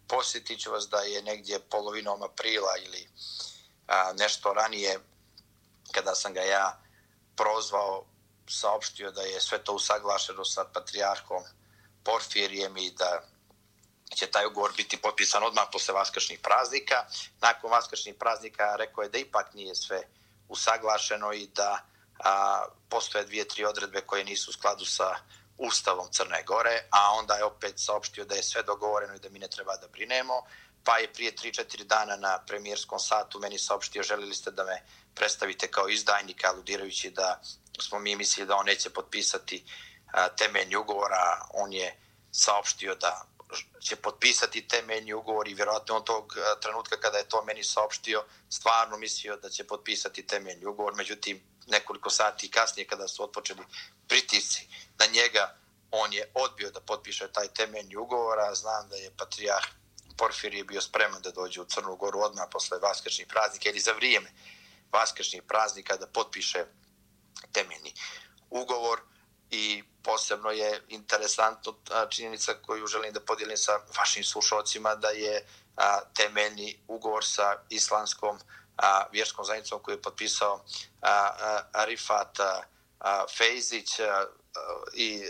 Posjetit 0.08 0.60
ću 0.60 0.70
vas 0.70 0.88
da 0.88 1.00
je 1.00 1.22
negdje 1.22 1.58
polovinom 1.58 2.22
aprila 2.22 2.76
ili 2.84 3.08
a, 3.86 4.12
nešto 4.18 4.52
ranije, 4.52 5.00
kada 5.92 6.14
sam 6.14 6.34
ga 6.34 6.40
ja 6.40 6.82
prozvao, 7.36 8.04
saopštio 8.48 9.10
da 9.10 9.22
je 9.22 9.40
sve 9.40 9.64
to 9.64 9.72
usaglašeno 9.72 10.44
sa 10.44 10.64
patrijarhom 10.64 11.42
Porfirijem 12.04 12.76
i 12.76 12.90
da 12.90 13.22
će 14.16 14.26
taj 14.26 14.46
ugovor 14.46 14.72
biti 14.76 14.96
potpisan 14.96 15.44
odmah 15.44 15.68
posle 15.72 15.94
vaskršnjih 15.94 16.40
praznika. 16.42 17.04
Nakon 17.40 17.70
vaskršnjih 17.70 18.14
praznika 18.14 18.76
rekao 18.76 19.02
je 19.02 19.08
da 19.08 19.18
ipak 19.18 19.54
nije 19.54 19.74
sve 19.74 20.02
usaglašeno 20.48 21.32
i 21.32 21.46
da 21.46 21.84
a, 22.18 22.64
postoje 22.88 23.24
dvije, 23.24 23.48
tri 23.48 23.64
odredbe 23.64 24.00
koje 24.00 24.24
nisu 24.24 24.50
u 24.50 24.52
skladu 24.52 24.84
sa 24.84 25.16
Ustavom 25.58 26.08
Crne 26.10 26.42
Gore, 26.46 26.88
a 26.90 27.12
onda 27.12 27.34
je 27.34 27.44
opet 27.44 27.74
saopštio 27.76 28.24
da 28.24 28.34
je 28.34 28.42
sve 28.42 28.62
dogovoreno 28.62 29.14
i 29.14 29.18
da 29.18 29.28
mi 29.28 29.38
ne 29.38 29.48
treba 29.48 29.76
da 29.76 29.88
brinemo, 29.88 30.42
pa 30.84 30.98
je 30.98 31.12
prije 31.12 31.32
3-4 31.32 31.84
dana 31.84 32.16
na 32.16 32.38
premijerskom 32.46 32.98
satu 32.98 33.38
meni 33.38 33.58
saopštio 33.58 34.02
želili 34.02 34.34
ste 34.34 34.50
da 34.50 34.64
me 34.64 34.82
predstavite 35.14 35.70
kao 35.70 35.88
izdajnika, 35.88 36.48
aludirajući 36.48 37.10
da 37.10 37.40
smo 37.80 37.98
mi 37.98 38.16
mislili 38.16 38.46
da 38.46 38.56
on 38.56 38.66
neće 38.66 38.90
potpisati 38.90 39.64
temeljni 40.36 40.76
ugovor, 40.76 41.12
a 41.12 41.48
on 41.54 41.72
je 41.72 41.96
saopštio 42.32 42.94
da 42.94 43.26
će 43.80 43.96
potpisati 43.96 44.68
temeljni 44.68 45.12
ugovor 45.12 45.48
i 45.48 45.54
vjerojatno 45.54 45.96
on 45.96 46.04
tog 46.04 46.34
trenutka 46.62 47.00
kada 47.00 47.18
je 47.18 47.28
to 47.28 47.44
meni 47.44 47.64
saopštio 47.64 48.24
stvarno 48.50 48.98
mislio 48.98 49.36
da 49.36 49.50
će 49.50 49.66
potpisati 49.66 50.26
temeljni 50.26 50.66
ugovor, 50.66 50.94
međutim 50.94 51.42
nekoliko 51.66 52.10
sati 52.10 52.50
kasnije 52.50 52.86
kada 52.86 53.08
su 53.08 53.24
otpočeli 53.24 53.62
pritisci 54.08 54.68
na 54.98 55.06
njega, 55.06 55.54
on 55.90 56.12
je 56.12 56.30
odbio 56.34 56.70
da 56.70 56.80
potpiše 56.80 57.32
taj 57.32 57.48
temeljni 57.48 57.96
ugovor, 57.96 58.38
a 58.38 58.54
znam 58.54 58.88
da 58.88 58.96
je 58.96 59.16
patrijarh 59.16 59.66
Porfirije 60.18 60.64
bio 60.64 60.80
spreman 60.80 61.22
da 61.22 61.30
dođe 61.30 61.60
u 61.60 61.64
Crnu 61.64 61.96
Goru 61.96 62.20
odmah 62.20 62.44
posle 62.50 62.78
vaskršnjih 62.78 63.26
praznika 63.26 63.68
ili 63.68 63.80
za 63.80 63.92
vrijeme 63.92 64.30
vaskršnjih 64.92 65.42
praznika 65.42 65.96
da 65.96 66.06
potpiše 66.06 66.64
temeljni 67.52 67.94
ugovor. 68.50 69.00
I 69.50 69.84
posebno 70.02 70.50
je 70.50 70.82
interesantno 70.88 71.74
činjenica 72.10 72.54
koju 72.54 72.86
želim 72.86 73.12
da 73.12 73.20
podijelim 73.20 73.56
sa 73.56 73.80
vašim 73.98 74.24
slušalcima 74.24 74.94
da 74.94 75.08
je 75.08 75.46
temeljni 76.14 76.78
ugovor 76.88 77.24
sa 77.24 77.56
islamskom 77.68 78.38
a, 78.76 79.04
vjerskom 79.12 79.44
zajednicom 79.44 79.82
koju 79.82 79.94
je 79.94 80.02
potpisao 80.02 80.64
a, 81.00 81.10
a, 81.10 81.62
Arifat 81.72 82.40
a, 82.40 82.62
a, 82.98 83.26
Fejzić 83.38 84.00
a, 84.00 84.26
i 84.94 85.14
e, 85.14 85.28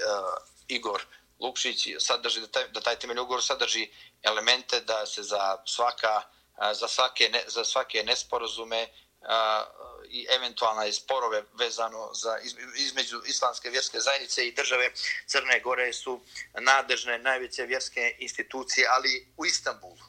Igor 0.68 1.02
Lukšić 1.40 1.88
sadrži 1.98 2.40
da 2.40 2.46
taj, 2.46 2.68
da 2.68 2.80
taj 2.80 2.98
temeljni 2.98 3.20
ugovor 3.20 3.42
sadrži 3.42 3.90
elemente 4.22 4.80
da 4.80 5.06
se 5.06 5.22
za 5.22 5.56
svaka 5.66 6.22
e, 6.70 6.74
za 6.74 6.88
svake 6.88 7.28
ne, 7.32 7.44
za 7.46 7.64
svake 7.64 8.02
nesporazume 8.02 8.88
a, 9.22 9.64
i 10.10 10.26
eventualne 10.30 10.92
sporove 10.92 11.44
vezano 11.58 12.10
za 12.14 12.38
između 12.76 13.22
islamske 13.26 13.70
vjerske 13.70 14.00
zajednice 14.00 14.48
i 14.48 14.54
države 14.54 14.90
Crne 15.26 15.60
Gore 15.60 15.92
su 15.92 16.20
nadležne 16.60 17.18
najveće 17.18 17.62
vjerske 17.62 18.16
institucije, 18.18 18.88
ali 18.90 19.32
u 19.36 19.46
Istanbulu. 19.46 20.04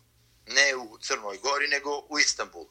Ne 0.47 0.76
u 0.76 0.97
Crnoj 0.97 1.38
Gori, 1.38 1.67
nego 1.67 1.99
u 2.09 2.20
Istanbulu. 2.20 2.70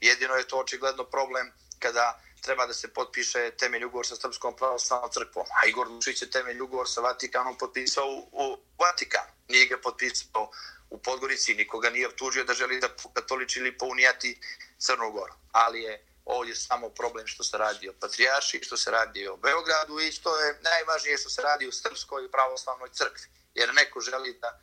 Jedino 0.00 0.34
je 0.34 0.48
to 0.48 0.58
očigledno 0.58 1.04
problem 1.04 1.52
kada 1.78 2.20
treba 2.46 2.66
da 2.66 2.74
se 2.74 2.88
potpiše 2.88 3.50
temelj 3.58 3.84
ugovor 3.84 4.06
sa 4.06 4.16
Srpskom 4.16 4.56
pravoslavnom 4.56 5.10
crkvom. 5.10 5.46
A 5.62 5.66
Igor 5.68 5.88
Lučić 5.88 6.22
je 6.22 6.30
temelj 6.30 6.60
ugovor 6.60 6.88
sa 6.88 7.00
Vatikanom 7.00 7.58
potpisao 7.58 8.06
u, 8.06 8.18
u 8.32 8.44
Vatikan. 8.78 9.26
Nije 9.48 9.66
ga 9.66 9.78
potpisao 9.82 10.50
u 10.90 10.98
Podgorici, 10.98 11.54
nikoga 11.54 11.90
nije 11.90 12.08
obtužio 12.08 12.44
da 12.44 12.54
želi 12.54 12.80
da 12.80 12.88
katoliči 13.12 13.58
ili 13.60 13.78
pounijati 13.78 14.40
Crnu 14.78 15.10
Goru. 15.10 15.34
Ali 15.52 15.82
je 15.82 16.06
ovdje 16.24 16.54
samo 16.54 16.88
problem 16.88 17.26
što 17.26 17.44
se 17.44 17.58
radi 17.58 17.88
o 17.88 17.92
Patrijarši, 18.00 18.62
što 18.62 18.76
se 18.76 18.90
radi 18.90 19.28
o 19.28 19.36
Beogradu 19.36 20.00
i 20.00 20.12
što 20.12 20.38
je 20.40 20.58
najvažnije 20.62 21.18
što 21.18 21.30
se 21.30 21.42
radi 21.42 21.66
u 21.66 21.72
Srpskoj 21.72 22.30
pravoslavnoj 22.30 22.88
crkvi. 22.92 23.26
Jer 23.54 23.74
neko 23.74 24.00
želi 24.00 24.38
da 24.40 24.60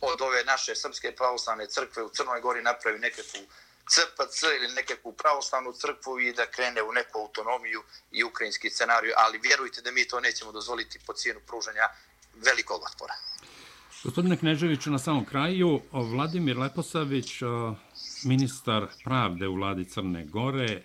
od 0.00 0.20
ove 0.20 0.44
naše 0.44 0.76
Srpske 0.76 1.16
pravoslavne 1.16 1.66
crkve 1.66 2.02
u 2.02 2.08
Crnoj 2.08 2.40
Gori 2.40 2.62
napravi 2.62 2.98
nekakvu 2.98 3.40
CPC 3.92 4.42
ili 4.58 4.74
nekakvu 4.74 5.12
pravoslavnu 5.12 5.72
crkvu 5.72 6.20
i 6.20 6.32
da 6.32 6.46
krene 6.46 6.82
u 6.82 6.92
neku 6.92 7.18
autonomiju 7.18 7.82
i 8.12 8.24
ukrajinski 8.24 8.70
scenariju, 8.70 9.12
ali 9.16 9.38
vjerujte 9.38 9.82
da 9.82 9.90
mi 9.90 10.08
to 10.08 10.20
nećemo 10.20 10.52
dozvoliti 10.52 10.98
po 11.06 11.12
cijenu 11.12 11.40
pružanja 11.46 11.86
velikog 12.34 12.82
otpora. 12.82 13.14
Gospodine 14.04 14.36
Kneževiću, 14.36 14.90
na 14.90 14.98
samom 14.98 15.24
kraju, 15.24 15.80
Vladimir 15.92 16.58
Leposavić, 16.58 17.32
ministar 18.24 18.86
pravde 19.04 19.48
u 19.48 19.54
vladi 19.54 19.84
Crne 19.84 20.24
Gore, 20.24 20.82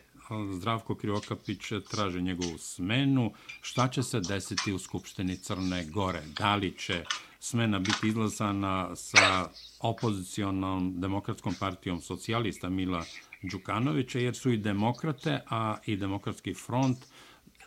Zdravko 0.53 0.95
Kriokapić 0.95 1.61
traže 1.91 2.21
njegovu 2.21 2.57
smenu. 2.57 3.33
Šta 3.61 3.87
će 3.87 4.03
se 4.03 4.19
desiti 4.19 4.73
u 4.73 4.79
Skupštini 4.79 5.37
Crne 5.37 5.85
Gore? 5.85 6.21
Da 6.25 6.55
li 6.55 6.77
će 6.77 7.05
smena 7.39 7.79
biti 7.79 8.07
izlazana 8.07 8.95
sa 8.95 9.49
opozicionom 9.79 11.01
demokratskom 11.01 11.55
partijom 11.59 12.01
socijalista 12.01 12.69
Mila 12.69 13.03
Đukanovića, 13.41 14.19
jer 14.19 14.35
su 14.35 14.51
i 14.51 14.57
demokrate, 14.57 15.41
a 15.49 15.77
i 15.85 15.97
demokratski 15.97 16.53
front 16.53 16.97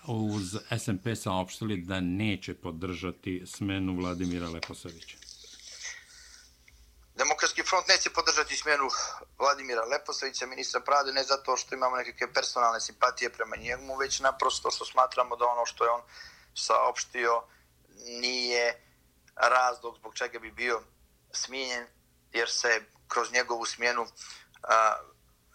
uz 0.07 0.57
SMP 0.79 1.07
saopštili 1.16 1.77
da 1.77 2.01
neće 2.01 2.55
podržati 2.55 3.43
smenu 3.47 3.97
Vladimira 3.97 4.49
Leposavića. 4.49 5.16
Demokratski 7.14 7.62
front 7.62 7.89
neće 7.89 8.11
podržati 8.11 8.57
smjenu 8.57 8.89
Vladimira 9.39 9.85
Leposavića, 9.85 10.47
ministra 10.47 10.81
pravde, 10.81 11.12
ne 11.12 11.23
zato 11.25 11.57
što 11.57 11.75
imamo 11.75 11.97
nekakve 11.97 12.33
personalne 12.33 12.81
simpatije 12.81 13.33
prema 13.33 13.57
njemu, 13.57 13.97
već 13.97 14.20
naprosto 14.20 14.70
što 14.70 14.85
smatramo 14.85 15.37
da 15.37 15.45
ono 15.45 15.66
što 15.66 15.85
je 15.85 15.91
on 15.91 16.01
saopštio 16.55 17.43
nije 18.20 18.91
razlog 19.37 19.97
zbog 19.97 20.14
čega 20.14 20.39
bi 20.39 20.51
bio 20.51 20.83
smijenjen, 21.33 21.87
jer 22.33 22.51
se 22.51 22.83
kroz 23.09 23.33
njegovu 23.33 23.66
smjenu 23.66 24.07
a, 24.62 24.97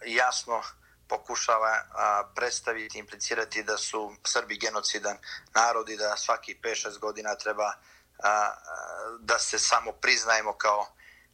jasno 0.05 0.61
pokušava 1.07 1.83
a, 1.91 2.23
predstaviti, 2.35 2.99
implicirati 2.99 3.63
da 3.63 3.77
su 3.77 4.15
Srbi 4.23 4.57
genocidan 4.57 5.17
narod 5.55 5.89
i 5.89 5.97
da 5.97 6.17
svaki 6.17 6.59
5-6 6.63 6.99
godina 6.99 7.35
treba 7.35 7.73
a, 8.23 8.53
da 9.19 9.39
se 9.39 9.59
samo 9.59 9.91
priznajemo 9.91 10.53
kao 10.53 10.87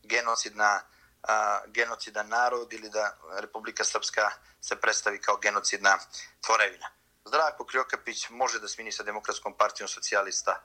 genocidna 0.03 0.81
a, 1.23 1.59
genocidan 1.67 2.27
narod 2.27 2.73
ili 2.73 2.89
da 2.89 3.17
Republika 3.39 3.83
Srpska 3.83 4.31
se 4.61 4.75
predstavi 4.75 5.21
kao 5.21 5.37
genocidna 5.37 5.99
tvorevina. 6.41 6.89
Zdravko 7.25 7.65
Kriokapić 7.65 8.29
može 8.29 8.59
da 8.59 8.67
smini 8.67 8.91
sa 8.91 9.03
Demokratskom 9.03 9.53
partijom 9.57 9.87
socijalista 9.87 10.61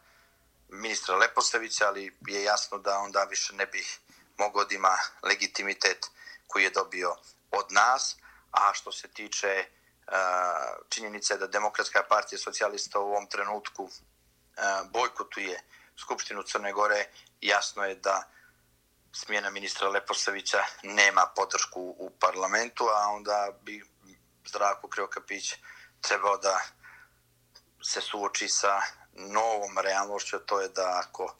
ministra 0.68 1.16
Leposavića, 1.16 1.88
ali 1.88 2.16
je 2.26 2.42
jasno 2.42 2.78
da 2.78 2.98
onda 2.98 3.24
više 3.24 3.54
ne 3.54 3.66
bi 3.66 3.84
mogao 4.38 4.64
da 4.64 4.74
ima 4.74 4.98
legitimitet 5.22 6.06
koji 6.46 6.64
je 6.64 6.70
dobio 6.70 7.16
od 7.50 7.66
nas, 7.72 8.16
a 8.50 8.74
što 8.74 8.92
se 8.92 9.08
tiče 9.08 9.48
e, 9.48 9.66
činjenice 10.88 11.36
da 11.36 11.46
Demokratska 11.46 12.02
partija 12.08 12.38
socijalista 12.38 12.98
u 12.98 13.02
ovom 13.02 13.26
trenutku 13.26 13.88
e, 13.88 14.60
bojkotuje 14.92 15.62
Skupštinu 15.96 16.42
Crne 16.42 16.72
Gore, 16.72 17.04
jasno 17.40 17.84
je 17.84 17.94
da 17.94 18.22
smjena 19.12 19.50
ministra 19.50 19.88
Leposavića 19.88 20.64
nema 20.82 21.26
podršku 21.36 21.80
u 21.80 22.10
parlamentu, 22.20 22.84
a 22.84 23.08
onda 23.08 23.48
bi 23.62 23.84
Zdravko 24.48 24.88
Kriokapić 24.88 25.54
trebao 26.00 26.36
da 26.36 26.60
se 27.82 28.00
suoči 28.00 28.48
sa 28.48 28.82
novom 29.18 29.78
realnošću, 29.82 30.38
to 30.46 30.60
je 30.60 30.68
da 30.68 31.02
ako 31.04 31.34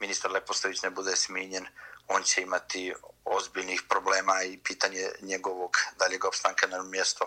ministar 0.00 0.30
Lepostavić 0.30 0.82
ne 0.82 0.90
bude 0.90 1.16
sminjen, 1.16 1.66
on 2.08 2.22
će 2.22 2.42
imati 2.42 2.92
ozbiljnih 3.24 3.82
problema 3.88 4.42
i 4.42 4.58
pitanje 4.58 5.08
njegovog 5.22 5.70
daljeg 5.98 6.24
opstanka 6.24 6.66
na 6.66 6.82
mjesto 6.82 7.24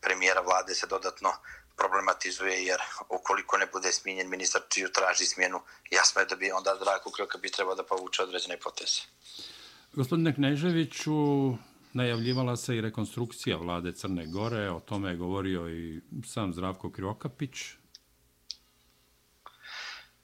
premijera 0.00 0.40
vlade 0.40 0.74
se 0.74 0.86
dodatno 0.86 1.30
problematizuje, 1.76 2.64
jer 2.64 2.80
ukoliko 3.08 3.56
ne 3.56 3.66
bude 3.72 3.92
smijenjen 3.92 4.30
ministar 4.30 4.62
čiju 4.68 4.88
traži 4.92 5.24
smjenu, 5.24 5.60
jasno 5.90 6.20
je 6.20 6.26
da 6.26 6.36
bi 6.36 6.50
onda 6.50 6.74
Drago 6.84 7.10
Kroka 7.10 7.38
bi 7.38 7.50
trebao 7.50 7.74
da 7.74 7.82
povuče 7.82 8.22
određene 8.22 8.56
poteze. 8.60 9.00
Gospodine 9.92 10.34
Kneževiću, 10.34 11.12
najavljivala 11.92 12.56
se 12.56 12.76
i 12.76 12.80
rekonstrukcija 12.80 13.56
vlade 13.56 13.92
Crne 13.92 14.26
Gore, 14.26 14.70
o 14.70 14.80
tome 14.80 15.10
je 15.10 15.16
govorio 15.16 15.68
i 15.68 16.00
sam 16.26 16.52
Zdravko 16.52 16.90
Krokapić. 16.90 17.56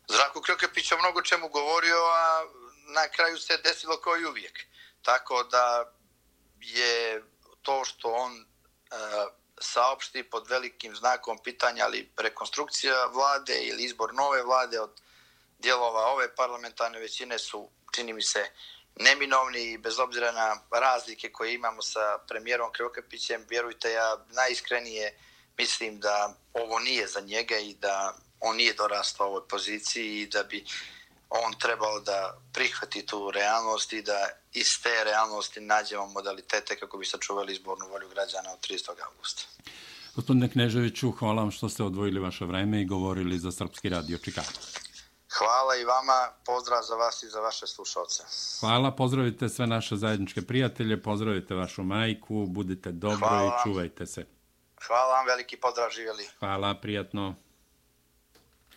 Zdravko 0.08 0.40
Krokapić 0.40 0.92
o 0.92 0.98
mnogo 0.98 1.22
čemu 1.22 1.48
govorio, 1.48 1.96
a 1.96 2.44
na 2.94 3.08
kraju 3.08 3.38
se 3.38 3.56
desilo 3.56 3.96
kao 3.96 4.16
i 4.16 4.26
uvijek. 4.26 4.60
Tako 5.02 5.42
da 5.42 5.92
je 6.60 7.22
to 7.62 7.84
što 7.84 8.12
on 8.12 8.32
e, 8.40 8.44
saopšti 9.60 10.22
pod 10.22 10.48
velikim 10.48 10.96
znakom 10.96 11.38
pitanja, 11.44 11.84
ali 11.84 12.12
rekonstrukcija 12.16 13.06
vlade 13.06 13.58
ili 13.62 13.84
izbor 13.84 14.14
nove 14.14 14.42
vlade 14.42 14.80
od 14.80 15.00
dijelova 15.58 16.06
ove 16.06 16.34
parlamentarne 16.34 16.98
većine 16.98 17.38
su, 17.38 17.70
čini 17.92 18.12
mi 18.12 18.22
se, 18.22 18.50
neminovni 18.96 19.72
i 19.72 19.78
bez 19.78 19.98
obzira 19.98 20.32
na 20.32 20.60
razlike 20.70 21.32
koje 21.32 21.54
imamo 21.54 21.82
sa 21.82 22.18
premijerom 22.28 22.72
Krivokapićem, 22.72 23.46
vjerujte, 23.48 23.92
ja 23.92 24.16
najiskrenije 24.28 25.18
mislim 25.58 26.00
da 26.00 26.34
ovo 26.52 26.78
nije 26.78 27.06
za 27.06 27.20
njega 27.20 27.58
i 27.58 27.74
da 27.74 28.14
on 28.44 28.56
nije 28.56 28.74
dorastao 28.74 29.26
ovoj 29.26 29.48
poziciji 29.48 30.20
i 30.20 30.26
da 30.26 30.42
bi 30.42 30.64
on 31.30 31.52
trebao 31.58 32.00
da 32.00 32.38
prihvati 32.52 33.06
tu 33.06 33.30
realnost 33.30 33.92
i 33.92 34.02
da 34.02 34.28
iz 34.52 34.82
te 34.82 35.04
realnosti 35.04 35.60
nađemo 35.60 36.06
modalitete 36.06 36.76
kako 36.76 36.98
bi 36.98 37.06
sačuvali 37.06 37.52
izbornu 37.52 37.88
volju 37.88 38.08
građana 38.08 38.52
od 38.52 38.60
30. 38.60 38.88
augusta. 39.08 39.42
Gospodine 40.14 40.50
Kneževiću, 40.50 41.10
hvala 41.10 41.42
vam 41.42 41.50
što 41.50 41.68
ste 41.68 41.82
odvojili 41.82 42.20
vaše 42.20 42.44
vreme 42.44 42.80
i 42.80 42.84
govorili 42.84 43.38
za 43.38 43.52
Srpski 43.52 43.88
radio 43.88 44.18
Čikago. 44.18 44.48
Hvala 45.38 45.76
i 45.76 45.84
vama, 45.84 46.32
pozdrav 46.46 46.82
za 46.82 46.94
vas 46.94 47.22
i 47.22 47.28
za 47.28 47.40
vaše 47.40 47.66
slušalce. 47.66 48.22
Hvala, 48.60 48.90
pozdravite 48.90 49.48
sve 49.48 49.66
naše 49.66 49.96
zajedničke 49.96 50.42
prijatelje, 50.42 51.02
pozdravite 51.02 51.54
vašu 51.54 51.82
majku, 51.82 52.46
budite 52.48 52.92
dobro 52.92 53.28
i 53.46 53.62
čuvajte 53.62 54.06
se. 54.06 54.26
Hvala 54.86 55.14
vam, 55.14 55.26
veliki 55.26 55.56
pozdrav, 55.56 55.90
živjeli. 55.90 56.28
Hvala, 56.38 56.74
prijatno. 56.74 57.34